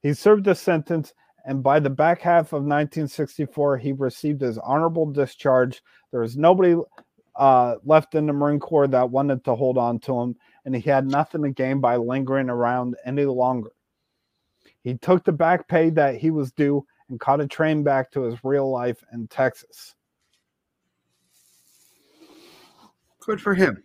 He 0.00 0.14
served 0.14 0.46
a 0.46 0.54
sentence 0.54 1.12
and 1.48 1.62
by 1.62 1.80
the 1.80 1.88
back 1.88 2.20
half 2.20 2.48
of 2.48 2.60
1964, 2.60 3.78
he 3.78 3.92
received 3.92 4.42
his 4.42 4.58
honorable 4.58 5.06
discharge. 5.06 5.82
There 6.10 6.20
was 6.20 6.36
nobody 6.36 6.76
uh, 7.36 7.76
left 7.86 8.14
in 8.14 8.26
the 8.26 8.34
Marine 8.34 8.60
Corps 8.60 8.86
that 8.86 9.08
wanted 9.08 9.42
to 9.44 9.54
hold 9.54 9.78
on 9.78 9.98
to 10.00 10.20
him, 10.20 10.36
and 10.66 10.76
he 10.76 10.82
had 10.82 11.06
nothing 11.06 11.42
to 11.44 11.48
gain 11.48 11.80
by 11.80 11.96
lingering 11.96 12.50
around 12.50 12.96
any 13.06 13.24
longer. 13.24 13.70
He 14.82 14.98
took 14.98 15.24
the 15.24 15.32
back 15.32 15.66
pay 15.68 15.88
that 15.88 16.16
he 16.16 16.30
was 16.30 16.52
due 16.52 16.84
and 17.08 17.18
caught 17.18 17.40
a 17.40 17.48
train 17.48 17.82
back 17.82 18.10
to 18.10 18.24
his 18.24 18.44
real 18.44 18.70
life 18.70 19.02
in 19.14 19.26
Texas. 19.28 19.94
Good 23.20 23.40
for 23.40 23.54
him. 23.54 23.82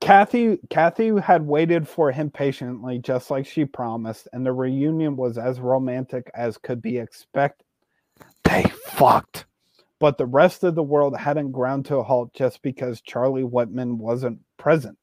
Kathy 0.00 0.58
Kathy 0.70 1.18
had 1.20 1.46
waited 1.46 1.88
for 1.88 2.10
him 2.10 2.30
patiently, 2.30 2.98
just 2.98 3.30
like 3.30 3.46
she 3.46 3.64
promised, 3.64 4.28
and 4.32 4.44
the 4.44 4.52
reunion 4.52 5.16
was 5.16 5.38
as 5.38 5.60
romantic 5.60 6.30
as 6.34 6.58
could 6.58 6.80
be 6.80 6.98
expected. 6.98 7.66
They 8.44 8.64
fucked. 8.84 9.46
But 10.00 10.18
the 10.18 10.26
rest 10.26 10.64
of 10.64 10.74
the 10.74 10.82
world 10.82 11.16
hadn't 11.16 11.52
ground 11.52 11.86
to 11.86 11.96
a 11.96 12.02
halt 12.02 12.34
just 12.34 12.62
because 12.62 13.00
Charlie 13.00 13.44
Whitman 13.44 13.98
wasn't 13.98 14.40
present. 14.58 14.98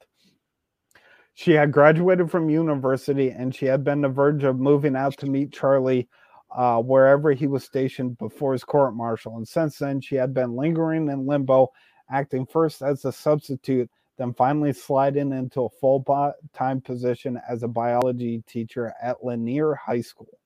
She 1.33 1.53
had 1.53 1.71
graduated 1.71 2.29
from 2.29 2.49
university 2.49 3.31
and 3.31 3.55
she 3.55 3.65
had 3.65 3.83
been 3.83 3.99
on 3.99 4.01
the 4.01 4.09
verge 4.09 4.43
of 4.43 4.59
moving 4.59 4.95
out 4.95 5.17
to 5.17 5.25
meet 5.25 5.53
Charlie 5.53 6.07
uh, 6.55 6.81
wherever 6.81 7.31
he 7.31 7.47
was 7.47 7.63
stationed 7.63 8.17
before 8.17 8.51
his 8.51 8.63
court 8.63 8.93
martial. 8.93 9.37
And 9.37 9.47
since 9.47 9.77
then, 9.77 10.01
she 10.01 10.15
had 10.15 10.33
been 10.33 10.55
lingering 10.55 11.09
in 11.09 11.25
limbo, 11.25 11.69
acting 12.11 12.45
first 12.45 12.81
as 12.81 13.05
a 13.05 13.11
substitute 13.11 13.89
then 14.17 14.33
finally 14.33 14.73
sliding 14.73 15.31
into 15.31 15.61
a 15.61 15.69
full 15.69 16.05
time 16.53 16.81
position 16.81 17.39
as 17.49 17.63
a 17.63 17.67
biology 17.67 18.43
teacher 18.47 18.93
at 19.01 19.23
Lanier 19.23 19.75
High 19.75 20.01
School. 20.01 20.37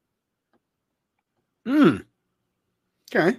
Hmm. 1.66 1.98
Okay. 3.14 3.38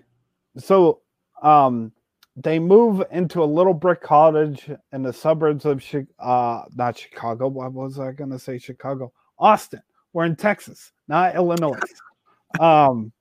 So 0.59 1.01
um, 1.43 1.93
they 2.37 2.59
move 2.59 3.03
into 3.11 3.43
a 3.43 3.45
little 3.45 3.74
brick 3.74 4.03
cottage 4.03 4.70
in 4.93 5.03
the 5.03 5.12
suburbs 5.12 5.64
of 5.64 5.83
uh, 6.18 6.62
not 6.74 6.99
Chicago. 6.99 7.49
What 7.49 7.72
was 7.72 7.99
I 7.99 8.12
going 8.12 8.31
to 8.31 8.39
say? 8.39 8.59
Chicago, 8.59 9.12
Austin. 9.39 9.83
We're 10.12 10.24
in 10.24 10.37
Texas, 10.37 10.93
not 11.09 11.35
Illinois. 11.35 11.79
um, 12.61 13.12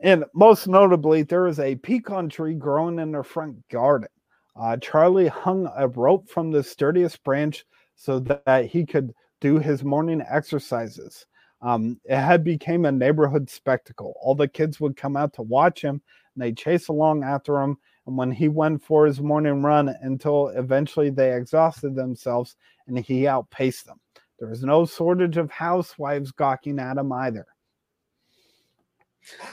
and 0.00 0.24
most 0.34 0.66
notably, 0.66 1.22
there 1.22 1.46
is 1.46 1.60
a 1.60 1.76
pecan 1.76 2.28
tree 2.28 2.54
growing 2.54 2.98
in 2.98 3.12
their 3.12 3.22
front 3.22 3.66
garden. 3.68 4.08
Uh, 4.54 4.76
Charlie 4.76 5.28
hung 5.28 5.70
a 5.76 5.88
rope 5.88 6.28
from 6.28 6.50
the 6.50 6.62
sturdiest 6.62 7.22
branch 7.24 7.64
so 7.94 8.18
that 8.20 8.66
he 8.66 8.84
could 8.84 9.14
do 9.40 9.58
his 9.58 9.82
morning 9.82 10.22
exercises. 10.28 11.26
Um, 11.62 12.00
it 12.04 12.16
had 12.16 12.42
became 12.44 12.84
a 12.84 12.92
neighborhood 12.92 13.48
spectacle. 13.48 14.14
All 14.20 14.34
the 14.34 14.48
kids 14.48 14.80
would 14.80 14.96
come 14.96 15.16
out 15.16 15.32
to 15.34 15.42
watch 15.42 15.82
him, 15.82 16.02
and 16.34 16.42
they 16.42 16.52
chase 16.52 16.88
along 16.88 17.22
after 17.22 17.60
him. 17.60 17.76
And 18.06 18.16
when 18.16 18.32
he 18.32 18.48
went 18.48 18.82
for 18.82 19.06
his 19.06 19.20
morning 19.20 19.62
run, 19.62 19.94
until 20.02 20.48
eventually 20.48 21.10
they 21.10 21.34
exhausted 21.34 21.94
themselves, 21.94 22.56
and 22.88 22.98
he 22.98 23.28
outpaced 23.28 23.86
them. 23.86 24.00
There 24.38 24.48
was 24.48 24.64
no 24.64 24.84
shortage 24.86 25.36
of 25.36 25.52
housewives 25.52 26.32
gawking 26.32 26.80
at 26.80 26.98
him 26.98 27.12
either. 27.12 27.46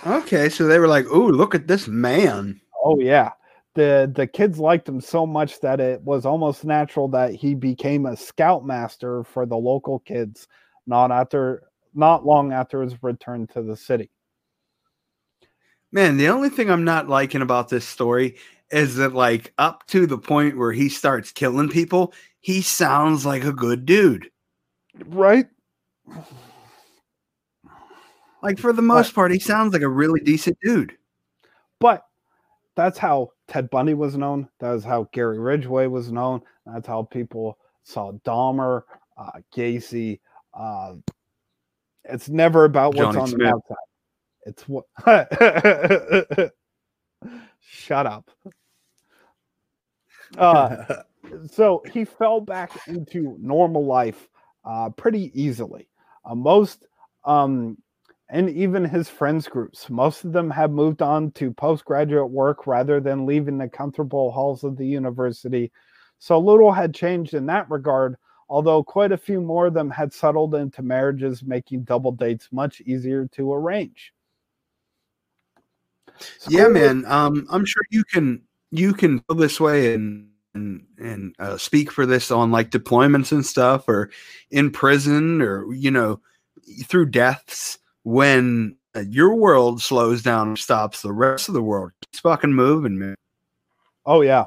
Okay, 0.07 0.49
so 0.49 0.65
they 0.65 0.79
were 0.79 0.87
like, 0.87 1.05
"Ooh, 1.05 1.29
look 1.29 1.53
at 1.53 1.67
this 1.67 1.87
man." 1.87 2.59
Oh 2.83 2.99
yeah. 2.99 3.29
The 3.79 4.11
the 4.13 4.27
kids 4.27 4.59
liked 4.59 4.89
him 4.89 4.99
so 4.99 5.25
much 5.25 5.61
that 5.61 5.79
it 5.79 6.01
was 6.01 6.25
almost 6.25 6.65
natural 6.65 7.07
that 7.09 7.33
he 7.33 7.55
became 7.55 8.05
a 8.05 8.17
scoutmaster 8.17 9.23
for 9.23 9.45
the 9.45 9.55
local 9.55 9.99
kids 9.99 10.49
not 10.85 11.13
after 11.13 11.63
not 11.93 12.25
long 12.25 12.51
after 12.51 12.81
his 12.81 13.01
return 13.01 13.47
to 13.53 13.61
the 13.61 13.77
city. 13.77 14.11
Man, 15.93 16.17
the 16.17 16.27
only 16.27 16.49
thing 16.49 16.69
I'm 16.69 16.83
not 16.83 17.07
liking 17.07 17.41
about 17.41 17.69
this 17.69 17.87
story 17.87 18.35
is 18.69 18.97
that 18.97 19.13
like 19.13 19.53
up 19.57 19.87
to 19.87 20.05
the 20.05 20.17
point 20.17 20.57
where 20.57 20.73
he 20.73 20.89
starts 20.89 21.31
killing 21.31 21.69
people, 21.69 22.13
he 22.41 22.61
sounds 22.61 23.25
like 23.25 23.45
a 23.45 23.53
good 23.53 23.85
dude. 23.85 24.29
Right? 25.05 25.47
Like 28.43 28.59
for 28.59 28.73
the 28.73 28.81
most 28.81 29.15
part, 29.15 29.31
he 29.31 29.39
sounds 29.39 29.71
like 29.71 29.83
a 29.83 29.87
really 29.87 30.19
decent 30.19 30.57
dude. 30.61 30.97
But 31.79 32.03
that's 32.75 32.97
how 32.97 33.29
Ted 33.49 33.69
Bundy 33.71 33.95
was 33.95 34.15
known. 34.15 34.47
That's 34.59 34.83
how 34.85 35.09
Gary 35.11 35.39
Ridgway 35.39 35.87
was 35.87 36.11
known. 36.11 36.41
That's 36.65 36.87
how 36.87 37.03
people 37.03 37.57
saw 37.83 38.11
Dahmer, 38.25 38.83
uh, 39.17 39.31
Gacy. 39.53 40.19
Uh, 40.53 40.93
it's 42.05 42.29
never 42.29 42.65
about 42.65 42.95
what's 42.95 43.15
Johnny 43.15 43.19
on 43.19 43.27
Smith. 43.27 43.39
the 43.39 43.53
outside. 43.55 43.75
It's 44.45 44.63
what. 44.67 44.85
Shut 47.59 48.05
up. 48.05 48.29
Uh, 50.37 50.85
so 51.51 51.83
he 51.91 52.05
fell 52.05 52.39
back 52.39 52.71
into 52.87 53.35
normal 53.39 53.85
life 53.85 54.29
uh, 54.63 54.89
pretty 54.91 55.31
easily. 55.33 55.89
Uh, 56.23 56.35
most 56.35 56.85
um, 57.25 57.77
and 58.29 58.49
even 58.49 58.85
his 58.85 59.09
friends 59.09 59.47
groups. 59.47 59.89
Most 59.89 60.23
of 60.23 60.33
them 60.33 60.51
have 60.51 60.71
moved 60.71 61.01
on 61.01 61.31
to 61.31 61.51
postgraduate 61.51 62.29
work 62.29 62.67
rather 62.67 62.99
than 62.99 63.25
leaving 63.25 63.57
the 63.57 63.67
comfortable 63.67 64.31
halls 64.31 64.63
of 64.63 64.77
the 64.77 64.85
university. 64.85 65.71
So 66.19 66.37
little 66.37 66.71
had 66.71 66.93
changed 66.93 67.33
in 67.33 67.47
that 67.47 67.69
regard, 67.69 68.17
although 68.47 68.83
quite 68.83 69.11
a 69.11 69.17
few 69.17 69.41
more 69.41 69.67
of 69.67 69.73
them 69.73 69.89
had 69.89 70.13
settled 70.13 70.53
into 70.53 70.83
marriages, 70.83 71.41
making 71.43 71.83
double 71.83 72.11
dates 72.11 72.49
much 72.51 72.81
easier 72.81 73.27
to 73.33 73.51
arrange. 73.51 74.13
School 76.19 76.59
yeah, 76.59 76.67
man. 76.67 77.05
Um, 77.05 77.47
I'm 77.49 77.65
sure 77.65 77.83
you 77.89 78.03
can 78.03 78.41
you 78.71 78.93
can 78.93 79.23
go 79.27 79.35
this 79.35 79.59
way 79.59 79.93
and 79.93 80.29
and 80.53 80.85
and 80.99 81.35
uh, 81.39 81.57
speak 81.57 81.91
for 81.91 82.05
this 82.05 82.29
on 82.29 82.51
like 82.51 82.71
deployments 82.71 83.31
and 83.31 83.45
stuff, 83.45 83.87
or 83.87 84.11
in 84.51 84.69
prison, 84.69 85.41
or 85.41 85.73
you 85.73 85.91
know, 85.91 86.19
through 86.83 87.05
deaths 87.07 87.79
when 88.03 88.77
uh, 88.95 89.01
your 89.01 89.35
world 89.35 89.81
slows 89.81 90.21
down 90.21 90.49
and 90.49 90.57
stops, 90.57 91.01
the 91.01 91.11
rest 91.11 91.47
of 91.47 91.53
the 91.53 91.61
world 91.61 91.91
keeps 92.01 92.19
fucking 92.19 92.53
moving, 92.53 92.97
man. 92.97 93.15
Oh 94.05 94.21
yeah. 94.21 94.45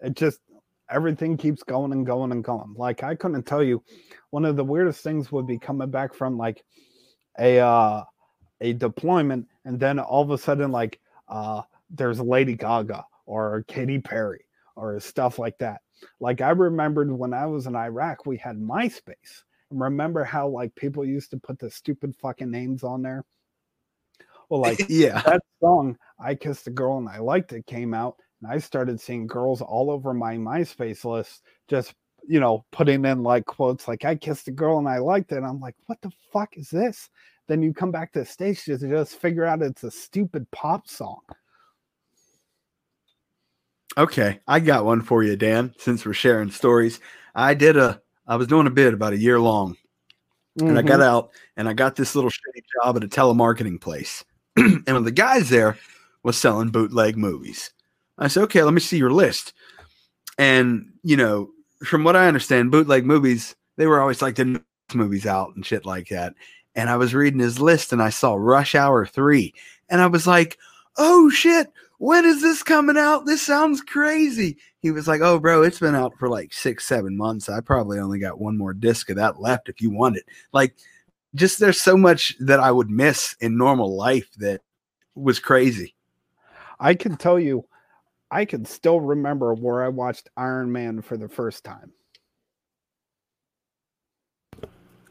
It 0.00 0.14
just 0.14 0.40
everything 0.90 1.36
keeps 1.36 1.62
going 1.62 1.92
and 1.92 2.06
going 2.06 2.32
and 2.32 2.42
going. 2.42 2.74
Like 2.76 3.02
I 3.02 3.14
couldn't 3.14 3.44
tell 3.44 3.62
you, 3.62 3.82
one 4.30 4.44
of 4.44 4.56
the 4.56 4.64
weirdest 4.64 5.02
things 5.02 5.30
would 5.30 5.46
be 5.46 5.58
coming 5.58 5.90
back 5.90 6.14
from 6.14 6.36
like 6.36 6.64
a 7.38 7.60
uh 7.60 8.04
a 8.60 8.72
deployment 8.72 9.46
and 9.64 9.78
then 9.78 9.98
all 10.00 10.22
of 10.22 10.30
a 10.30 10.38
sudden 10.38 10.72
like 10.72 10.98
uh 11.28 11.62
there's 11.90 12.20
Lady 12.20 12.54
Gaga 12.54 13.04
or 13.26 13.64
Katy 13.68 14.00
Perry 14.00 14.44
or 14.76 14.98
stuff 15.00 15.38
like 15.38 15.58
that. 15.58 15.80
Like 16.20 16.40
I 16.40 16.50
remembered 16.50 17.10
when 17.10 17.34
I 17.34 17.46
was 17.46 17.66
in 17.66 17.76
Iraq, 17.76 18.26
we 18.26 18.36
had 18.36 18.56
MySpace 18.56 19.42
remember 19.70 20.24
how 20.24 20.48
like 20.48 20.74
people 20.74 21.04
used 21.04 21.30
to 21.30 21.36
put 21.36 21.58
the 21.58 21.70
stupid 21.70 22.14
fucking 22.16 22.50
names 22.50 22.82
on 22.82 23.02
there? 23.02 23.24
Well, 24.48 24.60
like 24.60 24.84
yeah, 24.88 25.22
that 25.22 25.42
song 25.60 25.96
"I 26.18 26.34
Kissed 26.34 26.66
a 26.66 26.70
Girl 26.70 26.98
and 26.98 27.08
I 27.08 27.18
Liked 27.18 27.52
It" 27.52 27.66
came 27.66 27.94
out, 27.94 28.16
and 28.42 28.50
I 28.50 28.58
started 28.58 29.00
seeing 29.00 29.26
girls 29.26 29.60
all 29.60 29.90
over 29.90 30.14
my 30.14 30.36
MySpace 30.36 31.04
list 31.04 31.42
just 31.68 31.94
you 32.26 32.40
know 32.40 32.64
putting 32.72 33.04
in 33.04 33.22
like 33.22 33.46
quotes 33.46 33.88
like 33.88 34.04
"I 34.04 34.14
kissed 34.16 34.48
a 34.48 34.52
girl 34.52 34.78
and 34.78 34.88
I 34.88 34.98
liked 34.98 35.32
it." 35.32 35.36
And 35.36 35.46
I'm 35.46 35.60
like, 35.60 35.76
what 35.86 36.00
the 36.00 36.12
fuck 36.32 36.56
is 36.56 36.70
this? 36.70 37.10
Then 37.46 37.62
you 37.62 37.72
come 37.72 37.90
back 37.90 38.12
to 38.12 38.20
the 38.20 38.26
station 38.26 38.78
to 38.78 38.88
just 38.88 39.16
figure 39.16 39.44
out 39.44 39.62
it's 39.62 39.84
a 39.84 39.90
stupid 39.90 40.50
pop 40.50 40.86
song. 40.86 41.20
Okay, 43.96 44.38
I 44.46 44.60
got 44.60 44.84
one 44.84 45.00
for 45.00 45.24
you, 45.24 45.34
Dan. 45.34 45.74
Since 45.78 46.04
we're 46.04 46.12
sharing 46.12 46.50
stories, 46.50 47.00
I 47.34 47.54
did 47.54 47.76
a 47.76 48.00
I 48.28 48.36
was 48.36 48.46
doing 48.46 48.66
a 48.66 48.70
bid 48.70 48.94
about 48.94 49.14
a 49.14 49.18
year 49.18 49.40
long. 49.40 49.76
Mm-hmm. 50.58 50.68
And 50.68 50.78
I 50.78 50.82
got 50.82 51.00
mm-hmm. 51.00 51.02
out 51.02 51.30
and 51.56 51.68
I 51.68 51.72
got 51.72 51.96
this 51.96 52.14
little 52.14 52.30
shitty 52.30 52.62
job 52.74 52.96
at 52.96 53.04
a 53.04 53.08
telemarketing 53.08 53.80
place. 53.80 54.24
and 54.56 54.84
one 54.86 54.96
of 54.96 55.04
the 55.04 55.10
guys 55.10 55.48
there 55.48 55.78
was 56.22 56.36
selling 56.36 56.70
bootleg 56.70 57.16
movies. 57.16 57.70
I 58.18 58.28
said, 58.28 58.42
okay, 58.44 58.62
let 58.62 58.74
me 58.74 58.80
see 58.80 58.98
your 58.98 59.12
list. 59.12 59.52
And, 60.36 60.92
you 61.02 61.16
know, 61.16 61.50
from 61.84 62.04
what 62.04 62.16
I 62.16 62.26
understand, 62.26 62.72
bootleg 62.72 63.06
movies, 63.06 63.54
they 63.76 63.86
were 63.86 64.00
always 64.00 64.20
like 64.20 64.34
the 64.34 64.62
movies 64.94 65.26
out 65.26 65.54
and 65.54 65.64
shit 65.64 65.86
like 65.86 66.08
that. 66.08 66.34
And 66.74 66.90
I 66.90 66.96
was 66.96 67.14
reading 67.14 67.40
his 67.40 67.60
list 67.60 67.92
and 67.92 68.02
I 68.02 68.10
saw 68.10 68.34
Rush 68.34 68.74
Hour 68.74 69.06
3. 69.06 69.54
And 69.88 70.00
I 70.00 70.06
was 70.06 70.26
like, 70.26 70.58
oh 70.96 71.30
shit, 71.30 71.68
when 71.98 72.24
is 72.24 72.40
this 72.40 72.62
coming 72.62 72.96
out? 72.96 73.26
This 73.26 73.42
sounds 73.42 73.80
crazy. 73.80 74.56
He 74.80 74.90
was 74.90 75.06
like, 75.06 75.20
oh, 75.20 75.38
bro, 75.38 75.62
it's 75.62 75.80
been 75.80 75.96
out 75.96 76.14
for 76.18 76.28
like 76.28 76.52
six, 76.52 76.86
seven 76.86 77.16
months. 77.16 77.48
I 77.48 77.60
probably 77.60 77.98
only 77.98 78.20
got 78.20 78.40
one 78.40 78.56
more 78.56 78.72
disc 78.72 79.10
of 79.10 79.16
that 79.16 79.40
left 79.40 79.68
if 79.68 79.80
you 79.80 79.90
want 79.90 80.16
it. 80.16 80.24
Like, 80.52 80.76
just 81.34 81.58
there's 81.58 81.80
so 81.80 81.96
much 81.96 82.36
that 82.40 82.60
I 82.60 82.70
would 82.70 82.88
miss 82.88 83.36
in 83.40 83.58
normal 83.58 83.96
life 83.96 84.28
that 84.38 84.62
was 85.14 85.40
crazy. 85.40 85.94
I 86.80 86.94
can 86.94 87.16
tell 87.16 87.38
you, 87.38 87.66
I 88.30 88.44
can 88.44 88.64
still 88.64 89.00
remember 89.00 89.52
where 89.54 89.82
I 89.82 89.88
watched 89.88 90.30
Iron 90.36 90.70
Man 90.70 91.02
for 91.02 91.16
the 91.16 91.28
first 91.28 91.64
time. 91.64 91.92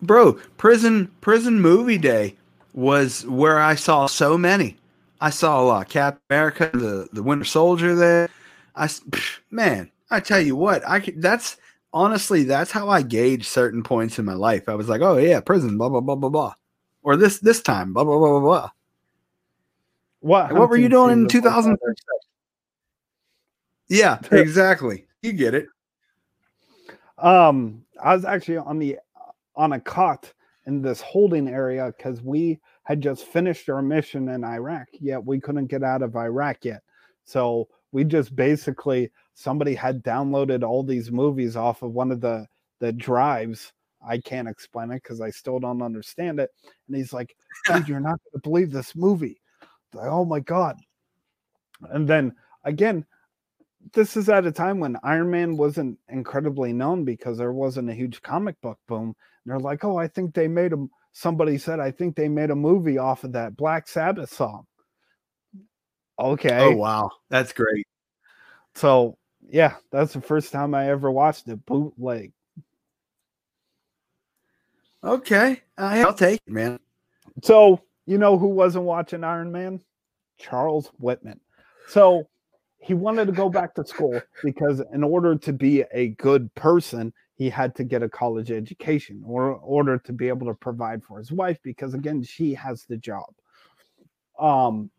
Bro, 0.01 0.33
prison 0.57 1.11
prison 1.21 1.59
movie 1.59 1.97
day 1.97 2.37
was 2.73 3.25
where 3.25 3.59
I 3.59 3.73
saw 3.75 4.05
so 4.05 4.37
many. 4.37 4.77
I 5.19 5.29
saw 5.29 5.61
a 5.61 5.65
lot. 5.65 5.89
Cap 5.89 6.19
America, 6.29 6.69
the 6.73 7.09
the 7.11 7.23
Winter 7.23 7.45
Soldier 7.45 7.95
there. 7.95 8.29
I 8.75 8.89
man, 9.49 9.91
I 10.11 10.19
tell 10.19 10.41
you 10.41 10.55
what, 10.55 10.87
I 10.87 10.99
that's 11.17 11.57
honestly 11.93 12.43
that's 12.43 12.71
how 12.71 12.89
I 12.89 13.01
gauge 13.01 13.47
certain 13.47 13.83
points 13.83 14.19
in 14.19 14.25
my 14.25 14.33
life. 14.33 14.69
I 14.69 14.75
was 14.75 14.89
like, 14.89 15.01
oh 15.01 15.17
yeah, 15.17 15.39
prison, 15.39 15.77
blah 15.77 15.89
blah 15.89 16.01
blah 16.01 16.15
blah 16.15 16.29
blah, 16.29 16.53
or 17.03 17.15
this 17.15 17.39
this 17.39 17.61
time, 17.61 17.93
blah 17.93 18.03
blah 18.03 18.17
blah 18.17 18.29
blah 18.29 18.39
blah. 18.39 18.69
What 20.19 20.53
what 20.53 20.69
were 20.69 20.77
you 20.77 20.89
doing 20.89 21.11
in 21.11 21.27
2000? 21.27 21.77
Yeah, 23.89 24.19
exactly. 24.31 25.07
You 25.21 25.31
get 25.31 25.53
it. 25.53 25.67
Um, 27.17 27.85
I 28.03 28.13
was 28.13 28.25
actually 28.25 28.57
on 28.57 28.79
the 28.79 28.99
on 29.55 29.73
a 29.73 29.79
cot 29.79 30.31
in 30.65 30.81
this 30.81 31.01
holding 31.01 31.47
area 31.47 31.93
because 31.95 32.21
we 32.21 32.59
had 32.87 33.01
just 33.01 33.25
finished 33.25 33.67
our 33.67 33.81
mission 33.81 34.29
in 34.29 34.45
Iraq, 34.45 34.87
yet 34.93 35.25
we 35.25 35.41
couldn't 35.41 35.65
get 35.65 35.83
out 35.83 36.01
of 36.01 36.15
Iraq 36.15 36.63
yet. 36.63 36.83
So 37.25 37.67
we 37.91 38.05
just 38.05 38.33
basically 38.33 39.11
somebody 39.33 39.75
had 39.75 40.05
downloaded 40.05 40.63
all 40.63 40.83
these 40.83 41.11
movies 41.11 41.57
off 41.57 41.81
of 41.81 41.91
one 41.91 42.13
of 42.13 42.21
the 42.21 42.47
the 42.79 42.93
drives. 42.93 43.73
I 44.07 44.19
can't 44.19 44.47
explain 44.47 44.91
it 44.91 45.03
because 45.03 45.19
I 45.19 45.31
still 45.31 45.59
don't 45.59 45.81
understand 45.81 46.39
it. 46.39 46.49
And 46.87 46.95
he's 46.95 47.11
like, 47.11 47.35
dude, 47.67 47.89
you're 47.89 47.99
not 47.99 48.21
gonna 48.23 48.41
believe 48.41 48.71
this 48.71 48.95
movie. 48.95 49.41
Like, 49.93 50.07
oh 50.07 50.23
my 50.23 50.39
god. 50.39 50.77
And 51.89 52.07
then 52.07 52.33
again, 52.63 53.05
this 53.91 54.15
is 54.15 54.29
at 54.29 54.45
a 54.45 54.51
time 54.53 54.79
when 54.79 54.95
Iron 55.03 55.29
Man 55.29 55.57
wasn't 55.57 55.99
incredibly 56.07 56.71
known 56.71 57.03
because 57.03 57.37
there 57.37 57.51
wasn't 57.51 57.89
a 57.89 57.93
huge 57.93 58.21
comic 58.21 58.61
book 58.61 58.79
boom. 58.87 59.13
And 59.43 59.51
they're 59.51 59.59
like, 59.59 59.83
oh, 59.83 59.97
I 59.97 60.07
think 60.07 60.33
they 60.33 60.47
made 60.47 60.71
him 60.71 60.89
somebody 61.17 61.57
said, 61.57 61.79
I 61.79 61.89
think 61.89 62.15
they 62.15 62.29
made 62.29 62.51
a 62.51 62.55
movie 62.55 62.99
off 62.99 63.23
of 63.23 63.31
that 63.31 63.57
Black 63.57 63.87
Sabbath 63.87 64.31
song. 64.31 64.67
Okay. 66.19 66.59
Oh, 66.59 66.75
wow. 66.75 67.09
That's 67.31 67.53
great. 67.53 67.87
So, 68.75 69.17
yeah, 69.49 69.75
that's 69.91 70.13
the 70.13 70.21
first 70.21 70.51
time 70.51 70.75
I 70.75 70.89
ever 70.91 71.09
watched 71.09 71.47
it 71.47 71.65
bootleg. 71.65 72.33
Okay. 75.03 75.63
Uh, 75.75 76.03
I'll 76.05 76.13
take 76.13 76.39
it, 76.45 76.53
man. 76.53 76.79
So, 77.41 77.81
you 78.05 78.19
know 78.19 78.37
who 78.37 78.49
wasn't 78.49 78.85
watching 78.85 79.23
Iron 79.23 79.51
Man? 79.51 79.81
Charles 80.37 80.91
Whitman. 80.99 81.39
So, 81.87 82.29
he 82.77 82.93
wanted 82.93 83.25
to 83.25 83.31
go 83.31 83.49
back 83.49 83.73
to 83.75 83.85
school 83.85 84.21
because 84.43 84.83
in 84.93 85.03
order 85.03 85.35
to 85.35 85.51
be 85.51 85.83
a 85.91 86.09
good 86.09 86.53
person, 86.53 87.11
he 87.37 87.49
had 87.49 87.75
to 87.75 87.83
get 87.83 88.03
a 88.03 88.09
college 88.09 88.51
education 88.51 89.23
or 89.25 89.53
order 89.53 89.97
to 89.99 90.11
be 90.11 90.27
able 90.27 90.47
to 90.47 90.53
provide 90.53 91.03
for 91.03 91.19
his 91.19 91.31
wife 91.31 91.59
because 91.63 91.93
again, 91.93 92.23
she 92.23 92.53
has 92.53 92.83
the 92.83 92.97
job. 92.97 93.33
Um 94.39 94.89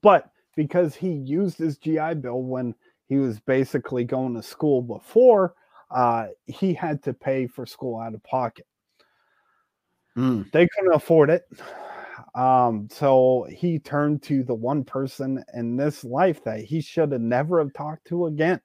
but 0.00 0.30
because 0.56 0.94
he 0.94 1.10
used 1.10 1.58
his 1.58 1.78
GI 1.78 2.14
Bill 2.14 2.42
when 2.42 2.74
he 3.08 3.16
was 3.16 3.40
basically 3.40 4.04
going 4.04 4.34
to 4.34 4.42
school 4.42 4.82
before, 4.82 5.54
uh, 5.90 6.28
he 6.46 6.72
had 6.72 7.02
to 7.02 7.12
pay 7.12 7.46
for 7.46 7.66
school 7.66 7.98
out 7.98 8.14
of 8.14 8.22
pocket. 8.22 8.66
Mm. 10.16 10.50
They 10.52 10.68
couldn't 10.68 10.94
afford 10.94 11.30
it. 11.30 11.42
Um, 12.34 12.88
so 12.90 13.46
he 13.50 13.78
turned 13.78 14.22
to 14.24 14.42
the 14.42 14.54
one 14.54 14.84
person 14.84 15.44
in 15.54 15.76
this 15.76 16.04
life 16.04 16.42
that 16.44 16.60
he 16.60 16.80
should 16.80 17.12
have 17.12 17.20
never 17.20 17.58
have 17.58 17.72
talked 17.72 18.06
to 18.06 18.26
again. 18.26 18.60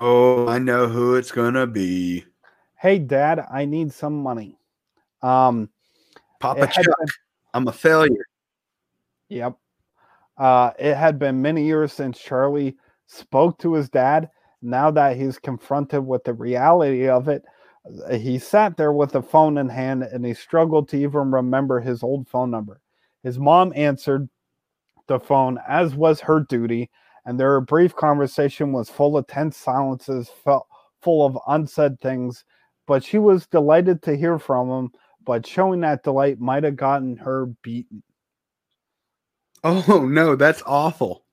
Oh, 0.00 0.48
I 0.48 0.58
know 0.58 0.88
who 0.88 1.14
it's 1.16 1.30
gonna 1.30 1.66
be. 1.66 2.24
Hey, 2.76 2.98
Dad, 2.98 3.46
I 3.50 3.66
need 3.66 3.92
some 3.92 4.22
money. 4.22 4.58
Um, 5.22 5.68
Papa 6.40 6.66
Chuck. 6.68 6.86
been- 6.86 7.08
I'm 7.52 7.68
a 7.68 7.72
failure. 7.72 8.24
Yep. 9.28 9.56
Uh, 10.38 10.70
it 10.78 10.94
had 10.94 11.18
been 11.18 11.42
many 11.42 11.64
years 11.66 11.92
since 11.92 12.18
Charlie 12.18 12.76
spoke 13.06 13.58
to 13.58 13.74
his 13.74 13.90
dad. 13.90 14.30
Now 14.62 14.90
that 14.90 15.16
he's 15.16 15.38
confronted 15.38 16.06
with 16.06 16.24
the 16.24 16.32
reality 16.32 17.08
of 17.08 17.28
it, 17.28 17.44
he 18.10 18.38
sat 18.38 18.76
there 18.76 18.92
with 18.92 19.12
the 19.12 19.22
phone 19.22 19.58
in 19.58 19.68
hand 19.68 20.02
and 20.02 20.24
he 20.24 20.32
struggled 20.32 20.88
to 20.90 20.96
even 20.96 21.30
remember 21.30 21.80
his 21.80 22.02
old 22.02 22.26
phone 22.28 22.50
number. 22.50 22.80
His 23.22 23.38
mom 23.38 23.72
answered 23.76 24.28
the 25.08 25.20
phone, 25.20 25.58
as 25.68 25.94
was 25.94 26.20
her 26.20 26.40
duty, 26.40 26.90
and 27.24 27.38
their 27.38 27.60
brief 27.60 27.94
conversation 27.94 28.72
was 28.72 28.88
full 28.88 29.16
of 29.16 29.26
tense 29.26 29.56
silences, 29.56 30.30
felt 30.44 30.66
full 31.02 31.24
of 31.24 31.38
unsaid 31.46 32.00
things. 32.00 32.44
But 32.86 33.04
she 33.04 33.18
was 33.18 33.46
delighted 33.46 34.02
to 34.02 34.16
hear 34.16 34.38
from 34.38 34.68
him, 34.68 34.90
but 35.24 35.46
showing 35.46 35.80
that 35.80 36.02
delight 36.02 36.40
might 36.40 36.64
have 36.64 36.76
gotten 36.76 37.16
her 37.18 37.46
beaten. 37.62 38.02
Oh 39.62 40.06
no, 40.10 40.36
that's 40.36 40.62
awful. 40.66 41.24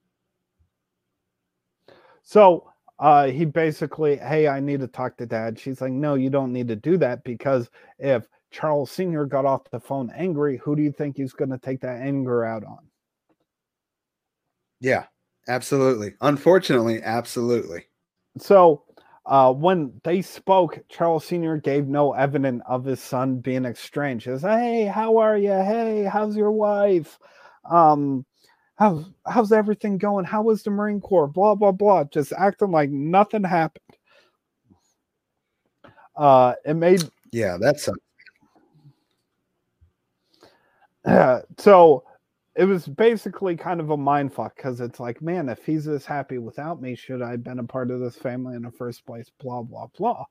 So 2.24 2.70
uh, 3.00 3.28
he 3.28 3.46
basically, 3.46 4.18
hey, 4.18 4.48
I 4.48 4.60
need 4.60 4.82
to 4.82 4.88
talk 4.88 5.18
to 5.18 5.26
dad. 5.26 5.58
She's 5.60 5.82
like, 5.82 5.92
no, 5.94 6.16
you 6.16 6.30
don't 6.30 6.52
need 6.52 6.68
to 6.68 6.76
do 6.76 6.98
that 6.98 7.24
because 7.24 7.70
if 8.00 8.28
Charles 8.52 8.92
Sr. 8.92 9.26
got 9.26 9.46
off 9.46 9.70
the 9.72 9.80
phone 9.80 10.12
angry, 10.16 10.58
who 10.58 10.76
do 10.76 10.82
you 10.82 10.92
think 10.92 11.16
he's 11.18 11.34
going 11.34 11.52
to 11.52 11.58
take 11.58 11.82
that 11.82 12.02
anger 12.02 12.44
out 12.44 12.64
on? 12.64 12.80
Yeah, 14.80 15.06
absolutely. 15.48 16.14
Unfortunately, 16.22 17.02
absolutely. 17.04 17.86
So 18.38 18.84
uh, 19.26 19.54
when 19.54 20.00
they 20.04 20.22
spoke, 20.22 20.80
Charles 20.89 21.26
Sr. 21.26 21.58
gave 21.58 21.88
no 21.88 22.14
evidence 22.14 22.64
of 22.68 22.86
his 22.86 23.02
son 23.02 23.39
being 23.39 23.66
estranged. 23.66 24.26
He 24.26 24.32
says, 24.32 24.41
hey, 24.43 24.86
how 24.86 25.18
are 25.18 25.38
you? 25.38 25.52
Hey, 25.52 26.04
how's 26.04 26.36
your 26.36 26.52
wife? 26.52 27.20
Um, 27.70 28.26
how's 28.76 29.06
how's 29.26 29.52
everything 29.52 29.98
going? 29.98 30.24
How 30.24 30.41
was 30.43 30.64
the 30.64 30.70
Marine 30.70 31.02
Corps? 31.02 31.28
Blah 31.28 31.56
blah 31.56 31.74
blah. 31.74 32.06
Just 32.06 32.32
acting 32.32 32.72
like 32.72 32.89
nothing 32.89 33.43
happened. 33.43 33.84
Uh, 36.16 36.54
it 36.66 36.76
made 36.76 37.04
Yeah, 37.32 37.58
that's 37.60 37.88
a, 37.88 37.93
Yeah, 41.06 41.41
so 41.58 42.04
it 42.58 42.66
was 42.66 42.88
basically 42.88 43.55
kind 43.55 43.80
of 43.80 43.91
a 43.91 43.97
mind 43.97 44.34
fuck 44.34 44.55
because 44.55 44.82
it's 44.82 44.99
like, 44.99 45.22
man, 45.22 45.47
if 45.47 45.64
he's 45.64 45.86
this 45.86 46.08
happy 46.08 46.39
without 46.39 46.82
me, 46.82 46.95
should 46.95 47.22
I 47.22 47.32
have 47.32 47.43
been 47.43 47.60
a 47.60 47.64
part 47.64 47.91
of 47.91 47.99
this 47.99 48.16
family 48.16 48.55
in 48.55 48.64
the 48.64 48.72
first 48.72 49.05
place? 49.05 49.32
Blah 49.39 49.62
blah 49.62 49.88
blah. 49.95 50.26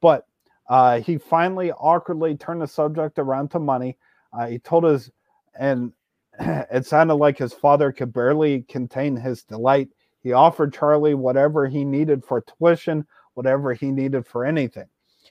But 0.00 0.26
uh, 0.68 1.00
he 1.00 1.18
finally 1.18 1.72
awkwardly 1.72 2.36
turned 2.36 2.62
the 2.62 2.68
subject 2.68 3.18
around 3.18 3.50
to 3.50 3.58
money. 3.58 3.98
Uh, 4.32 4.46
he 4.46 4.58
told 4.60 4.84
us, 4.84 5.10
and 5.58 5.92
it 6.38 6.86
sounded 6.86 7.16
like 7.16 7.38
his 7.38 7.52
father 7.52 7.90
could 7.90 8.12
barely 8.12 8.62
contain 8.62 9.16
his 9.16 9.42
delight. 9.42 9.88
He 10.22 10.32
offered 10.32 10.72
Charlie 10.72 11.14
whatever 11.14 11.66
he 11.66 11.84
needed 11.84 12.24
for 12.24 12.42
tuition, 12.42 13.06
whatever 13.34 13.74
he 13.74 13.90
needed 13.90 14.24
for 14.24 14.44
anything. 14.44 14.86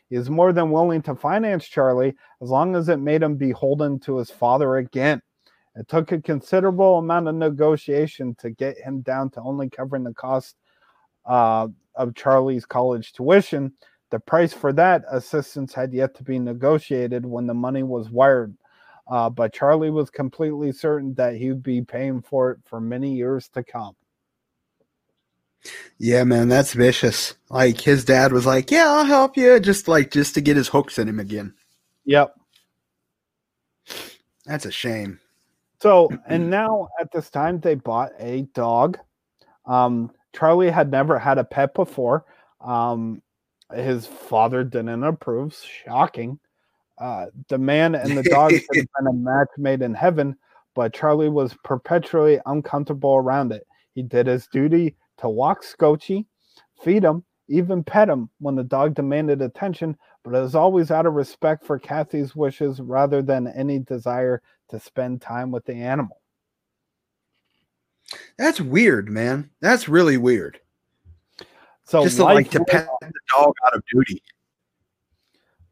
He 0.10 0.18
is 0.18 0.30
more 0.30 0.52
than 0.52 0.72
willing 0.72 1.02
to 1.04 1.16
finance 1.16 1.66
Charlie 1.66 2.16
as 2.42 2.50
long 2.50 2.76
as 2.76 2.90
it 2.90 2.98
made 2.98 3.24
him 3.24 3.38
beholden 3.38 4.00
to 4.02 4.18
his 4.18 4.30
father 4.30 4.78
again. 4.78 5.22
It 5.76 5.88
took 5.88 6.12
a 6.12 6.22
considerable 6.22 7.00
amount 7.00 7.28
of 7.28 7.36
negotiation 7.36 8.36
to 8.36 8.50
get 8.50 8.78
him 8.78 9.02
down 9.02 9.30
to 9.32 9.42
only 9.42 9.70
covering 9.70 10.04
the 10.04 10.14
cost 10.14 10.56
uh, 11.26 11.68
of 11.96 12.16
Charlie's 12.16 12.66
college 12.66 13.12
tuition. 13.14 13.74
The 14.10 14.20
price 14.20 14.54
for 14.54 14.72
that 14.74 15.04
assistance 15.12 15.74
had 15.74 15.94
yet 15.94 16.16
to 16.16 16.24
be 16.24 16.40
negotiated 16.40 17.26
when 17.26 17.48
the 17.48 17.54
money 17.54 17.84
was 17.84 18.10
wired. 18.10 18.56
Uh, 19.08 19.30
but 19.30 19.54
Charlie 19.54 19.92
was 19.92 20.10
completely 20.10 20.72
certain 20.72 21.14
that 21.16 21.36
he 21.36 21.50
would 21.50 21.64
be 21.64 21.82
paying 21.82 22.22
for 22.22 22.52
it 22.52 22.60
for 22.66 22.80
many 22.80 23.14
years 23.14 23.50
to 23.50 23.64
come. 23.64 23.96
yeah, 25.98 26.24
man, 26.24 26.48
that's 26.48 26.74
vicious. 26.74 27.36
Like 27.50 27.80
his 27.82 28.06
dad 28.06 28.32
was 28.32 28.46
like, 28.46 28.72
"Yeah, 28.72 28.90
I'll 28.90 29.06
help 29.06 29.38
you," 29.38 29.60
just 29.60 29.88
like 29.88 30.12
just 30.12 30.34
to 30.36 30.42
get 30.42 30.58
his 30.58 30.70
hooks 30.70 30.98
in 30.98 31.08
him 31.08 31.20
again. 31.20 31.54
Yep. 32.06 32.36
That's 34.46 34.66
a 34.66 34.72
shame. 34.72 35.20
So, 35.82 36.10
and 36.28 36.50
now 36.50 36.90
at 37.00 37.12
this 37.12 37.30
time, 37.30 37.60
they 37.60 37.76
bought 37.76 38.12
a 38.20 38.44
dog. 38.54 39.00
Um, 39.66 40.12
Charlie 40.34 40.70
had 40.70 40.92
never 40.92 41.18
had 41.18 41.38
a 41.38 41.44
pet 41.44 41.74
before. 41.74 42.26
Um, 42.62 43.22
his 43.74 44.06
father 44.06 44.64
didn't 44.64 45.04
approve. 45.04 45.56
Shocking. 45.56 46.40
Uh, 46.98 47.28
the 47.50 47.58
man 47.58 47.96
and 47.96 48.18
the 48.18 48.24
dog 48.24 48.52
should 48.52 48.76
have 48.76 48.88
been 48.98 49.08
a 49.08 49.14
match 49.14 49.50
made 49.58 49.82
in 49.82 49.94
heaven, 49.94 50.36
but 50.76 50.94
Charlie 50.94 51.30
was 51.30 51.56
perpetually 51.64 52.40
uncomfortable 52.46 53.16
around 53.16 53.52
it. 53.52 53.66
He 53.94 54.02
did 54.02 54.28
his 54.28 54.48
duty 54.48 54.96
to 55.18 55.30
walk 55.30 55.64
Scotchy, 55.64 56.26
feed 56.84 57.04
him, 57.04 57.24
even 57.48 57.84
pet 57.84 58.10
him 58.10 58.30
when 58.40 58.56
the 58.56 58.64
dog 58.64 58.96
demanded 58.96 59.42
attention, 59.42 59.98
but 60.24 60.34
it 60.34 60.42
was 60.42 60.56
always 60.56 60.92
out 60.92 61.06
of 61.06 61.14
respect 61.14 61.66
for 61.66 61.78
Kathy's 61.80 62.36
wishes 62.36 62.80
rather 62.80 63.22
than 63.22 63.48
any 63.48 63.80
desire 63.80 64.42
to 64.70 64.80
spend 64.80 65.22
time 65.22 65.52
with 65.52 65.66
the 65.66 65.76
animal. 65.76 66.22
That's 68.38 68.62
weird, 68.62 69.10
man. 69.10 69.50
That's 69.62 69.88
really 69.88 70.18
weird. 70.18 70.60
So 71.86 72.04
just 72.04 72.18
to 72.18 72.24
like 72.24 72.52
to 72.52 72.64
pet 72.66 72.88
on. 72.88 72.98
the 73.02 73.20
dog 73.36 73.54
out 73.66 73.76
of 73.76 73.84
duty. 73.92 74.22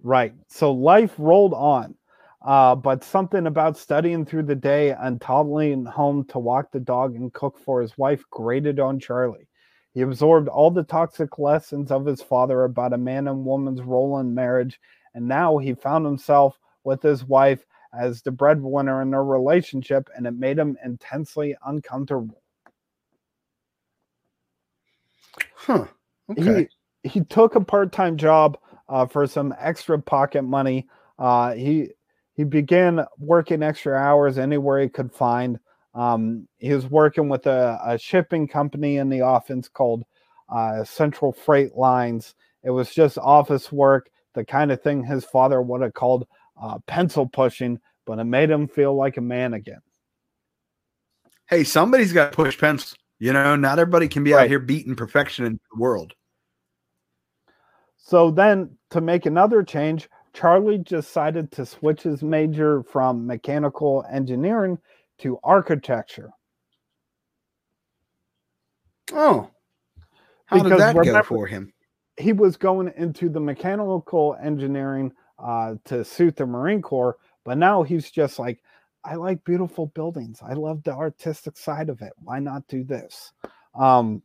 right. 0.02 0.34
So 0.48 0.72
life 0.72 1.14
rolled 1.18 1.54
on. 1.54 1.96
Uh, 2.44 2.76
but 2.76 3.06
something 3.06 3.48
about 3.48 3.78
studying 3.78 4.26
through 4.26 4.44
the 4.44 4.56
day 4.56 4.92
and 4.92 5.22
toddling 5.22 5.86
home 5.86 6.26
to 6.26 6.40
walk 6.40 6.72
the 6.72 6.80
dog 6.80 7.16
and 7.16 7.32
cook 7.32 7.58
for 7.58 7.82
his 7.82 7.98
wife 7.98 8.22
grated 8.30 8.82
on 8.82 9.00
Charlie. 9.00 9.48
He 9.94 10.02
absorbed 10.02 10.50
all 10.50 10.70
the 10.70 10.84
toxic 10.84 11.40
lessons 11.40 11.90
of 11.90 12.06
his 12.06 12.22
father 12.22 12.66
about 12.66 12.92
a 12.92 12.98
man 12.98 13.30
and 13.30 13.46
woman's 13.46 13.82
role 13.82 14.20
in 14.20 14.34
marriage, 14.34 14.80
and 15.14 15.26
now 15.26 15.58
he 15.58 15.74
found 15.74 16.06
himself 16.06 16.60
with 16.84 17.02
his 17.02 17.24
wife 17.24 17.66
as 17.98 18.22
the 18.22 18.32
breadwinner 18.32 19.02
in 19.02 19.12
their 19.12 19.24
relationship, 19.24 20.10
and 20.16 20.26
it 20.26 20.32
made 20.32 20.58
him 20.58 20.78
intensely 20.84 21.56
uncomfortable. 21.66 22.42
Huh. 25.56 25.86
Okay. 26.30 26.68
he 27.04 27.10
he 27.10 27.22
took 27.26 27.56
a 27.56 27.62
part-time 27.62 28.18
job 28.18 28.58
uh, 28.90 29.06
for 29.06 29.28
some 29.28 29.54
extra 29.60 30.00
pocket 30.00 30.44
money. 30.44 30.88
Uh, 31.20 31.54
he 31.54 31.90
he 32.34 32.44
began 32.44 33.06
working 33.18 33.64
extra 33.64 33.96
hours 33.96 34.38
anywhere 34.38 34.82
he 34.82 34.90
could 34.90 35.12
find. 35.12 35.60
Um, 35.94 36.48
he 36.58 36.74
was 36.74 36.88
working 36.88 37.30
with 37.30 37.46
a, 37.46 37.80
a 37.86 37.98
shipping 37.98 38.48
company 38.48 38.98
in 38.98 39.10
the 39.10 39.22
office 39.22 39.68
called 39.68 40.04
uh, 40.50 40.84
Central 40.84 41.32
Freight 41.32 41.76
Lines. 41.76 42.36
It 42.64 42.72
was 42.72 42.94
just 42.94 43.18
office 43.18 43.72
work, 43.72 44.10
the 44.34 44.44
kind 44.44 44.72
of 44.72 44.82
thing 44.82 45.04
his 45.04 45.24
father 45.26 45.62
would 45.62 45.82
have 45.82 45.94
called 45.94 46.28
uh, 46.62 46.80
pencil 46.88 47.28
pushing, 47.28 47.80
but 48.06 48.20
it 48.20 48.24
made 48.26 48.50
him 48.50 48.68
feel 48.68 48.96
like 48.96 49.18
a 49.18 49.22
man 49.22 49.54
again. 49.54 49.82
hey, 51.50 51.64
somebody's 51.64 52.14
got 52.14 52.32
to 52.32 52.36
push 52.36 52.58
pencil. 52.58 52.98
You 53.20 53.32
know, 53.34 53.56
not 53.56 53.80
everybody 53.80 54.08
can 54.08 54.24
be 54.24 54.34
out 54.34 54.48
here 54.48 54.60
beating 54.60 54.96
perfection 54.96 55.46
in 55.46 55.54
the 55.54 55.80
world. 55.80 56.14
So 57.98 58.32
then, 58.32 58.78
to 58.90 59.00
make 59.02 59.26
another 59.26 59.64
change, 59.64 60.10
Charlie 60.34 60.80
decided 60.80 61.52
to 61.54 61.66
switch 61.66 62.02
his 62.02 62.22
major 62.24 62.84
from 62.84 63.26
mechanical 63.26 64.04
engineering 64.12 64.78
to 65.20 65.40
architecture. 65.44 66.32
Oh, 69.12 69.50
how 70.46 70.58
did 70.58 70.64
Because 70.64 70.80
that 70.80 70.96
remember- 70.96 71.20
go 71.22 71.24
for 71.24 71.48
him? 71.48 71.72
He 72.18 72.34
was 72.34 72.58
going 72.58 72.92
into 72.98 73.30
the 73.30 73.40
mechanical 73.40 74.36
engineering 74.42 75.14
uh, 75.44 75.76
to 75.86 76.04
suit 76.04 76.36
the 76.36 76.46
Marine 76.46 76.82
Corps, 76.82 77.18
but 77.44 77.58
now 77.58 77.84
he's 77.84 78.10
just 78.10 78.40
like, 78.40 78.62
I 79.04 79.16
like 79.16 79.44
beautiful 79.44 79.88
buildings. 79.88 80.40
I 80.42 80.54
love 80.54 80.84
the 80.84 80.94
artistic 80.94 81.58
side 81.58 81.90
of 81.90 82.02
it. 82.02 82.14
Why 82.24 82.40
not 82.40 82.68
do 82.68 82.84
this? 82.84 83.34
Um, 83.76 84.22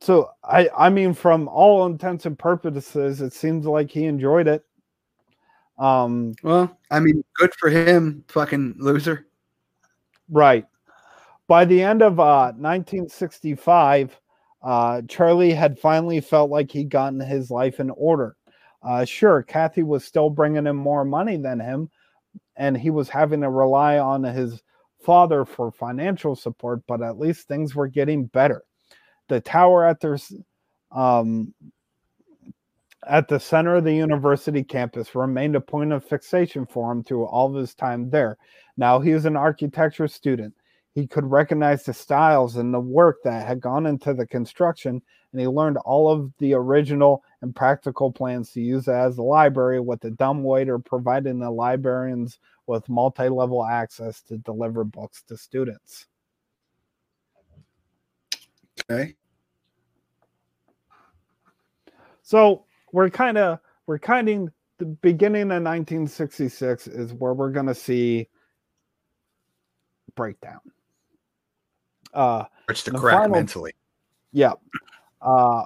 so 0.00 0.30
I 0.44 0.68
I 0.76 0.88
mean 0.88 1.12
from 1.12 1.48
all 1.48 1.86
intents 1.86 2.26
and 2.26 2.38
purposes, 2.38 3.20
it 3.20 3.32
seems 3.32 3.66
like 3.66 3.90
he 3.90 4.04
enjoyed 4.04 4.48
it. 4.48 4.64
Um, 5.78 6.34
well, 6.42 6.78
I 6.90 7.00
mean, 7.00 7.24
good 7.34 7.54
for 7.54 7.70
him, 7.70 8.24
fucking 8.28 8.76
loser. 8.78 9.26
Right. 10.28 10.66
By 11.48 11.64
the 11.64 11.82
end 11.82 12.02
of 12.02 12.20
uh, 12.20 12.52
1965, 12.56 14.20
uh, 14.62 15.02
Charlie 15.08 15.52
had 15.52 15.78
finally 15.78 16.20
felt 16.20 16.50
like 16.50 16.70
he'd 16.70 16.90
gotten 16.90 17.18
his 17.18 17.50
life 17.50 17.80
in 17.80 17.90
order. 17.90 18.36
Uh, 18.82 19.04
sure, 19.04 19.42
Kathy 19.42 19.82
was 19.82 20.04
still 20.04 20.30
bringing 20.30 20.66
him 20.66 20.76
more 20.76 21.04
money 21.04 21.36
than 21.36 21.60
him, 21.60 21.90
and 22.56 22.76
he 22.76 22.90
was 22.90 23.08
having 23.08 23.42
to 23.42 23.50
rely 23.50 23.98
on 23.98 24.22
his 24.22 24.62
father 25.02 25.44
for 25.44 25.70
financial 25.70 26.36
support, 26.36 26.82
but 26.86 27.02
at 27.02 27.18
least 27.18 27.48
things 27.48 27.74
were 27.74 27.88
getting 27.88 28.26
better. 28.26 28.62
The 29.28 29.40
tower 29.40 29.86
at 29.86 30.00
their 30.00 30.18
um, 30.92 31.54
at 33.06 33.28
the 33.28 33.40
center 33.40 33.76
of 33.76 33.84
the 33.84 33.94
university 33.94 34.62
campus 34.62 35.14
remained 35.14 35.56
a 35.56 35.60
point 35.60 35.92
of 35.92 36.04
fixation 36.04 36.66
for 36.66 36.92
him 36.92 37.02
through 37.02 37.24
all 37.24 37.48
of 37.48 37.54
his 37.54 37.74
time 37.74 38.10
there. 38.10 38.36
Now 38.76 39.00
he 39.00 39.12
was 39.14 39.24
an 39.24 39.36
architecture 39.36 40.08
student. 40.08 40.54
He 40.94 41.06
could 41.06 41.24
recognize 41.24 41.84
the 41.84 41.94
styles 41.94 42.56
and 42.56 42.74
the 42.74 42.80
work 42.80 43.18
that 43.24 43.46
had 43.46 43.60
gone 43.60 43.86
into 43.86 44.12
the 44.12 44.26
construction, 44.26 45.00
and 45.32 45.40
he 45.40 45.46
learned 45.46 45.78
all 45.78 46.10
of 46.10 46.32
the 46.38 46.52
original 46.54 47.22
and 47.42 47.54
practical 47.54 48.12
plans 48.12 48.52
to 48.52 48.60
use 48.60 48.88
as 48.88 49.18
a 49.18 49.22
library, 49.22 49.80
with 49.80 50.00
the 50.00 50.10
dumbwaiter 50.10 50.78
providing 50.78 51.38
the 51.38 51.50
librarians 51.50 52.38
with 52.66 52.88
multi 52.88 53.28
level 53.28 53.64
access 53.64 54.20
to 54.22 54.38
deliver 54.38 54.84
books 54.84 55.22
to 55.28 55.36
students. 55.36 56.06
Okay. 58.90 59.14
So 62.22 62.64
we're 62.92 63.10
kind 63.10 63.38
of 63.38 63.58
we're 63.86 63.98
kind 63.98 64.28
of 64.28 64.48
the 64.78 64.86
beginning 64.86 65.42
of 65.42 65.62
1966 65.62 66.86
is 66.86 67.12
where 67.12 67.34
we're 67.34 67.50
going 67.50 67.66
to 67.66 67.74
see 67.74 68.28
breakdown. 70.14 70.60
Uh, 72.14 72.44
it's 72.68 72.82
the 72.82 72.92
crack 72.92 73.18
final, 73.18 73.36
mentally. 73.36 73.72
Yeah. 74.32 74.54
Uh, 75.20 75.64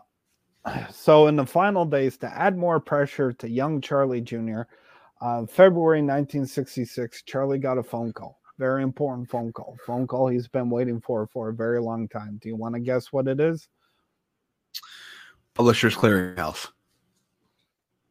so 0.91 1.27
in 1.27 1.37
the 1.37 1.47
final 1.47 1.85
days, 1.85 2.17
to 2.19 2.27
add 2.27 2.57
more 2.57 2.81
pressure 2.81 3.33
to 3.33 3.49
young 3.49 3.81
Charlie 3.81 4.21
Jr., 4.21 4.63
uh, 5.21 5.47
February 5.47 6.01
1966, 6.01 7.23
Charlie 7.23 7.59
got 7.59 7.79
a 7.79 7.83
phone 7.83 8.13
call. 8.13 8.41
Very 8.59 8.83
important 8.83 9.29
phone 9.29 9.53
call. 9.53 9.77
Phone 9.87 10.07
call 10.07 10.29
he's 10.29 10.49
been 10.49 10.71
waiting 10.71 11.01
for 11.01 11.27
for 11.27 11.49
a 11.49 11.55
very 11.55 11.81
long 11.81 12.09
time. 12.09 12.39
Do 12.41 12.49
you 12.49 12.57
want 12.57 12.75
to 12.75 12.81
guess 12.81 13.13
what 13.13 13.27
it 13.27 13.41
is? 13.41 13.69
Publishers 15.55 15.97
Clearinghouse. 15.97 16.69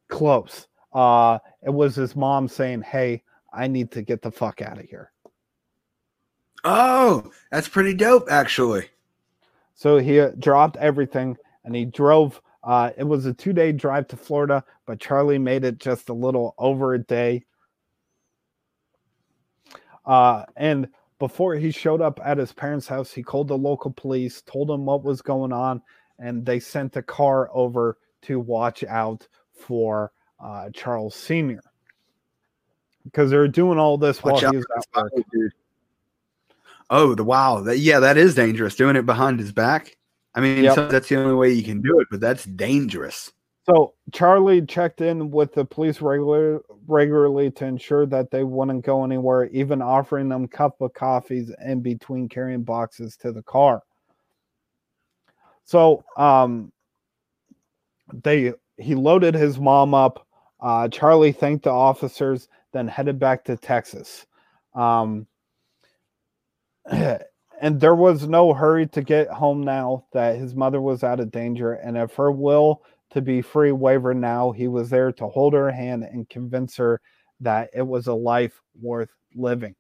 Close. 0.09 0.67
Uh, 0.91 1.39
it 1.61 1.69
was 1.69 1.95
his 1.95 2.15
mom 2.15 2.47
saying, 2.47 2.81
"Hey, 2.81 3.23
I 3.53 3.67
need 3.67 3.91
to 3.91 4.01
get 4.01 4.21
the 4.21 4.31
fuck 4.31 4.61
out 4.61 4.79
of 4.79 4.85
here." 4.85 5.11
Oh, 6.65 7.31
that's 7.51 7.67
pretty 7.67 7.93
dope, 7.93 8.27
actually. 8.29 8.89
So 9.75 9.97
he 9.97 10.25
dropped 10.39 10.77
everything 10.77 11.37
and 11.63 11.75
he 11.75 11.85
drove. 11.85 12.41
Uh, 12.63 12.91
it 12.97 13.03
was 13.03 13.25
a 13.25 13.33
two 13.33 13.53
day 13.53 13.71
drive 13.71 14.07
to 14.07 14.17
Florida, 14.17 14.63
but 14.85 14.99
Charlie 14.99 15.39
made 15.39 15.63
it 15.63 15.79
just 15.79 16.09
a 16.09 16.13
little 16.13 16.55
over 16.57 16.93
a 16.93 16.99
day. 16.99 17.45
Uh, 20.05 20.45
and 20.55 20.87
before 21.19 21.55
he 21.55 21.71
showed 21.71 22.01
up 22.01 22.19
at 22.23 22.37
his 22.37 22.51
parents' 22.51 22.87
house, 22.87 23.11
he 23.11 23.23
called 23.23 23.47
the 23.47 23.57
local 23.57 23.91
police, 23.91 24.41
told 24.41 24.69
them 24.69 24.85
what 24.85 25.03
was 25.03 25.21
going 25.21 25.53
on, 25.53 25.81
and 26.19 26.45
they 26.45 26.59
sent 26.59 26.95
a 26.97 27.01
car 27.01 27.49
over 27.53 27.97
to 28.23 28.39
watch 28.39 28.83
out 28.83 29.27
for 29.53 30.11
uh, 30.39 30.69
Charles 30.73 31.15
Sr. 31.15 31.61
Because 33.05 33.29
they're 33.29 33.47
doing 33.47 33.79
all 33.79 33.97
this 33.97 34.23
watch 34.23 34.43
while 34.43 34.51
he 34.51 34.57
was 34.57 34.65
work. 34.95 35.11
Oh, 36.89 37.15
the 37.15 37.23
wow. 37.23 37.61
That, 37.61 37.79
yeah, 37.79 37.99
that 37.99 38.17
is 38.17 38.35
dangerous. 38.35 38.75
Doing 38.75 38.95
it 38.95 39.05
behind 39.05 39.39
his 39.39 39.51
back. 39.51 39.97
I 40.35 40.41
mean, 40.41 40.63
yep. 40.63 40.75
so 40.75 40.87
that's 40.87 41.09
the 41.09 41.17
only 41.17 41.35
way 41.35 41.51
you 41.51 41.63
can 41.63 41.81
do 41.81 41.99
it, 41.99 42.07
but 42.09 42.19
that's 42.19 42.45
dangerous. 42.45 43.31
So 43.65 43.93
Charlie 44.11 44.65
checked 44.65 44.99
in 44.99 45.31
with 45.31 45.53
the 45.53 45.63
police 45.63 46.01
regular, 46.01 46.61
regularly 46.85 47.49
to 47.51 47.65
ensure 47.65 48.05
that 48.07 48.29
they 48.29 48.43
wouldn't 48.43 48.83
go 48.83 49.05
anywhere, 49.05 49.45
even 49.47 49.81
offering 49.81 50.27
them 50.27 50.47
cup 50.47 50.81
of 50.81 50.93
coffees 50.93 51.51
in 51.63 51.81
between 51.81 52.27
carrying 52.27 52.63
boxes 52.63 53.15
to 53.17 53.31
the 53.31 53.43
car. 53.43 53.81
So 55.63 56.03
um, 56.17 56.73
they 58.11 58.53
he 58.77 58.95
loaded 58.95 59.33
his 59.33 59.57
mom 59.59 59.93
up. 59.93 60.27
Uh, 60.59 60.89
Charlie 60.89 61.31
thanked 61.31 61.63
the 61.63 61.71
officers, 61.71 62.49
then 62.73 62.87
headed 62.87 63.19
back 63.19 63.45
to 63.45 63.55
Texas. 63.55 64.25
Um, 64.73 65.27
and 67.63 67.79
there 67.79 67.95
was 67.95 68.27
no 68.27 68.53
hurry 68.53 68.85
to 68.87 69.01
get 69.01 69.29
home 69.29 69.63
now 69.63 70.03
that 70.11 70.35
his 70.35 70.53
mother 70.53 70.81
was 70.81 71.01
out 71.01 71.21
of 71.21 71.31
danger. 71.31 71.75
And 71.75 71.97
if 71.97 72.13
her 72.15 72.29
will 72.29 72.83
to 73.11 73.21
be 73.21 73.41
free 73.41 73.71
wavered 73.71 74.17
now, 74.17 74.51
he 74.51 74.67
was 74.67 74.89
there 74.89 75.13
to 75.13 75.27
hold 75.29 75.53
her 75.53 75.71
hand 75.71 76.03
and 76.03 76.27
convince 76.27 76.75
her 76.75 76.99
that 77.39 77.69
it 77.73 77.87
was 77.87 78.07
a 78.07 78.13
life 78.13 78.59
worth 78.81 79.11
living. 79.33 79.75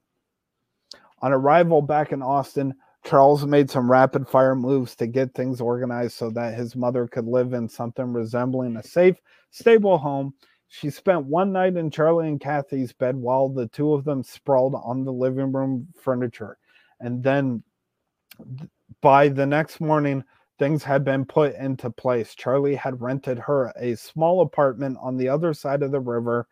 On 1.21 1.33
arrival 1.33 1.81
back 1.81 2.13
in 2.13 2.21
Austin, 2.21 2.73
Charles 3.03 3.45
made 3.45 3.69
some 3.69 3.91
rapid 3.91 4.29
fire 4.29 4.55
moves 4.55 4.95
to 4.95 5.05
get 5.05 5.33
things 5.33 5.59
organized 5.59 6.13
so 6.13 6.29
that 6.29 6.53
his 6.53 6.77
mother 6.77 7.05
could 7.05 7.27
live 7.27 7.51
in 7.51 7.67
something 7.67 8.13
resembling 8.13 8.77
a 8.77 8.83
safe, 8.83 9.17
stable 9.51 9.97
home. 9.97 10.33
She 10.69 10.89
spent 10.89 11.25
one 11.25 11.51
night 11.51 11.75
in 11.75 11.91
Charlie 11.91 12.29
and 12.29 12.39
Kathy's 12.39 12.93
bed 12.93 13.17
while 13.17 13.49
the 13.49 13.67
two 13.67 13.93
of 13.93 14.05
them 14.05 14.23
sprawled 14.23 14.73
on 14.73 15.03
the 15.03 15.11
living 15.11 15.51
room 15.51 15.89
furniture. 16.01 16.57
And 17.01 17.21
then 17.21 17.61
by 19.01 19.27
the 19.27 19.45
next 19.45 19.81
morning, 19.81 20.23
things 20.59 20.83
had 20.83 21.03
been 21.03 21.25
put 21.25 21.55
into 21.55 21.89
place. 21.89 22.35
Charlie 22.35 22.75
had 22.75 23.01
rented 23.01 23.39
her 23.39 23.73
a 23.77 23.95
small 23.95 24.41
apartment 24.41 24.97
on 25.01 25.17
the 25.17 25.29
other 25.29 25.53
side 25.53 25.83
of 25.83 25.91
the 25.91 25.99
river 25.99 26.47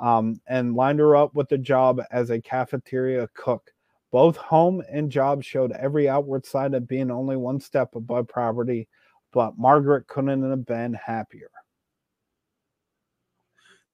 um, 0.00 0.40
and 0.46 0.74
lined 0.74 0.98
her 0.98 1.16
up 1.16 1.34
with 1.34 1.50
a 1.52 1.58
job 1.58 2.00
as 2.10 2.30
a 2.30 2.40
cafeteria 2.40 3.28
cook. 3.34 3.70
Both 4.12 4.36
home 4.36 4.82
and 4.90 5.10
job 5.10 5.42
showed 5.42 5.72
every 5.72 6.08
outward 6.08 6.46
sign 6.46 6.74
of 6.74 6.86
being 6.86 7.10
only 7.10 7.36
one 7.36 7.60
step 7.60 7.94
above 7.94 8.28
poverty, 8.28 8.88
but 9.32 9.58
Margaret 9.58 10.06
couldn't 10.06 10.48
have 10.48 10.66
been 10.66 10.94
happier. 10.94 11.50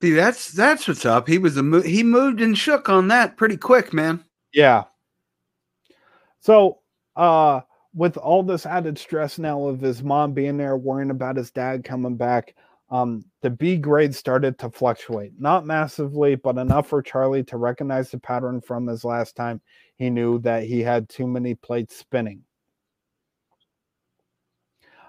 See, 0.01 0.11
that's 0.11 0.51
that's 0.51 0.89
what's 0.89 1.07
up. 1.07 1.29
He 1.29 1.39
was 1.39 1.57
a 1.57 1.63
mo- 1.63 1.83
he 1.83 2.03
moved 2.03 2.41
and 2.41 2.59
shook 2.59 2.89
on 2.89 3.09
that 3.09 3.37
pretty 3.37 3.57
quick, 3.57 3.93
man. 3.93 4.25
Yeah, 4.53 4.85
so, 6.43 6.81
uh, 7.17 7.61
with 7.95 8.17
all 8.17 8.43
this 8.43 8.67
added 8.67 8.99
stress 8.99 9.39
now 9.39 9.67
of 9.67 9.81
his 9.81 10.03
mom 10.03 10.33
being 10.33 10.57
there, 10.57 10.77
worrying 10.77 11.11
about 11.11 11.37
his 11.37 11.51
dad 11.51 11.85
coming 11.85 12.17
back, 12.17 12.55
um, 12.91 13.25
the 13.41 13.51
B 13.51 13.77
grade 13.77 14.15
started 14.15 14.59
to 14.59 14.71
fluctuate. 14.71 15.33
Not 15.39 15.67
massively, 15.67 16.35
but 16.35 16.59
enough 16.59 16.89
for 16.89 17.03
Charlie 17.03 17.45
to 17.45 17.57
recognize 17.57 18.11
the 18.11 18.19
pattern 18.19 18.61
from 18.61 18.87
his 18.87 19.05
last 19.05 19.35
time. 19.35 19.61
He 19.97 20.11
knew 20.11 20.39
that 20.41 20.65
he 20.65 20.81
had 20.81 21.09
too 21.09 21.27
many 21.27 21.55
plates 21.55 21.97
spinning. 21.97 22.43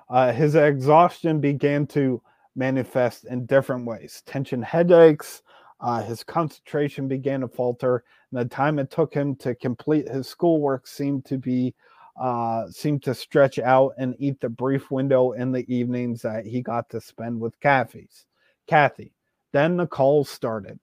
Uh, 0.10 0.32
his 0.32 0.56
exhaustion 0.56 1.40
began 1.40 1.88
to 1.88 2.22
manifest 2.56 3.26
in 3.26 3.46
different 3.46 3.86
ways 3.86 4.22
tension 4.26 4.62
headaches, 4.62 5.42
uh, 5.82 6.02
his 6.02 6.24
concentration 6.24 7.08
began 7.08 7.42
to 7.42 7.48
falter, 7.48 8.04
and 8.32 8.40
the 8.40 8.46
time 8.46 8.80
it 8.80 8.92
took 8.92 9.14
him 9.14 9.36
to 9.36 9.56
complete 9.56 10.08
his 10.08 10.28
schoolwork 10.28 10.88
seemed 10.88 11.26
to 11.26 11.38
be 11.38 11.76
uh, 12.16 12.70
seemed 12.70 13.04
to 13.04 13.14
stretch 13.14 13.60
out 13.60 13.94
and 13.98 14.16
eat 14.20 14.40
the 14.40 14.50
brief 14.50 14.92
window 14.92 15.32
in 15.32 15.52
the 15.52 15.66
evenings 15.74 16.22
that 16.22 16.46
he 16.46 16.62
got 16.62 16.90
to 16.90 17.02
spend 17.02 17.40
with 17.40 17.60
Kathy's. 17.60 18.26
Kathy. 18.68 19.14
Then 19.52 19.78
the 19.78 19.88
calls 19.88 20.30
started. 20.30 20.80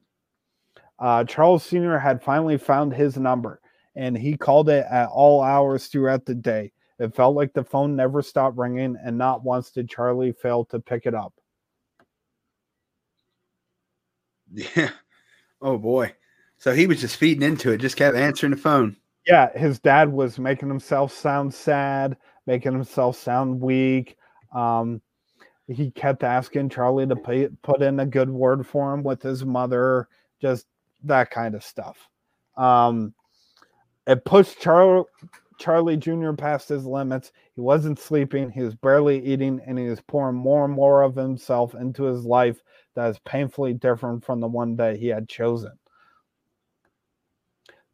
Uh, 0.98 1.24
Charles 1.24 1.64
Sr. 1.64 1.98
had 1.98 2.22
finally 2.22 2.58
found 2.58 2.92
his 2.92 3.16
number, 3.16 3.60
and 3.96 4.16
he 4.16 4.36
called 4.36 4.68
it 4.68 4.86
at 4.90 5.08
all 5.08 5.42
hours 5.42 5.86
throughout 5.86 6.26
the 6.26 6.34
day. 6.34 6.72
It 6.98 7.14
felt 7.14 7.34
like 7.34 7.54
the 7.54 7.64
phone 7.64 7.96
never 7.96 8.20
stopped 8.20 8.58
ringing, 8.58 8.96
and 9.02 9.16
not 9.16 9.42
once 9.42 9.70
did 9.70 9.88
Charlie 9.88 10.32
fail 10.32 10.66
to 10.66 10.78
pick 10.78 11.06
it 11.06 11.14
up. 11.14 11.34
Yeah. 14.52 14.90
Oh 15.62 15.78
boy. 15.78 16.12
So 16.58 16.74
he 16.74 16.88
was 16.88 17.00
just 17.00 17.16
feeding 17.16 17.48
into 17.48 17.70
it, 17.70 17.78
just 17.78 17.96
kept 17.96 18.16
answering 18.16 18.50
the 18.50 18.56
phone. 18.56 18.96
Yeah, 19.26 19.56
his 19.56 19.78
dad 19.78 20.10
was 20.10 20.38
making 20.38 20.68
himself 20.68 21.12
sound 21.12 21.52
sad, 21.52 22.16
making 22.46 22.72
himself 22.72 23.16
sound 23.16 23.60
weak. 23.60 24.16
Um, 24.54 25.02
he 25.68 25.90
kept 25.92 26.24
asking 26.24 26.70
Charlie 26.70 27.06
to 27.06 27.16
pay, 27.16 27.48
put 27.62 27.82
in 27.82 28.00
a 28.00 28.06
good 28.06 28.30
word 28.30 28.66
for 28.66 28.92
him 28.94 29.02
with 29.02 29.22
his 29.22 29.44
mother, 29.44 30.08
just 30.40 30.66
that 31.04 31.30
kind 31.30 31.54
of 31.54 31.64
stuff. 31.64 32.08
Um, 32.56 33.14
it 34.06 34.24
pushed 34.24 34.60
Char- 34.60 35.06
Charlie 35.58 35.96
Jr. 35.96 36.32
past 36.32 36.68
his 36.68 36.86
limits. 36.86 37.32
He 37.54 37.60
wasn't 37.60 37.98
sleeping, 37.98 38.50
he 38.50 38.62
was 38.62 38.74
barely 38.74 39.24
eating, 39.24 39.60
and 39.66 39.78
he 39.78 39.88
was 39.88 40.00
pouring 40.02 40.36
more 40.36 40.64
and 40.64 40.74
more 40.74 41.02
of 41.02 41.16
himself 41.16 41.74
into 41.74 42.04
his 42.04 42.24
life 42.24 42.60
that 42.94 43.10
is 43.10 43.18
painfully 43.20 43.74
different 43.74 44.24
from 44.24 44.40
the 44.40 44.48
one 44.48 44.76
that 44.76 44.96
he 44.96 45.08
had 45.08 45.28
chosen. 45.28 45.72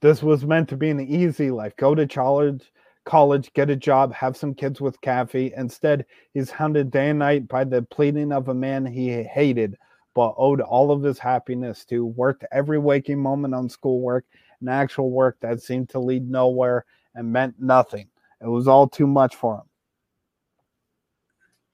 This 0.00 0.22
was 0.22 0.44
meant 0.44 0.68
to 0.68 0.76
be 0.76 0.90
an 0.90 1.00
easy 1.00 1.50
life. 1.50 1.74
Go 1.76 1.94
to 1.94 2.06
college, 2.06 2.70
college, 3.04 3.52
get 3.54 3.70
a 3.70 3.76
job, 3.76 4.12
have 4.12 4.36
some 4.36 4.54
kids 4.54 4.80
with 4.80 5.00
Kathy. 5.00 5.52
Instead, 5.56 6.04
he's 6.34 6.50
hounded 6.50 6.90
day 6.90 7.10
and 7.10 7.18
night 7.18 7.48
by 7.48 7.64
the 7.64 7.82
pleading 7.82 8.32
of 8.32 8.48
a 8.48 8.54
man 8.54 8.84
he 8.84 9.22
hated, 9.22 9.76
but 10.14 10.34
owed 10.36 10.60
all 10.60 10.90
of 10.90 11.02
his 11.02 11.18
happiness 11.18 11.84
to, 11.86 12.04
worked 12.04 12.44
every 12.52 12.78
waking 12.78 13.18
moment 13.18 13.54
on 13.54 13.68
schoolwork 13.68 14.26
and 14.60 14.68
actual 14.68 15.10
work 15.10 15.38
that 15.40 15.62
seemed 15.62 15.88
to 15.90 15.98
lead 15.98 16.28
nowhere 16.28 16.84
and 17.14 17.32
meant 17.32 17.54
nothing. 17.58 18.08
It 18.40 18.48
was 18.48 18.68
all 18.68 18.88
too 18.88 19.06
much 19.06 19.34
for 19.34 19.56
him. 19.56 19.62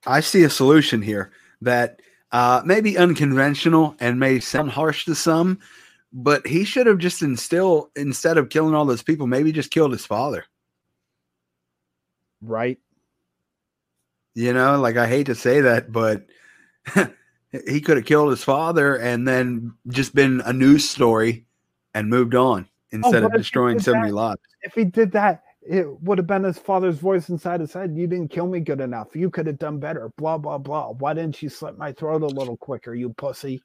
I 0.06 0.20
see 0.20 0.44
a 0.44 0.50
solution 0.50 1.02
here 1.02 1.32
that 1.60 2.00
uh, 2.32 2.62
may 2.64 2.80
be 2.80 2.98
unconventional 2.98 3.94
and 4.00 4.18
may 4.18 4.40
sound 4.40 4.70
harsh 4.70 5.04
to 5.04 5.14
some, 5.14 5.60
but 6.12 6.46
he 6.46 6.64
should 6.64 6.86
have 6.86 6.98
just 6.98 7.22
instilled 7.22 7.90
instead 7.96 8.36
of 8.36 8.50
killing 8.50 8.74
all 8.74 8.84
those 8.84 9.02
people, 9.02 9.26
maybe 9.26 9.52
just 9.52 9.70
killed 9.70 9.92
his 9.92 10.04
father. 10.04 10.44
Right. 12.40 12.78
You 14.34 14.52
know, 14.52 14.80
like 14.80 14.96
I 14.96 15.06
hate 15.06 15.26
to 15.26 15.34
say 15.34 15.60
that, 15.62 15.92
but 15.92 16.26
he 17.66 17.80
could 17.80 17.96
have 17.96 18.06
killed 18.06 18.30
his 18.30 18.44
father 18.44 18.96
and 18.96 19.26
then 19.26 19.72
just 19.88 20.14
been 20.14 20.42
a 20.44 20.52
news 20.52 20.88
story 20.88 21.46
and 21.94 22.08
moved 22.08 22.34
on 22.34 22.66
oh, 22.66 22.96
instead 22.96 23.22
oh, 23.22 23.26
of 23.26 23.32
destroying 23.32 23.78
so 23.78 23.92
many 23.92 24.10
lives. 24.10 24.40
If 24.62 24.74
he 24.74 24.84
did 24.84 25.12
that, 25.12 25.42
it 25.62 25.86
would 26.02 26.18
have 26.18 26.26
been 26.26 26.44
his 26.44 26.58
father's 26.58 26.98
voice 26.98 27.28
inside 27.28 27.60
his 27.60 27.72
head. 27.72 27.94
You 27.96 28.06
didn't 28.06 28.28
kill 28.28 28.48
me 28.48 28.60
good 28.60 28.80
enough. 28.80 29.14
You 29.14 29.30
could 29.30 29.46
have 29.46 29.58
done 29.58 29.78
better. 29.78 30.10
Blah 30.16 30.38
blah 30.38 30.58
blah. 30.58 30.92
Why 30.92 31.14
didn't 31.14 31.40
you 31.40 31.48
slit 31.48 31.78
my 31.78 31.92
throat 31.92 32.22
a 32.22 32.26
little 32.26 32.56
quicker, 32.56 32.94
you 32.94 33.10
pussy? 33.10 33.62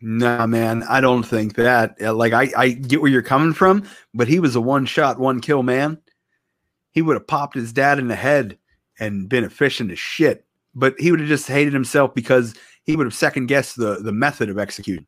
Nah, 0.00 0.46
man, 0.46 0.84
I 0.84 1.00
don't 1.00 1.24
think 1.24 1.56
that. 1.56 1.96
Uh, 2.00 2.14
like, 2.14 2.32
I, 2.32 2.50
I 2.56 2.68
get 2.70 3.00
where 3.00 3.10
you're 3.10 3.22
coming 3.22 3.52
from, 3.52 3.88
but 4.14 4.28
he 4.28 4.38
was 4.38 4.54
a 4.54 4.60
one 4.60 4.86
shot, 4.86 5.18
one 5.18 5.40
kill 5.40 5.62
man 5.62 5.98
he 6.98 7.02
would 7.02 7.14
have 7.14 7.28
popped 7.28 7.54
his 7.54 7.72
dad 7.72 8.00
in 8.00 8.08
the 8.08 8.16
head 8.16 8.58
and 8.98 9.28
been 9.28 9.44
efficient 9.44 9.92
as 9.92 10.00
shit. 10.00 10.44
But 10.74 10.96
he 10.98 11.12
would 11.12 11.20
have 11.20 11.28
just 11.28 11.46
hated 11.46 11.72
himself 11.72 12.12
because 12.12 12.54
he 12.82 12.96
would 12.96 13.06
have 13.06 13.14
second 13.14 13.46
guessed 13.46 13.76
the, 13.76 14.00
the 14.02 14.10
method 14.10 14.50
of 14.50 14.58
executing. 14.58 15.06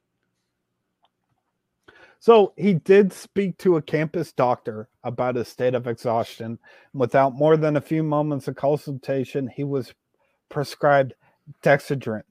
So 2.21 2.53
he 2.57 2.75
did 2.75 3.13
speak 3.13 3.59
to 3.59 3.77
a 3.77 3.83
campus 3.83 4.33
doctor 4.33 4.89
about 5.03 5.35
his 5.35 5.49
state 5.49 5.75
of 5.75 5.89
exhaustion. 5.89 6.61
Without 6.95 7.35
more 7.35 7.57
than 7.57 7.77
a 7.77 7.81
few 7.81 8.05
moments 8.05 8.47
of 8.47 8.55
consultation, 8.55 9.49
he 9.49 9.65
was 9.65 9.93
prescribed 10.49 11.15
Dexedrine. 11.61 12.23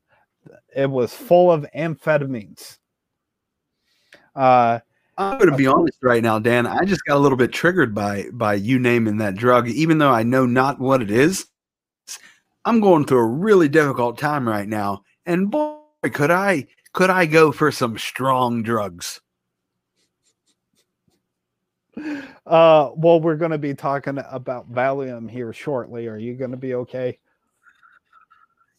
It 0.75 0.89
was 0.89 1.13
full 1.13 1.51
of 1.51 1.65
amphetamines. 1.75 2.77
Uh, 4.35 4.79
I'm 5.17 5.37
going 5.37 5.51
to 5.51 5.57
be 5.57 5.67
honest 5.67 5.97
right 6.01 6.23
now, 6.23 6.39
Dan. 6.39 6.65
I 6.65 6.85
just 6.85 7.03
got 7.05 7.17
a 7.17 7.19
little 7.19 7.37
bit 7.37 7.51
triggered 7.51 7.93
by 7.93 8.25
by 8.31 8.53
you 8.53 8.79
naming 8.79 9.17
that 9.17 9.35
drug, 9.35 9.67
even 9.67 9.97
though 9.97 10.11
I 10.11 10.23
know 10.23 10.45
not 10.45 10.79
what 10.79 11.01
it 11.01 11.11
is. 11.11 11.45
I'm 12.63 12.79
going 12.79 13.05
through 13.05 13.19
a 13.19 13.25
really 13.25 13.67
difficult 13.67 14.17
time 14.17 14.47
right 14.47 14.67
now, 14.67 15.03
and 15.25 15.51
boy, 15.51 15.79
could 16.13 16.31
I 16.31 16.67
could 16.93 17.09
I 17.09 17.25
go 17.25 17.51
for 17.51 17.71
some 17.71 17.97
strong 17.97 18.63
drugs. 18.63 19.19
Uh, 22.45 22.91
well, 22.95 23.19
we're 23.19 23.35
going 23.35 23.51
to 23.51 23.57
be 23.57 23.73
talking 23.73 24.19
about 24.31 24.71
Valium 24.71 25.29
here 25.29 25.51
shortly. 25.51 26.07
Are 26.07 26.17
you 26.17 26.33
going 26.33 26.51
to 26.51 26.57
be 26.57 26.75
okay? 26.75 27.19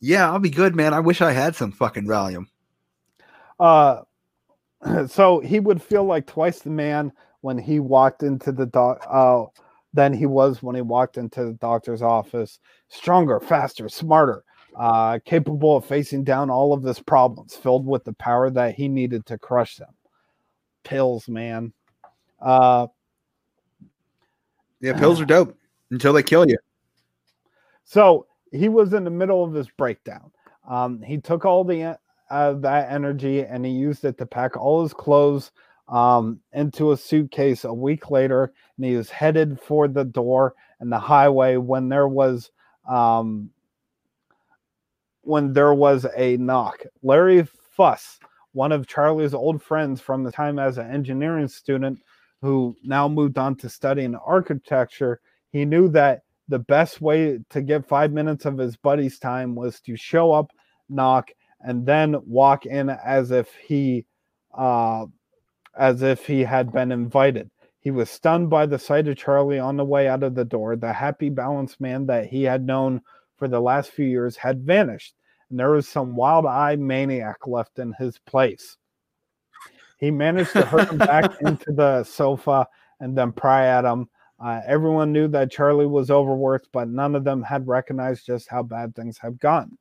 Yeah, 0.01 0.31
I'll 0.31 0.39
be 0.39 0.51
good, 0.51 0.75
man. 0.75 0.95
I 0.95 1.01
wish 1.01 1.21
I 1.21 1.33
had 1.33 1.55
some 1.55 1.73
fucking 1.73 2.07
Valium. 2.07 2.47
Uh, 3.59 4.03
so 5.07 5.41
he 5.41 5.61
would 5.61 5.83
feel 5.83 6.05
like 6.05 6.27
twice 6.27 6.61
the 6.61 6.71
man 6.71 7.13
when 7.43 7.59
he 7.59 7.81
walked 7.81 8.23
into 8.23 8.53
the 8.53 8.67
doc 8.67 9.07
uh, 9.09 9.45
than 9.93 10.13
he 10.13 10.27
was 10.27 10.63
when 10.63 10.75
he 10.75 10.83
walked 10.83 11.19
into 11.19 11.45
the 11.45 11.53
doctor's 11.53 12.03
office. 12.03 12.59
Stronger, 12.89 13.41
faster, 13.41 13.89
smarter, 13.89 14.45
uh, 14.77 15.19
capable 15.25 15.77
of 15.77 15.85
facing 15.85 16.25
down 16.25 16.51
all 16.51 16.73
of 16.73 16.83
his 16.83 17.01
problems, 17.01 17.55
filled 17.55 17.87
with 17.87 18.05
the 18.05 18.13
power 18.15 18.51
that 18.51 18.75
he 18.75 18.89
needed 18.89 19.27
to 19.27 19.39
crush 19.39 19.77
them. 19.77 19.93
Pills, 20.83 21.29
man. 21.29 21.73
Uh, 22.41 22.87
yeah, 24.81 24.99
pills 24.99 25.21
are 25.21 25.27
dope 25.27 25.55
until 25.91 26.15
they 26.15 26.23
kill 26.23 26.49
you. 26.49 26.57
So 27.85 28.27
he 28.51 28.69
was 28.69 28.93
in 28.93 29.05
the 29.05 29.11
middle 29.11 29.45
of 29.45 29.53
his 29.53 29.69
breakdown. 29.69 30.31
Um, 30.69 31.01
he 31.03 31.19
took 31.19 31.45
all 31.45 31.65
the 31.65 31.99
uh, 32.31 32.53
that 32.55 32.91
energy 32.91 33.45
and 33.45 33.65
he 33.65 33.73
used 33.73 34.05
it 34.05 34.19
to 34.19 34.27
pack 34.27 34.57
all 34.57 34.83
his 34.83 34.95
clothes 34.95 35.51
um, 35.89 36.41
into 36.53 36.93
a 36.93 36.97
suitcase 36.97 37.65
a 37.65 37.73
week 37.73 38.11
later. 38.11 38.53
And 38.77 38.87
he 38.87 38.97
was 38.97 39.11
headed 39.11 39.61
for 39.61 39.89
the 39.89 40.05
door 40.05 40.55
and 40.79 40.93
the 40.93 40.99
highway 40.99 41.57
when 41.57 41.89
there 41.89 42.09
was 42.09 42.51
um, 42.89 43.51
when 45.23 45.53
there 45.53 45.75
was 45.75 46.07
a 46.17 46.37
knock. 46.39 46.83
Larry 47.03 47.47
Fuss, 47.77 48.19
one 48.53 48.73
of 48.73 48.87
Charlie's 48.87 49.35
old 49.35 49.63
friends 49.63 50.01
from 50.01 50.23
the 50.23 50.33
time 50.33 50.59
as 50.59 50.79
an 50.79 50.91
engineering 50.91 51.49
student 51.49 52.01
who 52.43 52.75
now 52.83 53.07
moved 53.07 53.37
on 53.37 53.55
to 53.57 53.69
studying 53.69 54.15
architecture, 54.15 55.21
he 55.51 55.65
knew 55.65 55.89
that 55.89 56.23
the 56.51 56.59
best 56.59 57.01
way 57.01 57.39
to 57.51 57.63
get 57.63 57.89
five 57.89 58.13
minutes 58.13 58.45
of 58.45 58.59
his 58.59 58.77
buddy's 58.77 59.19
time 59.19 59.55
was 59.55 59.81
to 59.83 59.97
show 59.97 60.33
up, 60.33 60.51
knock, 60.89 61.31
and 61.61 61.87
then 61.87 62.17
walk 62.27 62.67
in 62.67 62.91
as 62.91 63.31
if 63.31 63.55
he 63.55 64.05
uh, 64.57 65.07
as 65.79 66.03
if 66.03 66.27
he 66.27 66.41
had 66.41 66.73
been 66.73 66.91
invited. 66.91 67.51
He 67.79 67.91
was 67.91 68.11
stunned 68.11 68.51
by 68.51 68.67
the 68.67 68.79
sight 68.79 69.09
of 69.09 69.17
Charlie 69.17 69.61
on 69.61 69.77
the 69.77 69.85
way 69.85 70.09
out 70.09 70.25
of 70.25 70.35
the 70.35 70.45
door. 70.45 70.77
The 70.77 70.93
happy, 70.93 71.31
balanced 71.31 71.81
man 71.81 72.07
that 72.07 72.27
he 72.27 72.43
had 72.43 72.67
known 72.67 73.01
for 73.39 73.49
the 73.49 73.61
last 73.61 73.93
few 73.93 74.05
years 74.05 74.37
had 74.37 74.63
vanished, 74.63 75.15
and 75.49 75.59
there 75.59 75.71
was 75.71 75.89
some 75.89 76.17
wild 76.17 76.47
eyed 76.47 76.81
maniac 76.81 77.47
left 77.47 77.79
in 77.79 77.95
his 77.99 78.19
place. 78.19 78.77
He 79.99 80.11
managed 80.11 80.53
to 80.53 80.63
hurt 80.63 80.91
him 80.91 80.99
back 80.99 81.41
into 81.43 81.73
the 81.73 82.03
sofa 82.05 82.67
and 82.99 83.17
then 83.17 83.33
pry 83.33 83.67
at 83.67 83.85
him. 83.85 84.09
Uh, 84.43 84.63
everyone 84.67 85.13
knew 85.13 85.29
that 85.29 85.51
Charlie 85.51 85.87
was 85.87 86.11
overworked, 86.11 86.69
but 86.73 86.89
none 86.89 87.15
of 87.15 87.25
them 87.25 87.43
had 87.43 87.69
recognized 87.69 88.25
just 88.25 88.49
how 88.49 88.63
bad 88.63 88.95
things 88.95 89.19
had 89.19 89.39
gone. 89.39 89.77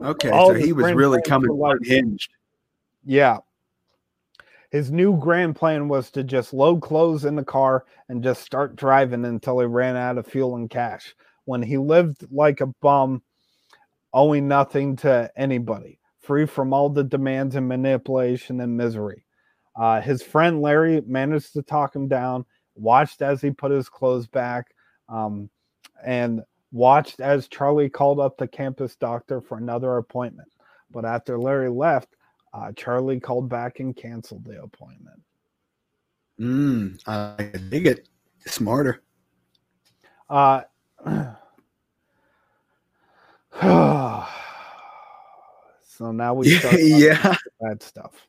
Okay, 0.00 0.30
All 0.30 0.48
so 0.48 0.54
he 0.54 0.72
was 0.72 0.92
really 0.92 1.20
coming 1.22 1.50
unhinged. 1.62 2.30
Yeah. 3.04 3.38
His 4.70 4.90
new 4.90 5.18
grand 5.18 5.56
plan 5.56 5.88
was 5.88 6.10
to 6.12 6.22
just 6.22 6.52
load 6.52 6.82
clothes 6.82 7.24
in 7.24 7.34
the 7.34 7.44
car 7.44 7.84
and 8.08 8.22
just 8.22 8.42
start 8.42 8.76
driving 8.76 9.24
until 9.24 9.58
he 9.58 9.66
ran 9.66 9.96
out 9.96 10.18
of 10.18 10.26
fuel 10.26 10.56
and 10.56 10.68
cash. 10.70 11.14
When 11.44 11.62
he 11.62 11.78
lived 11.78 12.26
like 12.30 12.60
a 12.60 12.66
bum, 12.82 13.22
owing 14.12 14.48
nothing 14.48 14.96
to 14.96 15.30
anybody, 15.36 15.98
free 16.20 16.46
from 16.46 16.72
all 16.72 16.90
the 16.90 17.04
demands 17.04 17.56
and 17.56 17.68
manipulation 17.68 18.60
and 18.60 18.76
misery. 18.76 19.25
Uh, 19.78 20.00
his 20.00 20.22
friend 20.22 20.62
Larry 20.62 21.02
managed 21.06 21.52
to 21.52 21.62
talk 21.62 21.94
him 21.94 22.08
down, 22.08 22.44
watched 22.74 23.22
as 23.22 23.40
he 23.40 23.50
put 23.50 23.70
his 23.70 23.88
clothes 23.88 24.26
back, 24.26 24.74
um, 25.08 25.50
and 26.04 26.42
watched 26.72 27.20
as 27.20 27.48
Charlie 27.48 27.90
called 27.90 28.20
up 28.20 28.36
the 28.36 28.48
campus 28.48 28.96
doctor 28.96 29.40
for 29.40 29.58
another 29.58 29.98
appointment. 29.98 30.48
But 30.90 31.04
after 31.04 31.38
Larry 31.38 31.68
left, 31.68 32.08
uh, 32.52 32.72
Charlie 32.72 33.20
called 33.20 33.48
back 33.48 33.80
and 33.80 33.94
canceled 33.94 34.44
the 34.44 34.62
appointment. 34.62 35.20
Mm, 36.40 37.00
I 37.06 37.50
dig 37.68 37.86
it. 37.86 38.08
Smarter. 38.46 39.02
Uh, 40.28 40.62
so 45.82 46.12
now 46.12 46.34
we 46.34 46.50
start 46.58 46.76
yeah 46.78 47.36
bad 47.60 47.82
stuff. 47.82 48.26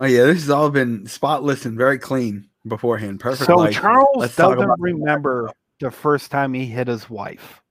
Oh 0.00 0.06
yeah, 0.06 0.24
this 0.24 0.42
has 0.42 0.50
all 0.50 0.70
been 0.70 1.06
spotless 1.06 1.64
and 1.64 1.76
very 1.76 1.98
clean 1.98 2.48
beforehand. 2.66 3.20
Perfect. 3.20 3.46
So 3.46 3.70
Charles 3.70 4.36
doesn't 4.36 4.80
remember 4.80 5.50
the 5.80 5.90
first 5.90 6.30
time 6.30 6.52
he 6.54 6.66
hit 6.66 6.86
his 6.86 7.08
wife. 7.08 7.62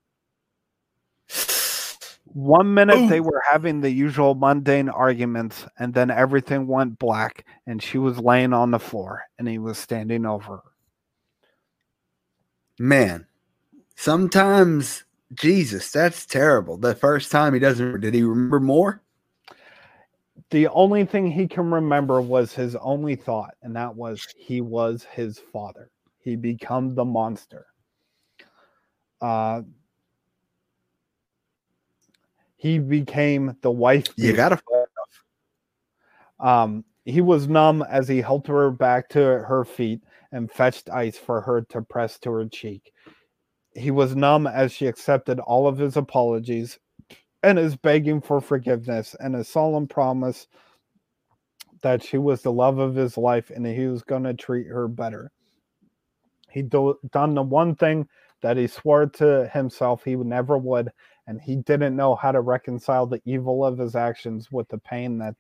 One 2.26 2.74
minute 2.74 2.98
Ooh. 2.98 3.08
they 3.08 3.22
were 3.22 3.42
having 3.50 3.80
the 3.80 3.90
usual 3.90 4.36
mundane 4.36 4.90
arguments, 4.90 5.66
and 5.80 5.94
then 5.94 6.12
everything 6.12 6.68
went 6.68 7.00
black, 7.00 7.46
and 7.66 7.82
she 7.82 7.98
was 7.98 8.20
laying 8.20 8.52
on 8.52 8.72
the 8.72 8.80
floor, 8.80 9.24
and 9.40 9.48
he 9.48 9.58
was 9.58 9.78
standing 9.78 10.26
over 10.26 10.58
her. 10.58 10.64
Man, 12.78 13.26
sometimes 13.96 15.06
Jesus, 15.34 15.92
that's 15.92 16.26
terrible. 16.26 16.78
The 16.78 16.96
first 16.96 17.32
time 17.32 17.54
he 17.54 17.60
doesn't. 17.60 18.02
Did 18.02 18.14
he 18.14 18.24
remember 18.24 18.60
more? 18.60 19.02
The 20.56 20.70
only 20.70 21.04
thing 21.04 21.30
he 21.30 21.50
can 21.50 21.70
remember 21.70 22.22
was 22.22 22.54
his 22.54 22.78
only 22.78 23.18
thought, 23.18 23.56
and 23.62 23.76
that 23.76 23.94
was 23.94 24.26
he 24.38 24.62
was 24.62 25.04
his 25.04 25.38
father. 25.38 25.92
He 26.18 26.38
become 26.38 26.96
the 26.96 27.04
monster. 27.04 27.66
Uh, 29.20 29.64
he 32.56 32.80
became 32.80 33.58
the 33.64 33.70
wife. 33.70 34.08
You 34.16 34.32
gotta. 34.32 34.62
Um, 36.40 36.86
he 37.04 37.20
was 37.20 37.50
numb 37.50 37.84
as 37.90 38.08
he 38.08 38.22
helped 38.22 38.48
her 38.48 38.72
back 38.72 39.10
to 39.10 39.20
her 39.20 39.66
feet 39.66 40.00
and 40.32 40.50
fetched 40.50 40.90
ice 40.90 41.18
for 41.18 41.42
her 41.42 41.64
to 41.64 41.82
press 41.82 42.18
to 42.20 42.32
her 42.32 42.46
cheek. 42.46 42.94
He 43.74 43.92
was 43.92 44.16
numb 44.16 44.48
as 44.48 44.72
she 44.72 44.88
accepted 44.88 45.42
all 45.42 45.68
of 45.68 45.78
his 45.78 45.98
apologies 45.98 46.80
and 47.46 47.60
is 47.60 47.76
begging 47.76 48.22
for 48.22 48.42
forgiveness 48.42 49.16
and 49.20 49.36
a 49.36 49.44
solemn 49.44 49.88
promise 49.88 50.48
that 51.84 52.04
she 52.04 52.18
was 52.18 52.42
the 52.42 52.52
love 52.52 52.80
of 52.80 52.96
his 52.96 53.20
life 53.20 53.52
and 53.52 53.68
he 53.68 53.86
was 53.86 54.02
going 54.02 54.24
to 54.24 54.34
treat 54.34 54.66
her 54.66 54.88
better. 54.88 55.32
He 56.50 56.64
do, 56.64 56.98
done 57.12 57.36
the 57.36 57.44
one 57.44 57.76
thing 57.76 58.08
that 58.42 58.58
he 58.58 58.66
swore 58.66 59.06
to 59.06 59.48
himself 59.54 60.04
he 60.04 60.16
never 60.16 60.58
would, 60.58 60.92
and 61.28 61.40
he 61.40 61.58
didn't 61.58 61.96
know 61.96 62.16
how 62.16 62.32
to 62.32 62.42
reconcile 62.42 63.06
the 63.06 63.22
evil 63.26 63.64
of 63.64 63.78
his 63.78 63.96
actions 63.96 64.52
with 64.52 64.68
the 64.70 64.80
pain 64.80 65.20
that 65.20 65.36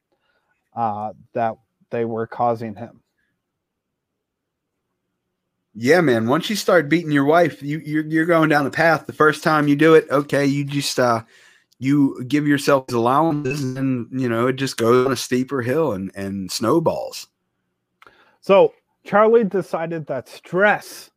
uh, 0.75 1.13
that 1.33 1.55
they 1.89 2.05
were 2.05 2.27
causing 2.27 2.75
him. 2.75 3.01
Yeah, 5.73 6.01
man. 6.01 6.27
Once 6.27 6.49
you 6.49 6.55
start 6.55 6.89
beating 6.89 7.11
your 7.11 7.25
wife, 7.25 7.63
you 7.63 7.79
you're, 7.79 8.05
you're 8.05 8.25
going 8.25 8.49
down 8.49 8.65
the 8.65 8.71
path. 8.71 9.07
The 9.07 9.13
first 9.13 9.43
time 9.43 9.67
you 9.67 9.75
do 9.75 9.95
it, 9.95 10.05
okay, 10.11 10.45
you 10.45 10.63
just 10.63 10.99
uh, 10.99 11.23
you 11.79 12.23
give 12.25 12.47
yourself 12.47 12.91
allowances, 12.91 13.63
and 13.75 14.07
you 14.11 14.29
know 14.29 14.47
it 14.47 14.53
just 14.53 14.77
goes 14.77 15.05
on 15.05 15.11
a 15.11 15.17
steeper 15.17 15.61
hill 15.61 15.93
and 15.93 16.11
and 16.15 16.51
snowballs. 16.51 17.27
So 18.41 18.73
Charlie 19.03 19.43
decided 19.43 20.05
that 20.07 20.29
stress 20.29 21.11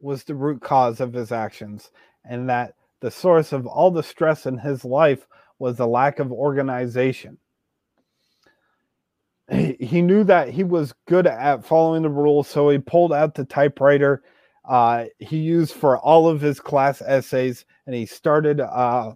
was 0.00 0.24
the 0.24 0.34
root 0.34 0.60
cause 0.60 1.00
of 1.00 1.12
his 1.12 1.32
actions, 1.32 1.90
and 2.24 2.48
that 2.48 2.74
the 3.00 3.10
source 3.10 3.52
of 3.52 3.66
all 3.66 3.90
the 3.90 4.02
stress 4.02 4.46
in 4.46 4.58
his 4.58 4.84
life 4.84 5.26
was 5.58 5.76
the 5.76 5.86
lack 5.86 6.18
of 6.18 6.32
organization 6.32 7.38
he, 9.50 10.02
knew 10.02 10.24
that 10.24 10.48
he 10.48 10.64
was 10.64 10.92
good 11.06 11.26
at 11.26 11.64
following 11.64 12.02
the 12.02 12.08
rules, 12.08 12.48
so 12.48 12.68
he 12.68 12.78
pulled 12.78 13.12
out 13.12 13.34
the 13.34 13.44
typewriter 13.44 14.22
uh, 14.64 15.04
he 15.20 15.36
used 15.36 15.74
for 15.74 15.98
all 15.98 16.28
of 16.28 16.40
his 16.40 16.58
class 16.58 17.00
essays, 17.00 17.64
and 17.86 17.94
he 17.94 18.04
started 18.04 18.60
uh, 18.60 19.12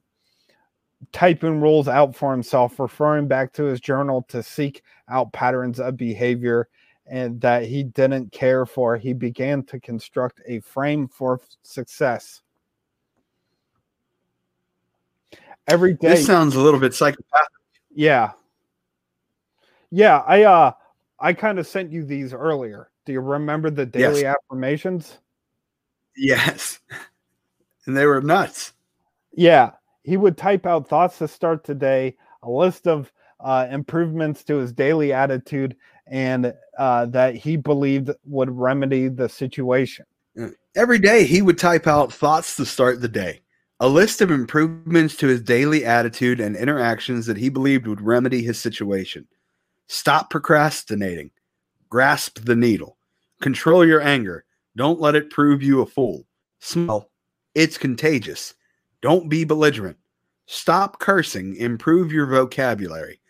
typing 1.13 1.61
rules 1.61 1.89
out 1.89 2.15
for 2.15 2.31
himself, 2.33 2.79
referring 2.79 3.29
back 3.29 3.53
to 3.55 3.65
his 3.65 3.81
journal 3.81 4.25
to 4.29 4.43
seek 4.43 4.83
out 5.09 5.33
patterns 5.33 5.81
of 5.81 5.97
behavior 5.97 6.69
and 7.07 7.41
that 7.41 7.65
he 7.65 7.83
didn't 7.83 8.31
care 8.33 8.67
for. 8.67 8.97
He 8.97 9.13
began 9.13 9.63
to 9.65 9.81
construct 9.81 10.41
a 10.47 10.61
frame 10.61 11.09
for 11.09 11.41
success. 11.63 12.43
Every 15.67 15.95
day. 15.95 16.11
This 16.11 16.27
sounds 16.27 16.55
a 16.55 16.61
little 16.61 16.81
bit 16.81 16.95
psychopathic. 16.95 17.49
Yeah, 17.93 18.33
yeah, 19.91 20.19
I 20.27 20.45
uh 20.45 20.73
I 21.19 21.33
kind 21.33 21.59
of 21.59 21.67
sent 21.67 21.93
you 21.93 22.05
these 22.05 22.33
earlier. 22.33 22.91
Do 23.05 23.13
you 23.13 23.21
remember 23.21 23.71
the 23.71 23.87
daily 23.87 24.23
yes. 24.23 24.37
affirmations? 24.37 25.19
Yes. 26.17 26.81
And 27.87 27.97
they 27.97 28.05
were 28.05 28.21
nuts. 28.21 28.75
Yeah. 29.33 29.71
He 30.11 30.17
would 30.17 30.37
type 30.37 30.67
out 30.67 30.89
thoughts 30.89 31.19
to 31.19 31.29
start 31.29 31.63
today, 31.63 32.17
a 32.43 32.51
list 32.51 32.89
of 32.89 33.13
uh, 33.39 33.69
improvements 33.71 34.43
to 34.43 34.57
his 34.57 34.73
daily 34.73 35.13
attitude, 35.13 35.77
and 36.09 36.53
uh, 36.77 37.07
that 37.07 37.37
he 37.37 37.57
believed 37.57 38.11
would 38.25 38.51
remedy 38.51 39.07
the 39.07 39.29
situation. 39.29 40.05
Every 40.75 40.99
day, 40.99 41.23
he 41.27 41.43
would 41.43 41.59
type 41.59 41.87
out 41.87 42.13
thoughts 42.13 42.57
to 42.57 42.67
start 42.67 43.01
the 43.01 43.07
day, 43.07 43.43
a 43.79 43.87
list 43.87 44.21
of 44.21 44.33
improvements 44.33 45.15
to 45.19 45.29
his 45.29 45.43
daily 45.43 45.85
attitude 45.85 46.41
and 46.41 46.57
interactions 46.57 47.27
that 47.27 47.37
he 47.37 47.49
believed 47.49 47.87
would 47.87 48.01
remedy 48.01 48.43
his 48.43 48.59
situation. 48.59 49.29
Stop 49.87 50.29
procrastinating. 50.29 51.31
Grasp 51.89 52.41
the 52.41 52.57
needle. 52.57 52.97
Control 53.41 53.87
your 53.87 54.01
anger. 54.01 54.45
Don't 54.77 55.01
let 55.01 55.15
it 55.15 55.31
prove 55.31 55.63
you 55.63 55.83
a 55.83 55.87
fool. 55.87 56.27
Smell. 56.59 57.13
It's 57.55 57.79
contagious. 57.79 58.55
Don't 59.03 59.29
be 59.29 59.45
belligerent. 59.45 59.97
Stop 60.53 60.99
cursing. 60.99 61.55
Improve 61.55 62.11
your 62.11 62.27
vocabulary. 62.27 63.21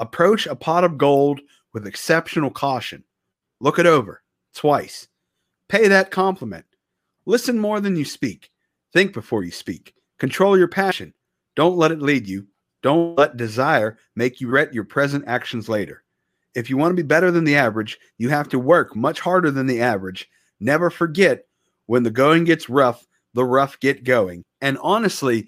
Approach 0.00 0.48
a 0.48 0.56
pot 0.56 0.82
of 0.82 0.98
gold 0.98 1.40
with 1.72 1.86
exceptional 1.86 2.50
caution. 2.50 3.04
Look 3.60 3.78
it 3.78 3.86
over 3.86 4.24
twice. 4.56 5.06
Pay 5.68 5.86
that 5.86 6.10
compliment. 6.10 6.64
Listen 7.26 7.60
more 7.60 7.78
than 7.78 7.94
you 7.94 8.04
speak. 8.04 8.50
Think 8.92 9.12
before 9.12 9.44
you 9.44 9.52
speak. 9.52 9.94
Control 10.18 10.58
your 10.58 10.66
passion. 10.66 11.14
Don't 11.54 11.76
let 11.76 11.92
it 11.92 12.02
lead 12.02 12.26
you. 12.26 12.48
Don't 12.82 13.16
let 13.16 13.36
desire 13.36 13.96
make 14.16 14.40
you 14.40 14.48
regret 14.48 14.74
your 14.74 14.82
present 14.82 15.22
actions 15.28 15.68
later. 15.68 16.02
If 16.56 16.68
you 16.68 16.76
want 16.76 16.90
to 16.90 17.00
be 17.00 17.06
better 17.06 17.30
than 17.30 17.44
the 17.44 17.54
average, 17.54 18.00
you 18.18 18.30
have 18.30 18.48
to 18.48 18.58
work 18.58 18.96
much 18.96 19.20
harder 19.20 19.52
than 19.52 19.68
the 19.68 19.80
average. 19.80 20.28
Never 20.58 20.90
forget 20.90 21.46
when 21.86 22.02
the 22.02 22.10
going 22.10 22.42
gets 22.42 22.68
rough, 22.68 23.06
the 23.32 23.44
rough 23.44 23.78
get 23.78 24.02
going. 24.02 24.42
And 24.60 24.76
honestly, 24.82 25.46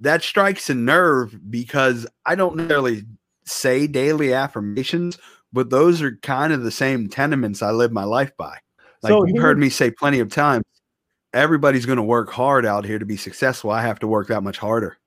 that 0.00 0.22
strikes 0.22 0.70
a 0.70 0.74
nerve 0.74 1.38
because 1.50 2.06
I 2.26 2.34
don't 2.34 2.56
necessarily 2.56 3.04
say 3.44 3.86
daily 3.86 4.32
affirmations, 4.32 5.18
but 5.52 5.70
those 5.70 6.02
are 6.02 6.16
kind 6.22 6.52
of 6.52 6.62
the 6.62 6.70
same 6.70 7.08
tenements 7.08 7.62
I 7.62 7.70
live 7.70 7.92
my 7.92 8.04
life 8.04 8.36
by. 8.36 8.58
Like 9.02 9.10
so 9.10 9.24
you've 9.24 9.42
heard 9.42 9.58
me 9.58 9.70
say 9.70 9.90
plenty 9.90 10.20
of 10.20 10.30
times, 10.30 10.64
everybody's 11.32 11.86
going 11.86 11.96
to 11.96 12.02
work 12.02 12.30
hard 12.30 12.66
out 12.66 12.84
here 12.84 12.98
to 12.98 13.06
be 13.06 13.16
successful. 13.16 13.70
I 13.70 13.82
have 13.82 13.98
to 14.00 14.08
work 14.08 14.28
that 14.28 14.42
much 14.42 14.58
harder. 14.58 14.98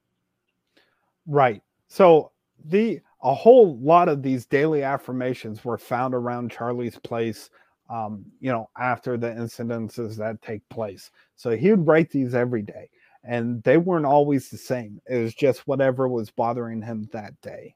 Right. 1.26 1.62
So 1.88 2.32
the 2.66 3.02
a 3.24 3.34
whole 3.34 3.78
lot 3.78 4.10
of 4.10 4.24
these 4.24 4.46
daily 4.46 4.84
affirmations 4.84 5.64
were 5.64 5.78
found 5.78 6.16
around 6.16 6.52
Charlie's 6.52 6.98
place, 6.98 7.50
um, 7.89 8.26
you 8.39 8.52
know, 8.52 8.70
after 8.80 9.18
the 9.18 9.28
incidences 9.28 10.16
that 10.18 10.42
take 10.42 10.68
place. 10.70 11.12
So 11.36 11.52
he 11.52 11.70
would 11.70 11.86
write 11.86 12.10
these 12.10 12.34
every 12.34 12.64
day, 12.64 12.89
and 13.24 13.62
they 13.64 13.78
weren't 13.78 14.06
always 14.06 14.50
the 14.50 14.58
same. 14.58 15.02
It 15.08 15.18
was 15.18 15.34
just 15.34 15.68
whatever 15.68 16.08
was 16.08 16.30
bothering 16.30 16.82
him 16.82 17.10
that 17.14 17.40
day. 17.42 17.76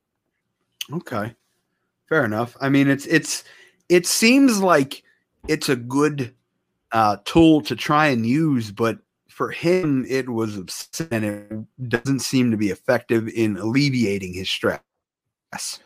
Okay, 0.91 1.33
fair 2.09 2.25
enough. 2.25 2.55
I 2.61 2.69
mean, 2.69 2.89
it's 2.89 3.05
it's 3.05 3.43
it 3.89 4.05
seems 4.05 4.61
like 4.61 5.03
it's 5.47 5.69
a 5.69 5.75
good 5.75 6.33
uh, 6.91 7.17
tool 7.25 7.61
to 7.61 7.75
try 7.75 8.07
and 8.07 8.25
use, 8.25 8.71
but 8.71 8.99
for 9.27 9.51
him, 9.51 10.05
it 10.07 10.29
was 10.29 10.55
and 11.11 11.25
it 11.25 11.89
doesn't 11.89 12.19
seem 12.19 12.51
to 12.51 12.57
be 12.57 12.69
effective 12.69 13.27
in 13.27 13.57
alleviating 13.57 14.33
his 14.33 14.49
stress. 14.49 14.79
Yes. 15.51 15.79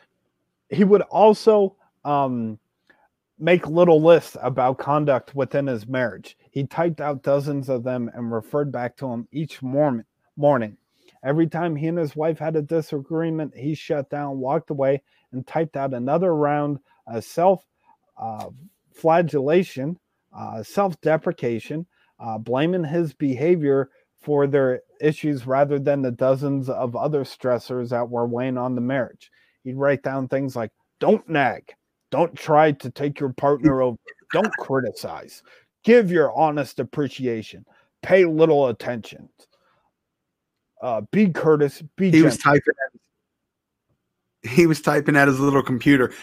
He 0.69 0.83
would 0.83 1.01
also 1.01 1.75
um, 2.05 2.59
make 3.39 3.65
little 3.67 4.01
lists 4.01 4.37
about 4.41 4.77
conduct 4.77 5.33
within 5.33 5.65
his 5.67 5.87
marriage. 5.87 6.37
He 6.51 6.65
typed 6.65 7.01
out 7.01 7.23
dozens 7.23 7.69
of 7.69 7.83
them 7.83 8.09
and 8.13 8.31
referred 8.31 8.71
back 8.71 8.97
to 8.97 9.07
them 9.07 9.27
each 9.31 9.61
morning. 9.61 10.77
Every 11.23 11.47
time 11.47 11.75
he 11.75 11.87
and 11.87 11.97
his 11.97 12.15
wife 12.15 12.39
had 12.39 12.55
a 12.55 12.61
disagreement, 12.61 13.55
he 13.55 13.75
shut 13.75 14.09
down, 14.09 14.39
walked 14.39 14.69
away, 14.69 15.01
and 15.31 15.45
typed 15.45 15.75
out 15.75 15.93
another 15.93 16.33
round 16.35 16.79
of 17.07 17.23
self 17.23 17.65
uh, 18.17 18.49
flagellation, 18.91 19.97
uh, 20.35 20.63
self 20.63 20.99
deprecation, 21.01 21.85
uh, 22.19 22.37
blaming 22.37 22.83
his 22.83 23.13
behavior 23.13 23.89
for 24.19 24.47
their 24.47 24.81
issues 25.01 25.45
rather 25.45 25.79
than 25.79 26.01
the 26.01 26.11
dozens 26.11 26.69
of 26.69 26.95
other 26.95 27.23
stressors 27.23 27.89
that 27.89 28.09
were 28.09 28.27
weighing 28.27 28.57
on 28.57 28.75
the 28.75 28.81
marriage. 28.81 29.31
He'd 29.63 29.77
write 29.77 30.03
down 30.03 30.27
things 30.27 30.55
like 30.55 30.71
don't 30.99 31.27
nag. 31.29 31.73
Don't 32.11 32.35
try 32.35 32.71
to 32.71 32.89
take 32.89 33.19
your 33.19 33.33
partner 33.33 33.81
over. 33.81 33.97
Don't 34.33 34.51
criticize 34.57 35.43
give 35.83 36.11
your 36.11 36.35
honest 36.37 36.79
appreciation. 36.79 37.65
Pay 38.01 38.25
little 38.25 38.67
attention. 38.67 39.29
Uh, 40.81 41.01
be 41.11 41.29
courteous 41.29 41.81
be 41.97 42.05
he 42.05 42.11
gentle. 42.11 42.25
was 42.27 42.37
typing 42.37 42.73
at, 42.85 44.49
he 44.49 44.65
was 44.65 44.81
typing 44.81 45.17
at 45.17 45.27
his 45.27 45.39
little 45.39 45.61
computer. 45.61 46.13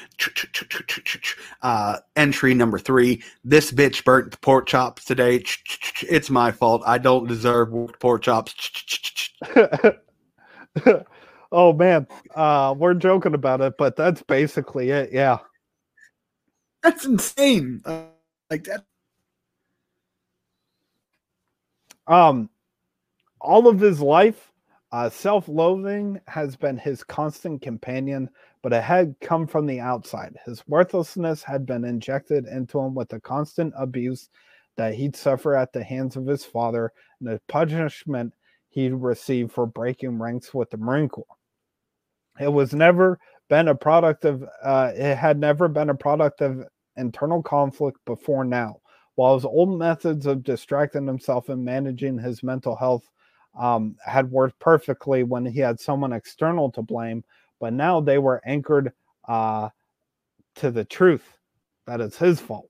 Uh, 1.61 1.99
entry 2.17 2.55
number 2.55 2.79
three. 2.79 3.23
This 3.45 3.71
bitch 3.71 4.05
burnt 4.05 4.31
the 4.31 4.39
pork 4.39 4.67
chops 4.67 5.05
today. 5.05 5.45
It's 6.03 6.31
my 6.31 6.53
fault. 6.53 6.83
I 6.87 6.97
don't 6.99 7.27
deserve 7.27 7.71
pork 8.01 8.23
chops. 8.23 8.55
Oh 11.53 11.73
man, 11.73 12.07
uh, 12.35 12.75
we're 12.77 12.95
joking 12.95 13.35
about 13.35 13.61
it, 13.61 13.75
but 13.79 13.97
that's 13.97 14.23
basically 14.23 14.91
it. 14.91 15.11
Yeah, 15.13 15.39
that's 16.83 17.05
insane. 17.05 17.83
Uh, 17.85 18.05
like 18.51 18.65
that. 18.65 18.85
Um, 22.07 22.49
all 23.41 23.69
of 23.69 23.81
his 23.81 24.01
life, 24.01 24.53
uh, 24.93 25.11
self-loathing 25.11 26.21
has 26.27 26.57
been 26.57 26.79
his 26.79 27.03
constant 27.03 27.61
companion, 27.61 28.31
but 28.63 28.73
it 28.73 28.83
had 28.83 29.17
come 29.21 29.47
from 29.47 29.67
the 29.67 29.81
outside. 29.81 30.37
His 30.45 30.67
worthlessness 30.69 31.43
had 31.43 31.67
been 31.67 31.85
injected 31.85 32.47
into 32.47 32.79
him 32.79 32.95
with 32.95 33.09
the 33.09 33.21
constant 33.21 33.75
abuse 33.77 34.29
that 34.77 34.95
he'd 34.95 35.17
suffer 35.17 35.57
at 35.57 35.73
the 35.73 35.83
hands 35.83 36.17
of 36.17 36.27
his 36.27 36.45
father 36.45 36.93
and 37.21 37.29
the 37.29 37.41
punishment 37.49 38.33
he'd 38.69 38.93
receive 38.93 39.51
for 39.51 39.67
breaking 39.67 40.19
ranks 40.19 40.55
with 40.55 40.71
the 40.71 40.77
Marine 40.77 41.09
Corps. 41.09 41.25
It 42.39 42.53
was 42.53 42.75
never 42.75 43.19
been 43.49 43.69
a 43.69 43.75
product 43.75 44.25
of 44.25 44.45
uh, 44.63 44.93
it 44.95 45.17
had 45.17 45.39
never 45.39 45.69
been 45.69 45.91
a 45.91 45.95
product 45.95 46.43
of 46.43 46.65
internal 46.97 47.43
conflict 47.43 47.99
before 48.05 48.45
now. 48.45 48.81
While 49.17 49.35
his 49.35 49.45
old 49.45 49.79
methods 49.79 50.27
of 50.27 50.45
distracting 50.45 51.07
himself 51.07 51.49
and 51.49 51.65
managing 51.65 52.19
his 52.19 52.43
mental 52.43 52.77
health 52.77 53.11
um, 53.59 53.97
had 54.05 54.31
worked 54.31 54.59
perfectly 54.61 55.23
when 55.25 55.45
he 55.45 55.59
had 55.61 55.81
someone 55.81 56.13
external 56.13 56.71
to 56.73 56.83
blame, 56.83 57.25
but 57.59 57.73
now 57.73 58.01
they 58.01 58.19
were 58.19 58.43
anchored 58.45 58.93
uh, 59.27 59.71
to 60.57 60.71
the 60.71 60.85
truth 60.85 61.25
that 61.87 62.01
it's 62.01 62.19
his 62.19 62.41
fault. 62.41 62.69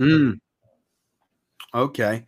Mm. 0.00 0.40
Okay. 1.74 2.24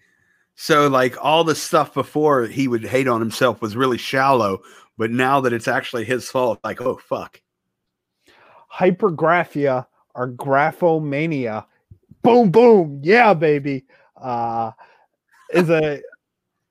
So, 0.55 0.89
like 0.89 1.17
all 1.25 1.43
the 1.43 1.55
stuff 1.55 1.95
before 1.95 2.45
he 2.45 2.69
would 2.69 2.85
hate 2.85 3.09
on 3.09 3.21
himself 3.21 3.63
was 3.63 3.77
really 3.77 3.97
shallow, 3.97 4.61
but 4.99 5.11
now 5.11 5.41
that 5.41 5.55
it's 5.55 5.69
actually 5.69 6.05
his 6.05 6.29
fault, 6.29 6.61
like, 6.63 6.83
oh, 6.83 7.01
fuck. 7.03 7.41
Hypergraphia 8.71 9.87
or 10.15 10.29
graphomania, 10.29 11.65
boom, 12.23 12.51
boom, 12.51 13.01
yeah, 13.03 13.35
baby, 13.35 13.85
uh, 14.17 14.73
is 15.53 15.71
a 15.71 16.01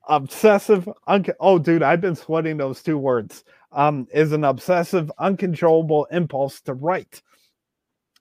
obsessive. 0.08 0.88
Un- 1.06 1.24
oh, 1.38 1.58
dude, 1.58 1.82
I've 1.82 2.00
been 2.00 2.16
sweating 2.16 2.56
those 2.56 2.82
two 2.82 2.98
words 2.98 3.44
um, 3.72 4.06
is 4.12 4.32
an 4.32 4.44
obsessive, 4.44 5.10
uncontrollable 5.18 6.06
impulse 6.10 6.60
to 6.62 6.74
write. 6.74 7.22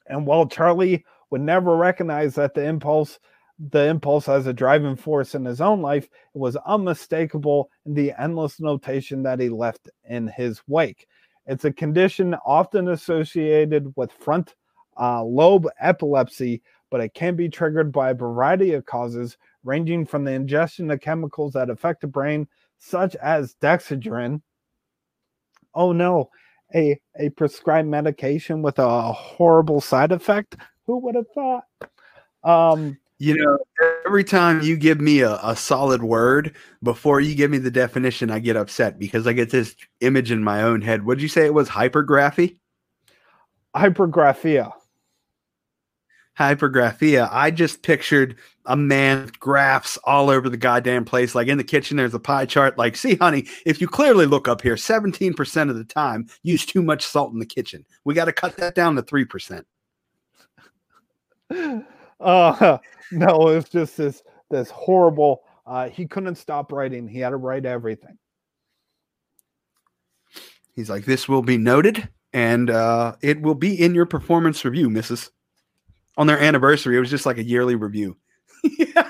And 0.07 0.25
while 0.25 0.47
Charlie 0.47 1.05
would 1.29 1.41
never 1.41 1.75
recognize 1.75 2.35
that 2.35 2.53
the 2.53 2.63
impulse, 2.63 3.19
the 3.59 3.85
impulse 3.85 4.27
as 4.27 4.47
a 4.47 4.53
driving 4.53 4.95
force 4.95 5.35
in 5.35 5.45
his 5.45 5.61
own 5.61 5.81
life, 5.81 6.05
it 6.05 6.37
was 6.37 6.55
unmistakable 6.57 7.69
in 7.85 7.93
the 7.93 8.13
endless 8.19 8.59
notation 8.59 9.23
that 9.23 9.39
he 9.39 9.49
left 9.49 9.89
in 10.07 10.27
his 10.27 10.61
wake. 10.67 11.07
It's 11.45 11.65
a 11.65 11.73
condition 11.73 12.35
often 12.45 12.89
associated 12.89 13.91
with 13.95 14.11
front 14.11 14.55
uh, 14.99 15.23
lobe 15.23 15.67
epilepsy, 15.79 16.61
but 16.89 17.01
it 17.01 17.13
can 17.13 17.35
be 17.35 17.49
triggered 17.49 17.91
by 17.91 18.11
a 18.11 18.15
variety 18.15 18.73
of 18.73 18.85
causes, 18.85 19.37
ranging 19.63 20.05
from 20.05 20.23
the 20.23 20.31
ingestion 20.31 20.89
of 20.91 21.01
chemicals 21.01 21.53
that 21.53 21.69
affect 21.69 22.01
the 22.01 22.07
brain, 22.07 22.47
such 22.77 23.15
as 23.17 23.55
dexedrine, 23.61 24.41
oh 25.75 25.91
no, 25.91 26.29
a 26.75 26.99
a 27.19 27.29
prescribed 27.29 27.87
medication 27.87 28.61
with 28.61 28.79
a 28.79 29.11
horrible 29.11 29.81
side 29.81 30.11
effect. 30.11 30.55
Who 30.85 30.97
would 30.99 31.15
have 31.15 31.29
thought? 31.33 31.63
Um, 32.43 32.97
you 33.19 33.35
know, 33.35 33.57
every 34.05 34.23
time 34.23 34.61
you 34.61 34.77
give 34.77 35.01
me 35.01 35.19
a, 35.19 35.39
a 35.43 35.55
solid 35.55 36.01
word 36.01 36.55
before 36.81 37.19
you 37.19 37.35
give 37.35 37.51
me 37.51 37.57
the 37.57 37.69
definition, 37.69 38.31
I 38.31 38.39
get 38.39 38.55
upset 38.55 38.97
because 38.97 39.27
I 39.27 39.33
get 39.33 39.49
this 39.51 39.75
image 39.99 40.31
in 40.31 40.43
my 40.43 40.63
own 40.63 40.81
head. 40.81 41.05
What 41.05 41.15
did 41.15 41.23
you 41.23 41.27
say 41.27 41.45
it 41.45 41.53
was? 41.53 41.69
Hypergraphy? 41.69 42.57
Hypergraphia 43.75 44.71
hypergraphia, 46.39 47.27
I 47.31 47.51
just 47.51 47.83
pictured 47.83 48.37
a 48.65 48.75
man 48.75 49.21
with 49.21 49.39
graphs 49.39 49.97
all 50.05 50.29
over 50.29 50.47
the 50.47 50.57
goddamn 50.57 51.03
place. 51.03 51.35
Like 51.35 51.49
in 51.49 51.57
the 51.57 51.63
kitchen, 51.63 51.97
there's 51.97 52.13
a 52.13 52.19
pie 52.19 52.45
chart. 52.45 52.77
Like, 52.77 52.95
see, 52.95 53.15
honey, 53.15 53.45
if 53.65 53.81
you 53.81 53.87
clearly 53.87 54.25
look 54.25 54.47
up 54.47 54.61
here, 54.61 54.75
17% 54.75 55.69
of 55.69 55.75
the 55.75 55.83
time 55.83 56.27
use 56.41 56.65
too 56.65 56.81
much 56.81 57.05
salt 57.05 57.33
in 57.33 57.39
the 57.39 57.45
kitchen. 57.45 57.85
We 58.05 58.13
got 58.13 58.25
to 58.25 58.33
cut 58.33 58.55
that 58.57 58.73
down 58.73 58.95
to 58.95 59.03
3%. 59.03 59.63
Uh, 62.21 62.77
no, 63.13 63.47
it's 63.47 63.69
just 63.69 63.95
this 63.95 64.21
this 64.51 64.69
horrible. 64.69 65.41
Uh, 65.65 65.87
he 65.87 66.05
couldn't 66.05 66.35
stop 66.35 66.69
writing. 66.69 67.07
He 67.07 67.19
had 67.19 67.29
to 67.29 67.37
write 67.37 67.65
everything. 67.65 68.17
He's 70.75 70.89
like, 70.89 71.05
this 71.05 71.29
will 71.29 71.41
be 71.41 71.57
noted, 71.57 72.09
and 72.33 72.69
uh, 72.69 73.15
it 73.21 73.41
will 73.41 73.55
be 73.55 73.81
in 73.81 73.95
your 73.95 74.05
performance 74.05 74.65
review, 74.65 74.89
Mrs 74.89 75.29
on 76.17 76.27
their 76.27 76.39
anniversary. 76.39 76.97
It 76.97 76.99
was 76.99 77.09
just 77.09 77.25
like 77.25 77.37
a 77.37 77.43
yearly 77.43 77.75
review. 77.75 78.17
yeah. 78.77 79.09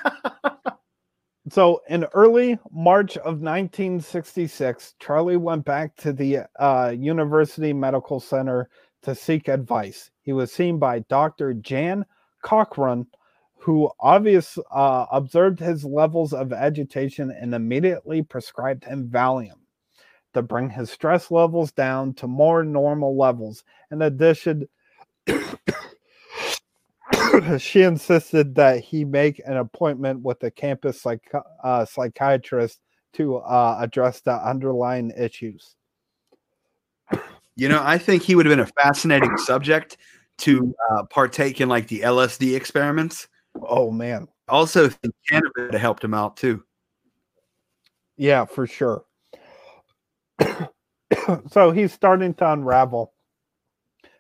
So 1.50 1.82
in 1.90 2.06
early 2.14 2.60
March 2.72 3.18
of 3.18 3.42
1966, 3.42 4.94
Charlie 5.00 5.38
went 5.38 5.66
back 5.66 5.96
to 5.98 6.14
the 6.14 6.42
uh, 6.60 6.94
University 6.96 7.74
Medical 7.74 8.20
Center 8.20 8.70
to 9.02 9.16
seek 9.16 9.48
advice. 9.48 10.12
He 10.22 10.34
was 10.34 10.52
seen 10.52 10.78
by 10.78 11.00
Dr. 11.00 11.56
Jan 11.56 12.06
Cochrum, 12.44 13.08
who 13.56 13.90
obviously 14.00 14.64
uh, 14.72 15.08
observed 15.12 15.60
his 15.60 15.84
levels 15.84 16.34
of 16.34 16.54
agitation 16.54 17.32
and 17.32 17.56
immediately 17.56 18.22
prescribed 18.22 18.84
him 18.84 19.10
Valium 19.10 19.60
to 20.34 20.42
bring 20.42 20.70
his 20.70 20.92
stress 20.92 21.32
levels 21.32 21.72
down 21.72 22.14
to 22.14 22.28
more 22.28 22.64
normal 22.64 23.18
levels. 23.18 23.64
In 23.92 24.04
addition, 24.04 24.68
she 27.58 27.82
insisted 27.84 28.56
that 28.56 28.84
he 28.84 29.06
make 29.06 29.42
an 29.46 29.58
appointment 29.58 30.22
with 30.22 30.44
a 30.44 30.52
campus 30.52 31.02
psych- 31.02 31.32
uh, 31.64 31.86
psychiatrist 31.86 32.82
to 33.14 33.38
uh, 33.38 33.78
address 33.80 34.22
the 34.22 34.34
underlying 34.34 35.12
issues. 35.18 35.76
You 37.56 37.68
know, 37.68 37.82
I 37.84 37.98
think 37.98 38.24
he 38.24 38.36
would 38.36 38.46
have 38.46 38.52
been 38.52 38.66
a 38.66 38.82
fascinating 38.82 39.36
subject 39.38 39.98
to 40.40 40.74
uh, 40.92 41.04
partake 41.04 41.60
in 41.60 41.68
like 41.68 41.88
the 41.88 42.02
LSD 42.02 42.56
experiments. 42.56 43.28
Oh 43.62 43.92
man! 43.92 44.28
Also, 44.48 44.88
think 44.88 45.14
Canada 45.30 45.78
helped 45.78 46.04
him 46.04 46.14
out 46.14 46.38
too. 46.38 46.64
Yeah, 48.16 48.46
for 48.46 48.68
sure. 48.68 49.04
so 51.50 51.72
he's 51.72 51.92
starting 51.92 52.34
to 52.36 52.52
unravel. 52.52 53.14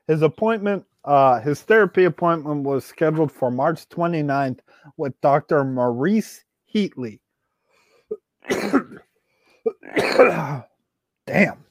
His 0.07 0.21
appointment 0.21 0.85
uh, 1.09 1.41
his 1.41 1.61
therapy 1.63 2.03
appointment 2.03 2.61
was 2.63 2.85
scheduled 2.85 3.31
for 3.31 3.49
March 3.49 3.89
29th 3.89 4.59
with 4.95 5.19
Dr. 5.21 5.63
Maurice 5.63 6.43
Heatley. 6.71 7.19
Damn. 11.25 11.65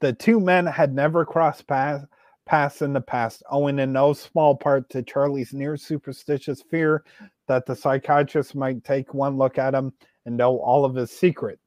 The 0.00 0.14
two 0.14 0.40
men 0.40 0.64
had 0.64 0.94
never 0.94 1.26
crossed 1.26 1.66
paths, 1.66 2.06
paths 2.46 2.80
in 2.80 2.94
the 2.94 3.02
past, 3.02 3.42
owing 3.50 3.78
in 3.78 3.92
no 3.92 4.14
small 4.14 4.56
part 4.56 4.88
to 4.88 5.02
Charlie's 5.02 5.52
near 5.52 5.76
superstitious 5.76 6.62
fear 6.62 7.04
that 7.48 7.66
the 7.66 7.76
psychiatrist 7.76 8.54
might 8.54 8.82
take 8.82 9.12
one 9.12 9.36
look 9.36 9.58
at 9.58 9.74
him 9.74 9.92
and 10.24 10.38
know 10.38 10.56
all 10.56 10.86
of 10.86 10.94
his 10.94 11.10
secret. 11.10 11.58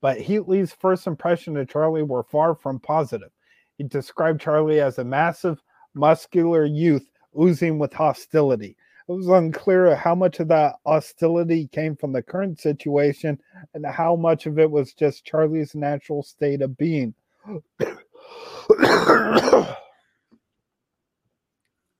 But 0.00 0.18
Heatley's 0.18 0.72
first 0.72 1.06
impression 1.06 1.56
of 1.58 1.68
Charlie 1.68 2.02
were 2.02 2.24
far 2.24 2.56
from 2.56 2.80
positive. 2.80 3.30
He 3.78 3.84
described 3.84 4.40
Charlie 4.40 4.80
as 4.80 4.98
a 4.98 5.04
massive, 5.04 5.62
muscular 5.94 6.64
youth 6.64 7.08
oozing 7.38 7.78
with 7.78 7.92
hostility. 7.92 8.76
It 9.08 9.12
was 9.12 9.28
unclear 9.28 9.94
how 9.94 10.14
much 10.14 10.40
of 10.40 10.48
that 10.48 10.76
hostility 10.86 11.68
came 11.68 11.94
from 11.94 12.12
the 12.12 12.22
current 12.22 12.58
situation 12.58 13.38
and 13.74 13.84
how 13.84 14.16
much 14.16 14.46
of 14.46 14.58
it 14.58 14.70
was 14.70 14.94
just 14.94 15.26
Charlie's 15.26 15.74
natural 15.74 16.22
state 16.22 16.62
of 16.62 16.76
being. 16.78 17.14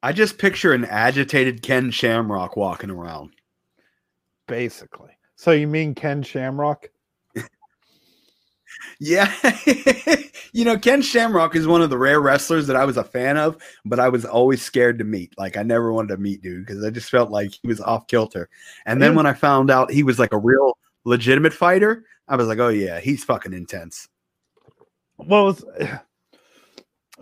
I 0.03 0.13
just 0.13 0.39
picture 0.39 0.73
an 0.73 0.87
agitated 0.87 1.63
Ken 1.63 1.91
Shamrock 1.91 2.57
walking 2.57 2.91
around. 2.91 3.33
Basically. 4.47 5.11
So 5.37 5.51
you 5.51 5.67
mean 5.67 5.95
Ken 5.95 6.23
Shamrock? 6.23 6.91
Yeah. 8.99 9.33
you 10.53 10.65
know, 10.65 10.79
Ken 10.79 11.03
Shamrock 11.03 11.57
is 11.57 11.67
one 11.67 11.83
of 11.83 11.91
the 11.91 11.99
rare 11.99 12.21
wrestlers 12.21 12.67
that 12.67 12.77
I 12.77 12.85
was 12.85 12.97
a 12.97 13.05
fan 13.05 13.37
of, 13.37 13.57
but 13.85 13.99
I 13.99 14.09
was 14.09 14.25
always 14.25 14.63
scared 14.63 14.99
to 14.99 15.05
meet. 15.05 15.33
Like, 15.37 15.57
I 15.57 15.63
never 15.63 15.93
wanted 15.93 16.09
to 16.09 16.17
meet 16.17 16.43
dude 16.43 16.67
because 16.67 16.85
I 16.85 16.91
just 16.91 17.11
felt 17.11 17.31
like 17.31 17.53
he 17.53 17.69
was 17.69 17.81
off 17.81 18.07
kilter. 18.07 18.49
And 18.87 19.03
then 19.03 19.15
when 19.15 19.27
I 19.27 19.33
found 19.33 19.71
out 19.71 19.91
he 19.91 20.03
was 20.03 20.19
like 20.19 20.33
a 20.33 20.39
real 20.39 20.79
legitimate 21.05 21.53
fighter, 21.53 22.05
I 22.29 22.37
was 22.37 22.49
like, 22.49 22.59
oh, 22.59 22.69
yeah, 22.69 23.01
he's 23.01 23.25
fucking 23.25 23.53
intense. 23.53 24.09
Well, 25.19 25.51
it's, 25.51 25.65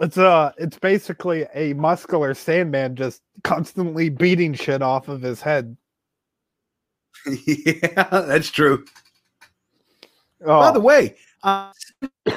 it's 0.00 0.18
uh 0.18 0.52
it's 0.56 0.78
basically 0.78 1.46
a 1.54 1.74
muscular 1.74 2.34
Sandman 2.34 2.96
just 2.96 3.22
constantly 3.44 4.08
beating 4.08 4.54
shit 4.54 4.82
off 4.82 5.08
of 5.08 5.20
his 5.20 5.40
head. 5.40 5.76
yeah, 7.46 8.08
that's 8.10 8.50
true. 8.50 8.84
Oh. 10.44 10.58
By 10.58 10.72
the 10.72 10.80
way, 10.80 11.16
uh, 11.42 11.72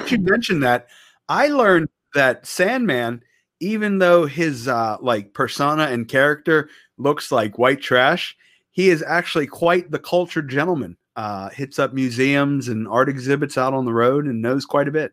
you 0.08 0.18
mentioned 0.18 0.62
that 0.62 0.88
I 1.28 1.48
learned 1.48 1.88
that 2.14 2.46
Sandman, 2.46 3.22
even 3.60 3.98
though 3.98 4.26
his 4.26 4.68
uh, 4.68 4.96
like 5.00 5.32
persona 5.34 5.84
and 5.84 6.08
character 6.08 6.68
looks 6.98 7.30
like 7.30 7.58
white 7.58 7.80
trash, 7.80 8.36
he 8.70 8.90
is 8.90 9.02
actually 9.02 9.46
quite 9.46 9.90
the 9.90 9.98
cultured 9.98 10.48
gentleman. 10.48 10.96
Uh, 11.16 11.48
hits 11.48 11.78
up 11.78 11.94
museums 11.94 12.68
and 12.68 12.86
art 12.86 13.08
exhibits 13.08 13.56
out 13.56 13.72
on 13.72 13.86
the 13.86 13.92
road 13.92 14.26
and 14.26 14.42
knows 14.42 14.66
quite 14.66 14.86
a 14.86 14.92
bit. 14.92 15.12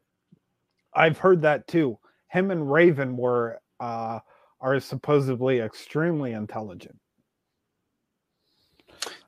I've 0.93 1.17
heard 1.17 1.41
that 1.43 1.65
too. 1.65 1.97
Him 2.27 2.51
and 2.51 2.69
Raven 2.69 3.15
were 3.15 3.59
uh, 3.79 4.19
are 4.59 4.79
supposedly 4.81 5.61
extremely 5.61 6.33
intelligent. 6.33 6.99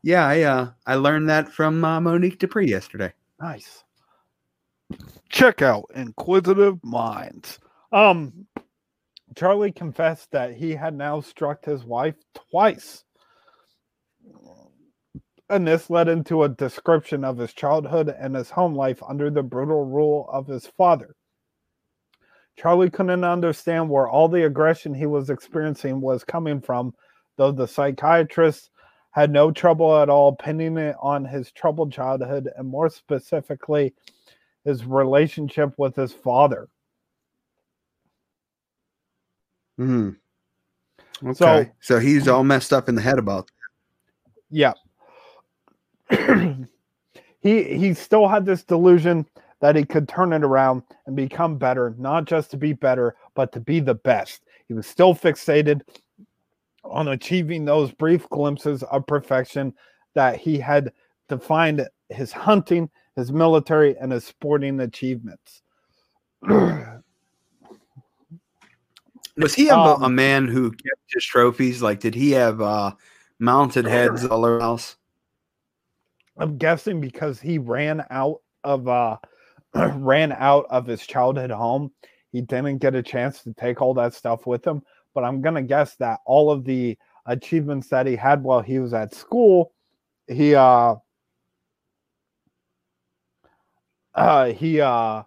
Yeah, 0.02 0.28
I 0.28 0.42
uh, 0.42 0.72
I 0.86 0.96
learned 0.96 1.30
that 1.30 1.50
from 1.50 1.84
uh, 1.86 2.02
Monique 2.02 2.40
Dupree 2.40 2.68
yesterday. 2.68 3.14
Nice. 3.40 3.85
Check 5.30 5.62
out 5.62 5.86
Inquisitive 5.96 6.84
Minds. 6.84 7.60
Um, 7.92 8.48
Charlie 9.36 9.72
confessed 9.72 10.32
that 10.32 10.54
he 10.54 10.72
had 10.72 10.94
now 10.94 11.22
struck 11.22 11.66
his 11.66 11.84
wife 11.84 12.16
twice. 12.52 13.04
And 15.50 15.68
this 15.68 15.90
led 15.90 16.08
into 16.08 16.44
a 16.44 16.50
description 16.50 17.24
of 17.24 17.38
his 17.38 17.54
childhood 17.54 18.14
and 18.18 18.36
his 18.36 18.50
home 18.50 18.74
life 18.76 19.02
under 19.08 19.30
the 19.30 19.44
brutal 19.44 19.86
rule 19.86 20.28
of 20.32 20.48
his 20.48 20.66
father. 20.66 21.16
Charlie 22.58 22.90
couldn't 22.90 23.24
understand 23.24 23.90
where 23.90 24.08
all 24.08 24.30
the 24.30 24.46
aggression 24.46 24.94
he 24.94 25.06
was 25.06 25.30
experiencing 25.30 26.00
was 26.00 26.24
coming 26.24 26.62
from, 26.62 26.94
though 27.36 27.52
the 27.52 27.68
psychiatrist 27.68 28.72
had 29.12 29.30
no 29.32 29.52
trouble 29.52 29.98
at 29.98 30.10
all 30.10 30.36
pinning 30.36 30.78
it 30.78 30.96
on 31.02 31.26
his 31.26 31.52
troubled 31.52 31.92
childhood 31.92 32.50
and 32.58 32.68
more 32.68 32.90
specifically 32.90 33.94
his 34.66 34.86
relationship 34.86 35.74
with 35.78 35.96
his 35.96 36.12
father. 36.12 36.68
Hmm. 39.78 40.12
Okay. 41.24 41.34
So, 41.34 41.66
so 41.80 42.00
he's 42.00 42.28
all 42.28 42.44
messed 42.44 42.74
up 42.74 42.90
in 42.90 42.96
the 42.96 43.02
head 43.02 43.20
about. 43.20 43.50
Yeah. 44.50 44.74
he 46.10 47.64
he 47.64 47.94
still 47.94 48.28
had 48.28 48.46
this 48.46 48.64
delusion 48.64 49.26
that 49.62 49.76
he 49.76 49.86
could 49.86 50.08
turn 50.08 50.34
it 50.34 50.44
around 50.44 50.84
and 51.06 51.16
become 51.16 51.58
better, 51.58 51.96
not 51.98 52.26
just 52.26 52.52
to 52.52 52.58
be 52.58 52.74
better, 52.74 53.16
but 53.34 53.52
to 53.54 53.60
be 53.60 53.80
the 53.80 53.96
best. 53.96 54.44
He 54.68 54.74
was 54.74 54.88
still 54.88 55.16
fixated 55.16 55.82
on 56.84 57.08
achieving 57.08 57.66
those 57.66 57.92
brief 57.92 58.30
glimpses 58.30 58.84
of 58.84 59.08
perfection 59.08 59.74
that 60.14 60.38
he 60.38 60.60
had 60.60 60.92
defined 61.30 61.88
his 62.10 62.32
hunting, 62.32 62.90
his 63.16 63.32
military, 63.32 63.96
and 63.98 64.12
his 64.12 64.26
sporting 64.26 64.80
achievements. 64.80 65.62
Was 69.38 69.54
he 69.54 69.68
a, 69.68 69.76
um, 69.76 70.04
a, 70.04 70.10
man 70.10 70.48
who 70.48 70.72
kept 70.72 71.14
his 71.14 71.26
trophies? 71.26 71.82
Like, 71.82 72.00
did 72.00 72.16
he 72.16 72.32
have 72.32 72.62
uh, 72.62 72.94
mounted 73.40 73.86
heads 73.86 74.26
all 74.26 74.46
around 74.46 74.62
house? 74.62 74.96
I'm 76.38 76.58
guessing 76.58 77.02
because 77.02 77.40
he 77.40 77.58
ran 77.58 78.06
out 78.10 78.42
of 78.64 78.88
uh, 78.88 79.18
ran 79.96 80.32
out 80.32 80.66
of 80.70 80.86
his 80.86 81.06
childhood 81.06 81.52
home. 81.52 81.92
He 82.32 82.42
didn't 82.42 82.78
get 82.80 82.96
a 82.96 83.04
chance 83.04 83.44
to 83.44 83.54
take 83.54 83.82
all 83.82 83.94
that 83.96 84.14
stuff 84.14 84.46
with 84.46 84.66
him. 84.66 84.82
But 85.14 85.24
I'm 85.24 85.42
gonna 85.42 85.64
guess 85.64 85.96
that 85.98 86.20
all 86.26 86.52
of 86.52 86.66
the 86.66 86.98
achievements 87.26 87.88
that 87.90 88.06
he 88.06 88.16
had 88.16 88.44
while 88.44 88.62
he 88.62 88.80
was 88.80 88.94
at 88.94 89.14
school, 89.14 89.72
he 90.28 90.56
uh, 90.56 90.96
uh 94.16 94.46
he 94.46 94.82
uh 94.82 95.24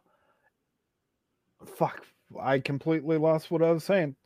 fuck 1.67 2.05
I 2.41 2.59
completely 2.59 3.17
lost 3.17 3.51
what 3.51 3.63
I 3.63 3.73
was 3.73 3.85
saying. 3.85 4.17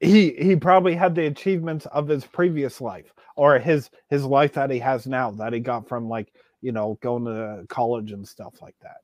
He 0.00 0.32
he 0.32 0.56
probably 0.56 0.94
had 0.94 1.14
the 1.14 1.26
achievements 1.26 1.86
of 1.86 2.08
his 2.08 2.26
previous 2.26 2.80
life 2.80 3.12
or 3.36 3.58
his 3.58 3.90
his 4.10 4.24
life 4.24 4.52
that 4.54 4.70
he 4.70 4.78
has 4.80 5.06
now 5.06 5.30
that 5.32 5.52
he 5.52 5.60
got 5.60 5.88
from 5.88 6.08
like 6.08 6.32
you 6.60 6.72
know 6.72 6.98
going 7.00 7.24
to 7.24 7.64
college 7.68 8.12
and 8.12 8.26
stuff 8.26 8.54
like 8.60 8.76
that. 8.82 8.96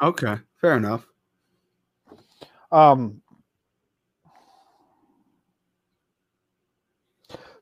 Okay, 0.00 0.36
fair 0.60 0.76
enough. 0.76 1.06
Um. 2.70 3.22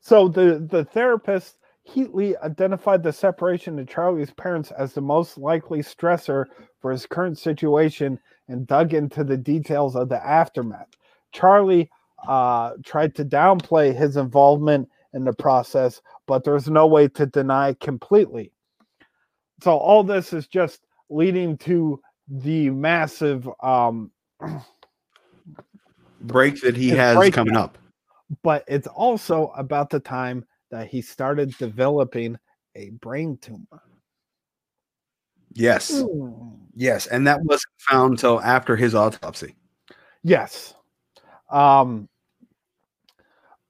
So 0.01 0.29
the 0.29 0.67
the 0.69 0.85
therapist 0.85 1.57
Heatley 1.89 2.41
identified 2.43 3.03
the 3.03 3.13
separation 3.13 3.79
of 3.79 3.89
Charlie's 3.89 4.33
parents 4.33 4.71
as 4.73 4.93
the 4.93 5.01
most 5.01 5.39
likely 5.39 5.81
stressor 5.81 6.47
for 6.81 6.91
his 6.93 7.07
current 7.07 7.39
situation 7.39 8.19
and 8.49 8.67
dug 8.67 8.95
into 8.95 9.25
the 9.25 9.37
details 9.37 9.97
of 9.97 10.09
the 10.09 10.25
aftermath. 10.25 10.89
Charlie 11.33 11.91
uh, 12.27 12.73
tried 12.85 13.15
to 13.17 13.25
downplay 13.25 13.95
his 13.97 14.17
involvement 14.17 14.89
in 15.15 15.25
the 15.25 15.33
process, 15.33 16.01
but 16.27 16.45
there's 16.45 16.69
no 16.69 16.87
way 16.87 17.09
to 17.09 17.27
deny 17.27 17.75
completely. 17.81 18.53
So 19.63 19.77
all 19.77 20.05
this 20.05 20.33
is 20.33 20.47
just 20.47 20.87
leading 21.09 21.57
to 21.59 22.01
the 22.29 22.71
massive 22.71 23.49
um, 23.63 24.11
break 26.21 26.61
that 26.61 26.77
he 26.77 26.91
has 26.91 27.31
coming 27.31 27.57
up. 27.57 27.79
But 28.43 28.65
it's 28.69 28.87
also 28.87 29.53
about 29.57 29.91
the 29.91 29.99
time 29.99 30.45
that 30.71 30.89
he 30.89 31.03
started 31.03 31.57
developing 31.59 32.39
a 32.75 32.91
brain 32.91 33.39
tumor. 33.41 33.83
Yes. 35.53 36.03
Mm. 36.03 36.57
Yes. 36.75 37.07
And 37.07 37.27
that 37.27 37.43
wasn't 37.43 37.73
found 37.79 38.13
until 38.13 38.41
after 38.41 38.77
his 38.77 38.95
autopsy. 38.95 39.57
Yes. 40.23 40.75
Um, 41.51 42.09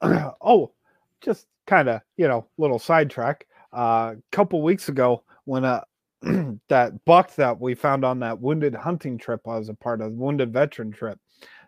oh, 0.03 0.73
just 1.21 1.47
kind 1.67 1.89
of, 1.89 2.01
you 2.17 2.29
know, 2.29 2.47
little 2.59 2.79
sidetrack. 2.79 3.47
A 3.73 3.77
uh, 3.77 4.15
couple 4.33 4.63
weeks 4.63 4.89
ago, 4.89 5.23
when 5.45 5.65
uh, 5.65 5.83
that 6.69 7.05
buck 7.05 7.35
that 7.37 7.61
we 7.61 7.75
found 7.75 8.05
on 8.05 8.21
that 8.21 8.41
wounded 8.41 8.75
hunting 8.75 9.17
trip 9.17 9.41
I 9.47 9.59
was 9.59 9.69
a 9.69 9.75
part 9.75 10.01
of, 10.01 10.11
the 10.11 10.17
wounded 10.19 10.53
veteran 10.53 10.91
trip, 10.91 11.19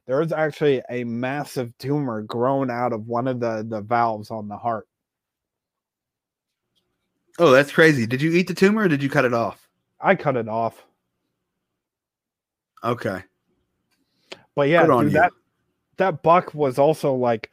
there 0.07 0.19
was 0.19 0.33
actually 0.33 0.83
a 0.91 1.05
massive 1.05 1.77
tumor 1.79 2.23
grown 2.23 2.71
out 2.71 2.93
of 2.93 3.07
one 3.07 3.29
of 3.29 3.41
the, 3.41 3.65
the 3.69 3.81
valves 3.81 4.31
on 4.31 4.49
the 4.49 4.57
heart. 4.57 4.89
Oh, 7.39 7.51
that's 7.51 7.73
crazy. 7.73 8.07
Did 8.07 8.21
you 8.21 8.33
eat 8.33 8.47
the 8.47 8.55
tumor 8.55 8.83
or 8.83 8.89
did 8.89 9.03
you 9.03 9.09
cut 9.09 9.25
it 9.25 9.35
off? 9.35 9.69
I 10.01 10.15
cut 10.15 10.37
it 10.37 10.49
off. 10.49 10.85
Okay. 12.85 13.23
But 14.55 14.69
yeah, 14.69 14.87
dude, 14.87 15.13
that 15.13 15.33
that 15.97 16.23
buck 16.23 16.53
was 16.55 16.79
also 16.79 17.15
like 17.15 17.51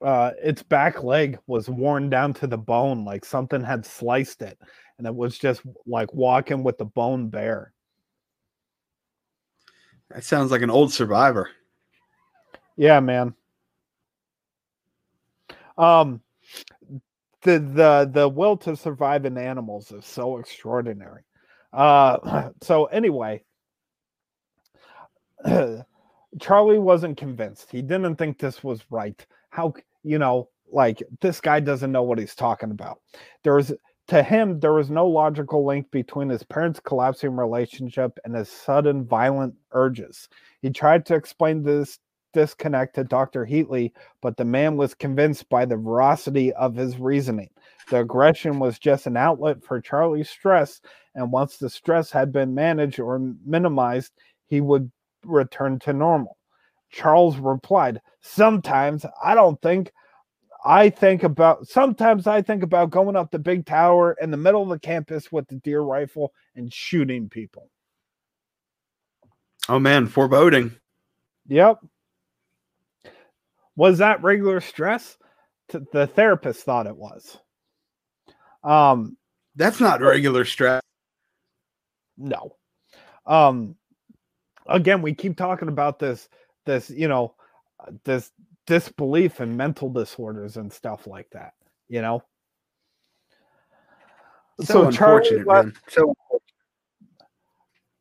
uh 0.00 0.30
its 0.42 0.62
back 0.62 1.02
leg 1.02 1.38
was 1.46 1.68
worn 1.68 2.08
down 2.08 2.32
to 2.32 2.46
the 2.46 2.58
bone 2.58 3.04
like 3.04 3.24
something 3.24 3.62
had 3.62 3.84
sliced 3.84 4.42
it 4.42 4.56
and 4.98 5.06
it 5.06 5.14
was 5.14 5.36
just 5.36 5.62
like 5.86 6.12
walking 6.14 6.62
with 6.62 6.78
the 6.78 6.84
bone 6.84 7.28
bare. 7.28 7.72
That 10.10 10.22
sounds 10.24 10.52
like 10.52 10.62
an 10.62 10.70
old 10.70 10.92
survivor. 10.92 11.50
Yeah, 12.76 13.00
man. 13.00 13.34
Um 15.76 16.20
the 17.42 17.58
the 17.58 18.10
the 18.12 18.28
will 18.28 18.56
to 18.58 18.76
survive 18.76 19.24
in 19.24 19.36
animals 19.36 19.92
is 19.92 20.04
so 20.04 20.38
extraordinary. 20.38 21.22
Uh, 21.72 22.50
so 22.62 22.86
anyway, 22.86 23.42
Charlie 26.40 26.78
wasn't 26.78 27.16
convinced. 27.16 27.70
He 27.70 27.82
didn't 27.82 28.16
think 28.16 28.38
this 28.38 28.62
was 28.64 28.84
right. 28.90 29.24
How 29.50 29.74
you 30.02 30.18
know, 30.18 30.48
like 30.70 31.02
this 31.20 31.40
guy 31.40 31.60
doesn't 31.60 31.92
know 31.92 32.02
what 32.02 32.18
he's 32.18 32.34
talking 32.34 32.70
about. 32.70 33.00
There 33.42 33.54
was 33.54 33.72
to 34.08 34.22
him, 34.22 34.58
there 34.60 34.72
was 34.72 34.90
no 34.90 35.06
logical 35.06 35.64
link 35.64 35.90
between 35.90 36.28
his 36.28 36.42
parents' 36.42 36.80
collapsing 36.80 37.36
relationship 37.36 38.18
and 38.24 38.34
his 38.34 38.48
sudden 38.48 39.06
violent 39.06 39.54
urges. 39.72 40.28
He 40.60 40.70
tried 40.70 41.06
to 41.06 41.14
explain 41.14 41.62
this 41.62 41.98
disconnect 42.32 42.94
to 42.94 43.04
Dr. 43.04 43.46
Heatley, 43.46 43.92
but 44.20 44.36
the 44.36 44.44
man 44.44 44.76
was 44.76 44.94
convinced 44.94 45.48
by 45.48 45.64
the 45.64 45.76
veracity 45.76 46.52
of 46.54 46.74
his 46.74 46.98
reasoning. 46.98 47.50
The 47.90 48.00
aggression 48.00 48.58
was 48.58 48.78
just 48.78 49.06
an 49.06 49.16
outlet 49.16 49.62
for 49.62 49.80
Charlie's 49.80 50.30
stress, 50.30 50.80
and 51.14 51.30
once 51.30 51.56
the 51.56 51.70
stress 51.70 52.10
had 52.10 52.32
been 52.32 52.54
managed 52.54 53.00
or 53.00 53.18
minimized, 53.44 54.12
he 54.46 54.60
would 54.60 54.90
return 55.24 55.78
to 55.80 55.92
normal. 55.92 56.38
Charles 56.90 57.38
replied, 57.38 58.00
Sometimes 58.20 59.04
I 59.22 59.34
don't 59.34 59.60
think 59.62 59.92
I 60.64 60.90
think 60.90 61.24
about 61.24 61.66
sometimes 61.66 62.26
I 62.26 62.40
think 62.40 62.62
about 62.62 62.90
going 62.90 63.16
up 63.16 63.30
the 63.30 63.38
big 63.38 63.66
tower 63.66 64.16
in 64.20 64.30
the 64.30 64.36
middle 64.36 64.62
of 64.62 64.68
the 64.68 64.78
campus 64.78 65.32
with 65.32 65.48
the 65.48 65.56
deer 65.56 65.80
rifle 65.80 66.32
and 66.54 66.72
shooting 66.72 67.28
people. 67.28 67.68
Oh 69.68 69.80
man, 69.80 70.06
foreboding. 70.06 70.72
Yep. 71.48 71.78
Was 73.76 73.98
that 73.98 74.22
regular 74.22 74.60
stress? 74.60 75.16
The 75.92 76.06
therapist 76.06 76.64
thought 76.64 76.86
it 76.86 76.96
was. 76.96 77.38
Um, 78.62 79.16
that's 79.56 79.80
not 79.80 80.00
regular 80.00 80.44
stress. 80.44 80.82
No. 82.18 82.56
Um, 83.26 83.76
again, 84.66 85.02
we 85.02 85.14
keep 85.14 85.36
talking 85.36 85.68
about 85.68 85.98
this, 85.98 86.28
this, 86.66 86.90
you 86.90 87.08
know, 87.08 87.34
this 88.04 88.30
disbelief 88.66 89.40
in 89.40 89.56
mental 89.56 89.90
disorders 89.90 90.56
and 90.56 90.72
stuff 90.72 91.06
like 91.06 91.28
that, 91.32 91.54
you 91.88 92.02
know? 92.02 92.22
So, 94.60 94.90
so 94.90 94.90
Charlie, 94.90 95.42
left, 95.44 95.76
so 95.88 96.14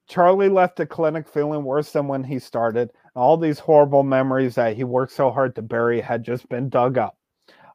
Charlie 0.07 0.49
left 0.49 0.75
the 0.75 0.85
clinic 0.85 1.27
feeling 1.27 1.63
worse 1.63 1.91
than 1.91 2.07
when 2.07 2.23
he 2.23 2.37
started. 2.37 2.91
All 3.15 3.37
these 3.37 3.59
horrible 3.59 4.03
memories 4.03 4.55
that 4.55 4.75
he 4.75 4.83
worked 4.83 5.11
so 5.11 5.31
hard 5.31 5.55
to 5.55 5.61
bury 5.61 5.99
had 5.99 6.23
just 6.23 6.47
been 6.49 6.69
dug 6.69 6.97
up. 6.97 7.17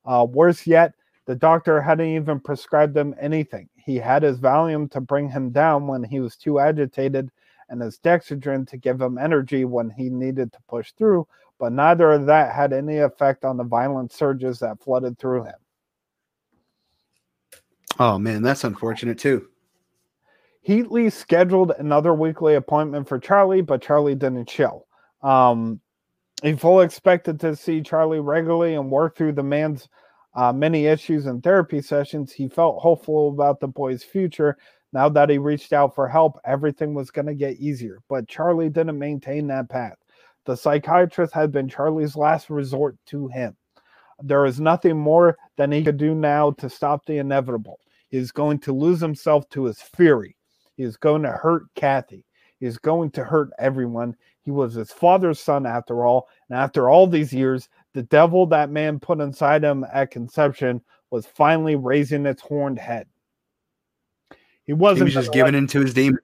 Uh, 0.04 0.26
worse 0.28 0.66
yet, 0.66 0.94
the 1.26 1.34
doctor 1.34 1.80
hadn't 1.80 2.06
even 2.06 2.40
prescribed 2.40 2.96
him 2.96 3.14
anything. 3.20 3.68
He 3.74 3.96
had 3.96 4.22
his 4.22 4.38
Valium 4.38 4.90
to 4.92 5.00
bring 5.00 5.28
him 5.28 5.50
down 5.50 5.86
when 5.86 6.02
he 6.02 6.20
was 6.20 6.36
too 6.36 6.58
agitated 6.58 7.30
and 7.68 7.82
his 7.82 7.98
Dexedrine 7.98 8.66
to 8.68 8.76
give 8.76 9.00
him 9.00 9.18
energy 9.18 9.64
when 9.64 9.90
he 9.90 10.08
needed 10.08 10.52
to 10.52 10.58
push 10.68 10.92
through, 10.92 11.26
but 11.58 11.72
neither 11.72 12.12
of 12.12 12.26
that 12.26 12.54
had 12.54 12.72
any 12.72 12.98
effect 12.98 13.44
on 13.44 13.56
the 13.56 13.64
violent 13.64 14.12
surges 14.12 14.60
that 14.60 14.80
flooded 14.80 15.18
through 15.18 15.44
him. 15.44 15.54
Oh 17.98 18.18
man, 18.18 18.42
that's 18.42 18.64
unfortunate 18.64 19.18
too. 19.18 19.48
Heatley 20.66 21.12
scheduled 21.12 21.72
another 21.78 22.12
weekly 22.12 22.54
appointment 22.54 23.08
for 23.08 23.18
Charlie, 23.18 23.62
but 23.62 23.82
Charlie 23.82 24.14
didn't 24.14 24.50
show. 24.50 24.84
Um, 25.22 25.80
he 26.42 26.54
fully 26.54 26.84
expected 26.84 27.40
to 27.40 27.56
see 27.56 27.80
Charlie 27.80 28.20
regularly 28.20 28.74
and 28.74 28.90
work 28.90 29.16
through 29.16 29.32
the 29.32 29.42
man's 29.42 29.88
uh, 30.34 30.52
many 30.52 30.86
issues 30.86 31.26
and 31.26 31.42
therapy 31.42 31.80
sessions. 31.80 32.32
He 32.32 32.48
felt 32.48 32.82
hopeful 32.82 33.30
about 33.30 33.58
the 33.58 33.68
boy's 33.68 34.04
future. 34.04 34.58
Now 34.92 35.08
that 35.08 35.30
he 35.30 35.38
reached 35.38 35.72
out 35.72 35.94
for 35.94 36.06
help, 36.06 36.38
everything 36.44 36.94
was 36.94 37.10
going 37.10 37.26
to 37.26 37.34
get 37.34 37.56
easier. 37.56 37.98
But 38.08 38.28
Charlie 38.28 38.68
didn't 38.68 38.98
maintain 38.98 39.46
that 39.48 39.68
path. 39.68 39.96
The 40.44 40.56
psychiatrist 40.56 41.32
had 41.32 41.52
been 41.52 41.68
Charlie's 41.68 42.16
last 42.16 42.50
resort 42.50 42.96
to 43.06 43.28
him. 43.28 43.56
There 44.22 44.46
is 44.46 44.60
nothing 44.60 44.96
more 44.96 45.36
than 45.56 45.72
he 45.72 45.82
could 45.82 45.96
do 45.96 46.14
now 46.14 46.52
to 46.52 46.70
stop 46.70 47.04
the 47.04 47.18
inevitable. 47.18 47.80
He 48.08 48.18
is 48.18 48.30
going 48.30 48.60
to 48.60 48.72
lose 48.72 49.00
himself 49.00 49.48
to 49.50 49.64
his 49.64 49.82
fury. 49.82 50.36
He 50.76 50.84
is 50.84 50.96
going 50.96 51.22
to 51.22 51.32
hurt 51.32 51.64
Kathy. 51.74 52.24
He 52.60 52.66
is 52.66 52.78
going 52.78 53.10
to 53.12 53.24
hurt 53.24 53.50
everyone. 53.58 54.16
He 54.46 54.52
was 54.52 54.74
his 54.74 54.92
father's 54.92 55.40
son 55.40 55.66
after 55.66 56.06
all. 56.06 56.28
And 56.48 56.56
after 56.56 56.88
all 56.88 57.08
these 57.08 57.32
years, 57.32 57.68
the 57.94 58.04
devil 58.04 58.46
that 58.46 58.70
man 58.70 59.00
put 59.00 59.20
inside 59.20 59.64
him 59.64 59.84
at 59.92 60.12
conception 60.12 60.80
was 61.10 61.26
finally 61.26 61.74
raising 61.74 62.24
its 62.26 62.42
horned 62.42 62.78
head. 62.78 63.08
He 64.62 64.72
wasn't 64.72 65.10
he 65.10 65.16
was 65.16 65.24
just 65.24 65.32
giving 65.32 65.56
into 65.56 65.80
his 65.80 65.94
demons. 65.94 66.20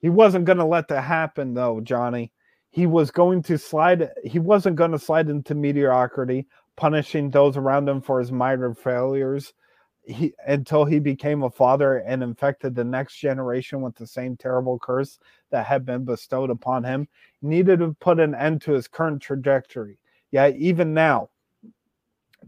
He 0.00 0.08
wasn't 0.08 0.44
going 0.44 0.58
to 0.58 0.64
let 0.64 0.88
that 0.88 1.02
happen, 1.02 1.54
though, 1.54 1.80
Johnny. 1.80 2.32
He 2.70 2.86
was 2.86 3.12
going 3.12 3.44
to 3.44 3.56
slide. 3.56 4.10
He 4.24 4.40
wasn't 4.40 4.74
going 4.74 4.90
to 4.90 4.98
slide 4.98 5.30
into 5.30 5.54
mediocrity, 5.54 6.48
punishing 6.76 7.30
those 7.30 7.56
around 7.56 7.88
him 7.88 8.00
for 8.00 8.18
his 8.18 8.32
minor 8.32 8.74
failures 8.74 9.52
he 10.04 10.34
until 10.46 10.84
he 10.84 10.98
became 10.98 11.42
a 11.42 11.50
father 11.50 11.98
and 11.98 12.22
infected 12.22 12.74
the 12.74 12.84
next 12.84 13.16
generation 13.16 13.80
with 13.82 13.94
the 13.94 14.06
same 14.06 14.36
terrible 14.36 14.78
curse 14.78 15.18
that 15.50 15.66
had 15.66 15.84
been 15.84 16.04
bestowed 16.04 16.50
upon 16.50 16.82
him 16.82 17.06
needed 17.40 17.78
to 17.78 17.96
put 18.00 18.18
an 18.18 18.34
end 18.34 18.60
to 18.62 18.72
his 18.72 18.88
current 18.88 19.22
trajectory. 19.22 19.98
Yet 20.30 20.56
even 20.56 20.92
now 20.92 21.30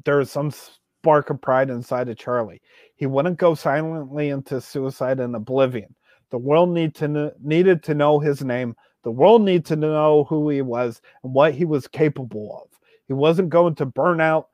there 0.04 0.20
is 0.20 0.30
some 0.30 0.50
spark 0.50 1.30
of 1.30 1.40
pride 1.40 1.70
inside 1.70 2.08
of 2.08 2.16
charlie. 2.16 2.60
He 2.96 3.06
wouldn't 3.06 3.38
go 3.38 3.54
silently 3.54 4.30
into 4.30 4.60
suicide 4.60 5.20
and 5.20 5.36
oblivion. 5.36 5.94
The 6.30 6.38
world 6.38 6.70
need 6.70 6.94
to 6.96 7.32
needed 7.40 7.82
to 7.84 7.94
know 7.94 8.18
his 8.18 8.42
name. 8.42 8.74
The 9.04 9.12
world 9.12 9.42
needed 9.42 9.66
to 9.66 9.76
know 9.76 10.24
who 10.24 10.48
he 10.48 10.62
was 10.62 11.00
and 11.22 11.32
what 11.32 11.54
he 11.54 11.64
was 11.64 11.86
capable 11.86 12.60
of. 12.62 12.78
He 13.06 13.12
wasn't 13.12 13.50
going 13.50 13.74
to 13.76 13.86
burn 13.86 14.20
out 14.20 14.48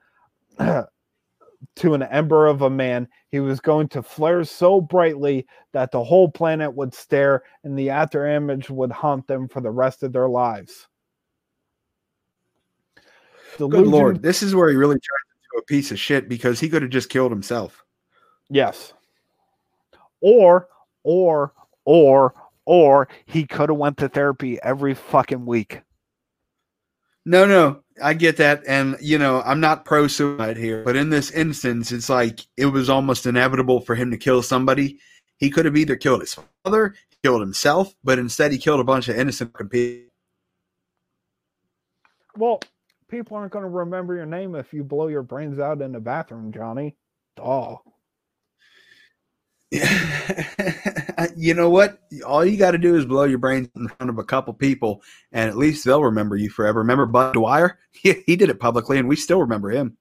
to 1.77 1.95
an 1.95 2.03
ember 2.03 2.47
of 2.47 2.63
a 2.63 2.71
man. 2.71 3.09
He 3.31 3.41
was 3.41 3.61
going 3.61 3.89
to 3.89 4.03
flare 4.03 4.45
so 4.45 4.81
brightly 4.81 5.47
that 5.73 5.91
the 5.91 6.03
whole 6.03 6.29
planet 6.31 6.75
would 6.75 6.95
stare 6.95 7.43
and 7.65 7.79
the 7.79 7.91
after 7.91 8.27
image 8.27 8.71
would 8.71 8.93
haunt 8.93 9.27
them 9.27 9.49
for 9.49 9.61
the 9.61 9.71
rest 9.71 10.03
of 10.03 10.13
their 10.13 10.29
lives. 10.29 10.89
Delusion, 13.59 13.85
Good 13.85 13.91
Lord, 13.91 14.23
this 14.23 14.43
is 14.43 14.55
where 14.55 14.71
he 14.71 14.77
really 14.77 14.95
turned 14.95 15.01
into 15.01 15.63
a 15.63 15.65
piece 15.67 15.91
of 15.91 15.99
shit 15.99 16.29
because 16.29 16.61
he 16.61 16.69
could 16.69 16.83
have 16.83 16.91
just 16.91 17.09
killed 17.09 17.33
himself. 17.33 17.85
Yes. 18.49 18.93
Or, 20.21 20.69
or, 21.03 21.53
or, 21.85 22.35
or 22.65 23.09
he 23.27 23.47
could 23.47 23.69
have 23.69 23.79
went 23.79 23.99
to 23.99 24.09
therapy 24.09 24.61
every 24.63 24.95
fucking 24.95 25.45
week. 25.47 25.83
No, 27.27 27.45
no, 27.45 27.83
I 28.03 28.15
get 28.15 28.37
that, 28.39 28.63
and 28.67 28.97
you 29.01 29.19
know, 29.19 29.43
I'm 29.43 29.61
not 29.61 29.85
pro 29.85 30.07
suicide 30.07 30.57
here, 30.57 30.83
but 30.85 30.97
in 30.97 31.11
this 31.11 31.31
instance, 31.31 31.93
it's 31.93 32.09
like 32.09 32.41
it 32.57 32.67
was 32.67 32.89
almost 32.91 33.27
inevitable 33.27 33.81
for 33.81 33.95
him 33.95 34.11
to 34.11 34.17
kill 34.17 34.43
somebody. 34.43 34.99
He 35.39 35.51
could 35.51 35.65
have 35.65 35.77
either 35.77 35.97
killed 35.97 36.21
his 36.21 36.37
father, 36.65 36.95
killed 37.23 37.41
himself, 37.41 37.95
but 38.05 38.19
instead 38.19 38.53
he 38.53 38.59
killed 38.59 38.81
a 38.81 38.85
bunch 38.85 39.09
of 39.09 39.17
innocent 39.17 39.55
people. 39.71 40.11
Well, 42.37 42.61
people 43.09 43.37
aren't 43.37 43.53
going 43.53 43.65
to 43.65 43.69
remember 43.69 44.15
your 44.15 44.27
name 44.27 44.55
if 44.55 44.73
you 44.73 44.85
blow 44.85 45.09
your 45.09 45.23
brains 45.23 45.59
out 45.59 45.83
in 45.83 45.93
the 45.93 46.01
bathroom, 46.01 46.53
Johnny. 46.53 46.97
Oh. 47.39 47.81
you 51.37 51.55
know 51.55 51.71
what? 51.71 52.01
All 52.27 52.45
you 52.45 52.57
got 52.57 52.73
to 52.73 52.79
do 52.79 52.97
is 52.97 53.07
blow 53.07 53.23
your 53.25 53.39
brains 53.39 53.69
in 53.77 53.87
front 53.89 54.11
of 54.11 54.19
a 54.19 54.25
couple 54.25 54.53
people, 54.53 55.03
and 55.31 55.49
at 55.49 55.57
least 55.57 55.85
they'll 55.85 56.03
remember 56.03 56.35
you 56.37 56.51
forever. 56.51 56.81
Remember 56.81 57.07
Budd 57.07 57.35
Dwyer? 57.35 57.79
He, 57.93 58.23
he 58.25 58.37
did 58.37 58.51
it 58.51 58.61
publicly, 58.61 58.99
and 58.99 59.09
we 59.09 59.17
still 59.17 59.41
remember 59.41 59.69
him. 59.69 59.97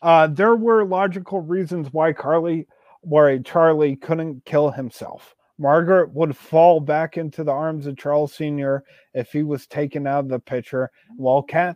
Uh, 0.00 0.28
there 0.28 0.54
were 0.54 0.84
logical 0.84 1.40
reasons 1.40 1.92
why 1.92 2.12
Carly, 2.12 2.68
why 3.00 3.38
Charlie 3.38 3.96
couldn't 3.96 4.44
kill 4.44 4.70
himself. 4.70 5.34
Margaret 5.58 6.14
would 6.14 6.36
fall 6.36 6.78
back 6.78 7.16
into 7.18 7.42
the 7.42 7.50
arms 7.50 7.86
of 7.86 7.98
Charles 7.98 8.32
Sr. 8.32 8.84
if 9.12 9.32
he 9.32 9.42
was 9.42 9.66
taken 9.66 10.06
out 10.06 10.20
of 10.20 10.28
the 10.28 10.38
picture, 10.38 10.88
while 11.16 11.42
Cat. 11.42 11.74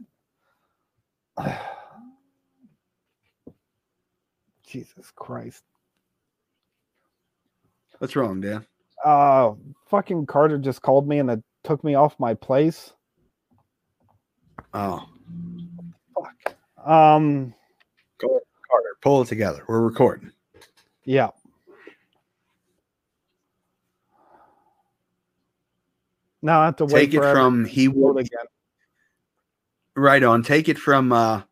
Jesus 4.67 5.11
Christ. 5.17 5.65
What's 7.99 8.17
wrong, 8.17 8.41
Dan? 8.41 8.67
Uh, 9.05 9.53
fucking 9.87 10.27
Carter 10.27 10.59
just 10.59 10.83
called 10.83 11.09
me 11.09 11.19
and 11.19 11.31
it 11.31 11.43
took 11.63 11.83
me 11.85 11.95
off 11.95 12.19
my 12.19 12.35
place. 12.35 12.93
Oh, 14.73 15.05
fuck. 16.15 16.57
Um, 16.85 17.55
go 18.19 18.41
Carter, 18.71 18.97
pull 19.03 19.23
it 19.23 19.29
together. 19.29 19.65
We're 19.69 19.81
recording. 19.81 20.33
Yeah. 21.05 21.31
Now 26.43 26.61
I 26.61 26.67
have 26.67 26.77
to 26.77 26.87
take 26.87 27.15
it 27.15 27.21
from 27.21 27.65
he 27.65 27.89
would 27.89 28.19
again. 28.19 28.47
Right 29.97 30.23
on. 30.23 30.43
Take 30.43 30.69
it 30.69 30.79
from 30.79 31.11
uh 31.11 31.43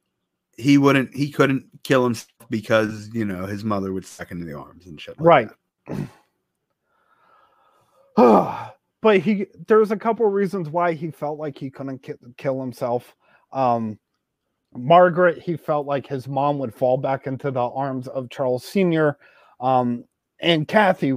he 0.59 0.77
wouldn't 0.77 1.15
he 1.15 1.31
couldn't 1.31 1.67
kill 1.83 2.05
himself 2.05 2.29
because 2.51 3.09
you 3.15 3.25
know 3.25 3.47
his 3.47 3.65
mother 3.65 3.93
would 3.93 4.05
suck 4.05 4.33
into 4.33 4.45
the 4.45 4.53
arms 4.53 4.87
and 4.87 5.01
shit. 5.01 5.19
Like 5.19 5.51
right. 5.89 6.09
but 8.17 9.19
he 9.19 9.47
there's 9.67 9.91
a 9.91 9.97
couple 9.97 10.27
reasons 10.27 10.69
why 10.69 10.93
he 10.93 11.11
felt 11.11 11.39
like 11.39 11.57
he 11.57 11.71
couldn't 11.71 12.03
ki- 12.03 12.15
kill 12.37 12.61
himself. 12.61 13.15
Um, 13.53 13.99
Margaret, 14.75 15.39
he 15.39 15.57
felt 15.57 15.87
like 15.87 16.07
his 16.07 16.29
mom 16.29 16.59
would 16.59 16.75
fall 16.75 16.97
back 16.97 17.27
into 17.27 17.51
the 17.51 17.63
arms 17.63 18.09
of 18.09 18.31
Charles 18.31 18.65
Sr. 18.65 19.19
Um, 19.61 20.05
and 20.41 20.67
Kathy 20.67 21.15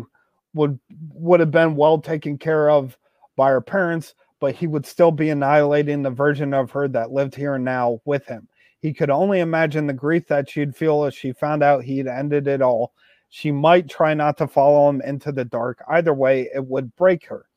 would 0.54 0.80
would 1.14 1.40
have 1.40 1.52
been 1.52 1.76
well 1.76 2.00
taken 2.00 2.38
care 2.38 2.70
of 2.70 2.98
by 3.36 3.50
her 3.50 3.62
parents, 3.62 4.14
but 4.40 4.56
he 4.56 4.68
would 4.68 4.86
still 4.86 5.12
be 5.12 5.30
annihilating 5.30 6.02
the 6.02 6.10
version 6.10 6.54
of 6.54 6.72
her 6.72 6.88
that 6.90 7.12
lived 7.12 7.36
here 7.36 7.56
and 7.56 7.66
now 7.66 8.00
with 8.06 8.26
him. 8.26 8.48
He 8.80 8.94
could 8.94 9.10
only 9.10 9.40
imagine 9.40 9.88
the 9.88 9.94
grief 9.94 10.28
that 10.28 10.50
she'd 10.50 10.76
feel 10.76 11.06
as 11.06 11.14
she 11.14 11.34
found 11.34 11.64
out 11.64 11.84
he'd 11.84 12.08
ended 12.08 12.48
it 12.48 12.62
all 12.62 12.94
she 13.36 13.52
might 13.52 13.90
try 13.90 14.14
not 14.14 14.38
to 14.38 14.48
follow 14.48 14.88
him 14.88 15.02
into 15.02 15.30
the 15.30 15.44
dark. 15.44 15.84
Either 15.90 16.14
way, 16.14 16.50
it 16.56 16.66
would 16.66 16.96
break 16.96 17.26
her. 17.26 17.50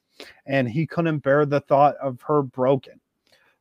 And 0.44 0.68
he 0.68 0.88
couldn't 0.88 1.20
bear 1.20 1.46
the 1.46 1.60
thought 1.60 1.94
of 2.02 2.20
her 2.22 2.42
broken. 2.42 3.00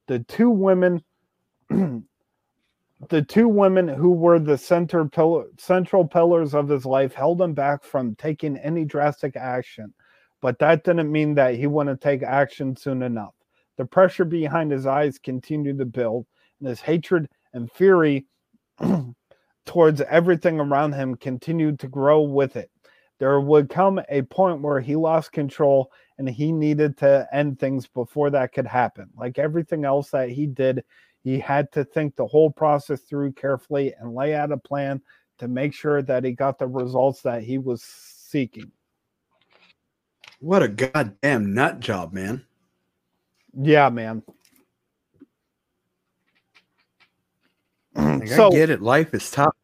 The 0.07 0.18
two 0.22 0.49
women 0.49 1.03
the 1.69 3.22
two 3.27 3.48
women 3.48 3.88
who 3.88 4.10
were 4.10 4.39
the 4.39 4.57
center 4.57 5.06
pillar, 5.06 5.45
central 5.60 6.07
pillars 6.07 6.56
of 6.56 6.68
his 6.68 6.88
life 6.88 7.14
held 7.14 7.39
him 7.39 7.53
back 7.53 7.84
from 7.84 8.15
taking 8.15 8.57
any 8.57 8.84
drastic 8.84 9.35
action. 9.35 9.94
But 10.41 10.57
that 10.57 10.84
didn't 10.84 11.11
mean 11.11 11.35
that 11.35 11.53
he 11.53 11.68
wouldn't 11.68 12.02
take 12.02 12.23
action 12.23 12.76
soon 12.76 13.03
enough. 13.03 13.35
The 13.76 13.85
pressure 13.85 14.26
behind 14.26 14.72
his 14.72 14.88
eyes 14.88 15.19
continued 15.19 15.77
to 15.77 15.85
build, 15.85 16.26
and 16.60 16.68
his 16.68 16.81
hatred 16.81 17.30
and 17.53 17.72
fury 17.72 18.26
towards 19.68 20.02
everything 20.02 20.60
around 20.60 20.94
him 20.94 21.15
continued 21.15 21.80
to 21.80 21.88
grow 21.88 22.22
with 22.22 22.56
it. 22.56 22.72
There 23.19 23.39
would 23.39 23.69
come 23.69 24.02
a 24.10 24.23
point 24.23 24.61
where 24.61 24.80
he 24.80 24.95
lost 24.95 25.31
control 25.31 25.91
and 26.18 26.27
he 26.27 26.52
needed 26.52 26.98
to 26.98 27.27
end 27.31 27.60
things 27.60 27.85
before 27.85 28.30
that 28.31 28.53
could 28.53 28.65
happen. 28.65 29.10
Like 29.15 29.38
everything 29.38 29.85
else 29.85 30.10
that 30.11 30.30
he 30.30 30.48
did, 30.48 30.84
he 31.23 31.39
had 31.39 31.72
to 31.73 31.84
think 31.84 32.15
the 32.15 32.26
whole 32.26 32.49
process 32.49 33.02
through 33.02 33.34
carefully 33.34 33.94
and 33.99 34.15
lay 34.15 34.34
out 34.34 34.52
a 34.52 34.57
plan 34.57 35.02
to 35.39 35.48
make 35.48 35.73
sure 35.73 36.02
that 36.02 36.23
he 36.23 36.31
got 36.31 36.57
the 36.57 36.68
results 36.68 37.22
that 37.22 37.44
he 37.44 37.57
was 37.57 37.84
seeking. 37.84 38.72
What 40.39 40.64
a 40.64 40.68
goddamn 40.68 41.53
nut 41.53 41.80
job, 41.80 42.14
man. 42.14 42.45
Yeah, 43.60 43.89
man. 43.89 44.23
Like, 47.98 48.32
I 48.32 48.49
get 48.49 48.69
it. 48.69 48.82
Life 48.82 49.14
is 49.14 49.30
tough. 49.32 49.56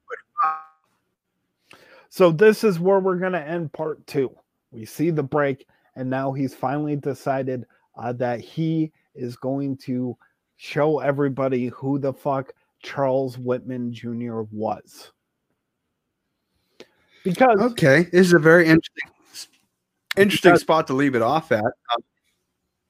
So 2.09 2.31
this 2.31 2.63
is 2.63 2.79
where 2.79 2.99
we're 2.99 3.17
going 3.17 3.33
to 3.33 3.41
end 3.41 3.73
part 3.73 4.05
two. 4.05 4.35
We 4.71 4.85
see 4.85 5.09
the 5.09 5.23
break, 5.23 5.67
and 5.95 6.09
now 6.09 6.31
he's 6.31 6.53
finally 6.53 6.95
decided 6.95 7.65
uh, 7.97 8.13
that 8.13 8.39
he 8.39 8.91
is 9.15 9.35
going 9.35 9.77
to 9.77 10.17
show 10.57 10.99
everybody 10.99 11.67
who 11.67 11.99
the 11.99 12.13
fuck 12.13 12.51
Charles 12.81 13.37
Whitman 13.37 13.93
Jr. 13.93 14.41
was. 14.51 15.11
Because 17.23 17.59
okay, 17.61 18.03
this 18.11 18.27
is 18.27 18.33
a 18.33 18.39
very 18.39 18.67
interesting, 18.67 19.09
interesting 20.17 20.51
because, 20.51 20.61
spot 20.61 20.87
to 20.87 20.93
leave 20.93 21.15
it 21.15 21.21
off 21.21 21.51
at. 21.51 21.63
Um, 21.63 22.03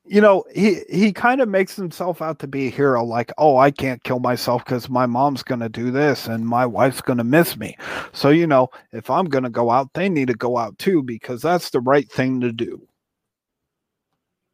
you 0.06 0.20
know, 0.20 0.44
he 0.54 0.82
he 0.90 1.14
kind 1.14 1.40
of 1.40 1.48
makes 1.48 1.76
himself 1.76 2.22
out 2.22 2.40
to 2.40 2.48
be 2.48 2.68
a 2.68 2.72
hero. 2.72 3.04
Like, 3.06 3.32
oh, 3.38 3.58
I 3.58 3.72
can't 3.72 4.04
kill 4.04 4.20
myself 4.20 4.64
because 4.66 4.90
my 4.90 5.06
mom's 5.06 5.44
gonna 5.44 5.70
do 5.70 5.92
this 5.92 6.28
and 6.28 6.46
my 6.46 6.66
wife's 6.66 7.02
gonna 7.02 7.24
miss 7.24 7.56
me. 7.56 7.78
So 8.12 8.30
you 8.30 8.46
know, 8.46 8.70
if 8.92 9.10
I'm 9.10 9.26
gonna 9.26 9.50
go 9.50 9.72
out, 9.72 9.94
they 9.94 10.10
need 10.10 10.28
to 10.28 10.34
go 10.34 10.58
out 10.58 10.78
too 10.78 11.04
because 11.04 11.42
that's 11.42 11.70
the 11.70 11.80
right 11.80 12.10
thing 12.12 12.42
to 12.42 12.52
do. 12.52 12.86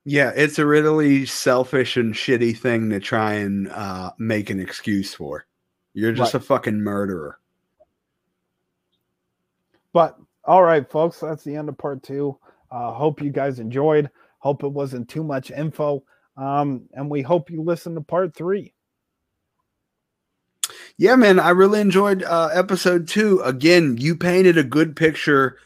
Yeah, 0.05 0.31
it's 0.35 0.59
a 0.59 0.65
really 0.65 1.25
selfish 1.25 1.97
and 1.97 2.13
shitty 2.13 2.57
thing 2.57 2.89
to 2.91 2.99
try 2.99 3.33
and 3.33 3.69
uh, 3.69 4.11
make 4.17 4.49
an 4.49 4.59
excuse 4.59 5.13
for. 5.13 5.45
You're 5.93 6.13
just 6.13 6.33
right. 6.33 6.41
a 6.41 6.45
fucking 6.45 6.79
murderer. 6.79 7.39
But 9.93 10.17
all 10.45 10.63
right, 10.63 10.89
folks, 10.89 11.19
that's 11.19 11.43
the 11.43 11.55
end 11.55 11.69
of 11.69 11.77
part 11.77 12.03
two. 12.03 12.37
Uh, 12.71 12.91
hope 12.91 13.21
you 13.21 13.31
guys 13.31 13.59
enjoyed. 13.59 14.09
Hope 14.39 14.63
it 14.63 14.69
wasn't 14.69 15.09
too 15.09 15.23
much 15.23 15.51
info. 15.51 16.03
Um, 16.37 16.87
and 16.93 17.09
we 17.09 17.21
hope 17.21 17.51
you 17.51 17.61
listen 17.61 17.95
to 17.95 18.01
part 18.01 18.33
three. 18.33 18.73
Yeah, 20.97 21.15
man, 21.15 21.39
I 21.39 21.51
really 21.51 21.79
enjoyed 21.79 22.23
uh, 22.23 22.49
episode 22.53 23.07
two. 23.07 23.41
Again, 23.41 23.97
you 23.97 24.15
painted 24.15 24.57
a 24.57 24.63
good 24.63 24.95
picture 24.95 25.57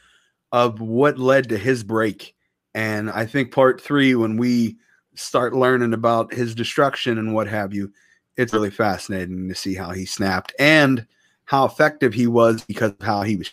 of 0.51 0.79
what 0.79 1.17
led 1.17 1.49
to 1.49 1.57
his 1.57 1.83
break. 1.83 2.35
And 2.75 3.09
I 3.09 3.25
think 3.25 3.51
part 3.51 3.81
three, 3.81 4.15
when 4.15 4.37
we 4.37 4.77
start 5.15 5.53
learning 5.53 5.93
about 5.93 6.33
his 6.33 6.55
destruction 6.55 7.17
and 7.17 7.33
what 7.33 7.47
have 7.47 7.73
you, 7.73 7.91
it's 8.37 8.53
really 8.53 8.71
fascinating 8.71 9.49
to 9.49 9.55
see 9.55 9.75
how 9.75 9.91
he 9.91 10.05
snapped 10.05 10.53
and 10.59 11.05
how 11.45 11.65
effective 11.65 12.13
he 12.13 12.27
was 12.27 12.63
because 12.63 12.91
of 12.91 13.01
how 13.01 13.21
he 13.23 13.35
was. 13.35 13.51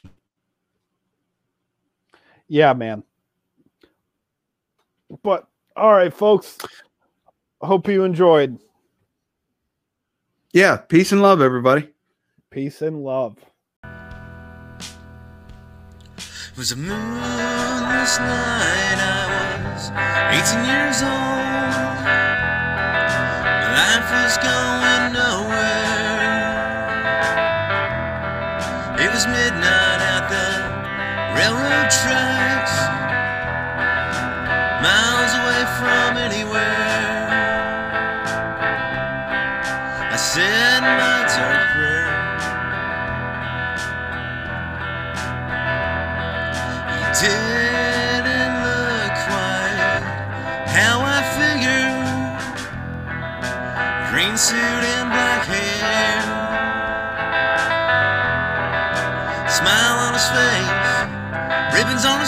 Yeah, 2.49 2.73
man. 2.73 3.03
But 5.23 5.47
all 5.77 5.93
right, 5.93 6.13
folks. 6.15 6.57
Hope 7.61 7.89
you 7.89 8.05
enjoyed. 8.05 8.59
Yeah, 10.53 10.77
peace 10.77 11.11
and 11.13 11.23
love, 11.23 11.41
everybody. 11.41 11.89
Peace 12.51 12.83
and 12.83 13.05
love. 13.05 13.37
It 13.85 13.89
was 16.57 16.73
a 16.73 16.77
moonless 16.77 18.19
night. 18.19 18.99
I 18.99 19.73
was 19.73 19.91
18 20.35 20.65
years 20.67 21.03
old. 21.03 21.11
Life 23.77 24.11
was 24.11 24.37
going 24.39 25.13
nowhere. 25.13 25.79
It 28.99 29.11
was 29.13 29.25
midnight 29.27 30.01
at 30.03 30.29
the 30.29 30.47
railroad 31.39 31.91
tracks 31.91 32.40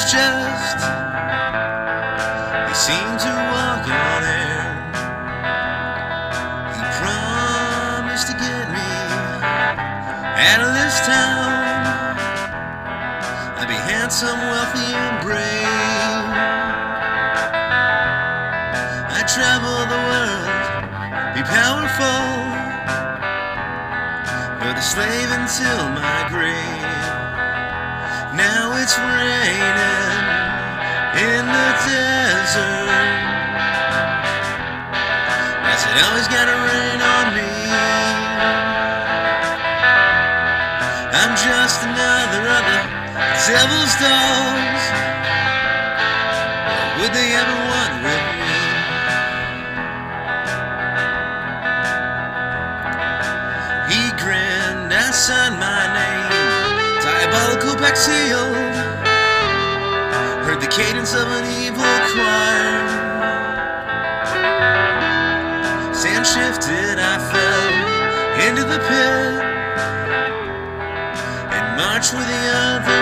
on 0.03 0.09
his 0.09 0.13
chest 0.13 0.79
seemed 2.75 3.21
to 3.21 3.33
walk 3.53 3.87
on 3.87 4.23
air. 4.25 4.65
He 6.75 6.83
promised 6.99 8.27
to 8.29 8.35
get 8.35 8.67
me 8.73 8.93
out 10.49 10.61
of 10.61 10.73
this 10.75 10.97
town. 11.07 12.17
I'd 13.59 13.69
be 13.69 13.75
handsome, 13.75 14.39
wealthy, 14.39 14.95
and 14.95 15.23
brave. 15.23 16.25
I'd 19.15 19.29
travel 19.29 19.87
the 19.93 20.01
world, 20.11 20.51
be 21.35 21.43
powerful, 21.43 22.23
but 24.59 24.79
a 24.79 24.83
slave 24.83 25.31
until 25.31 25.89
my 25.91 26.27
grave. 26.29 26.83
Now 28.35 28.73
it's 28.81 28.97
the 28.97 29.42
desert. 31.87 32.89
I 35.63 35.75
said, 35.81 35.97
always 36.07 36.29
gotta 36.29 36.57
rain 36.69 36.99
on 37.01 37.27
me. 37.37 37.53
I'm 41.21 41.33
just 41.39 41.79
another 41.85 42.43
of 42.57 42.63
the 42.71 42.81
devil's 43.47 43.95
dogs. 44.01 44.85
would 46.99 47.13
they 47.15 47.31
ever 47.35 47.57
want 47.71 47.95
with 48.07 48.25
me? 48.41 48.57
He 53.93 54.03
grinned, 54.23 54.93
I 54.93 55.11
signed 55.13 55.59
my 55.59 55.83
name, 55.99 56.33
diabolical 57.05 57.75
Bexil 57.77 58.72
the 58.72 58.72
cadence 60.77 61.13
of 61.13 61.29
an 61.29 61.45
evil 61.61 61.85
choir. 62.13 62.81
Sand 65.93 66.27
shifted, 66.27 66.97
I 66.99 67.15
fell 67.31 67.73
into 68.49 68.65
the 68.65 68.79
pit 68.89 69.43
and 71.53 71.77
marched 71.77 72.15
with 72.15 72.27
the 72.27 72.45
other 72.65 73.02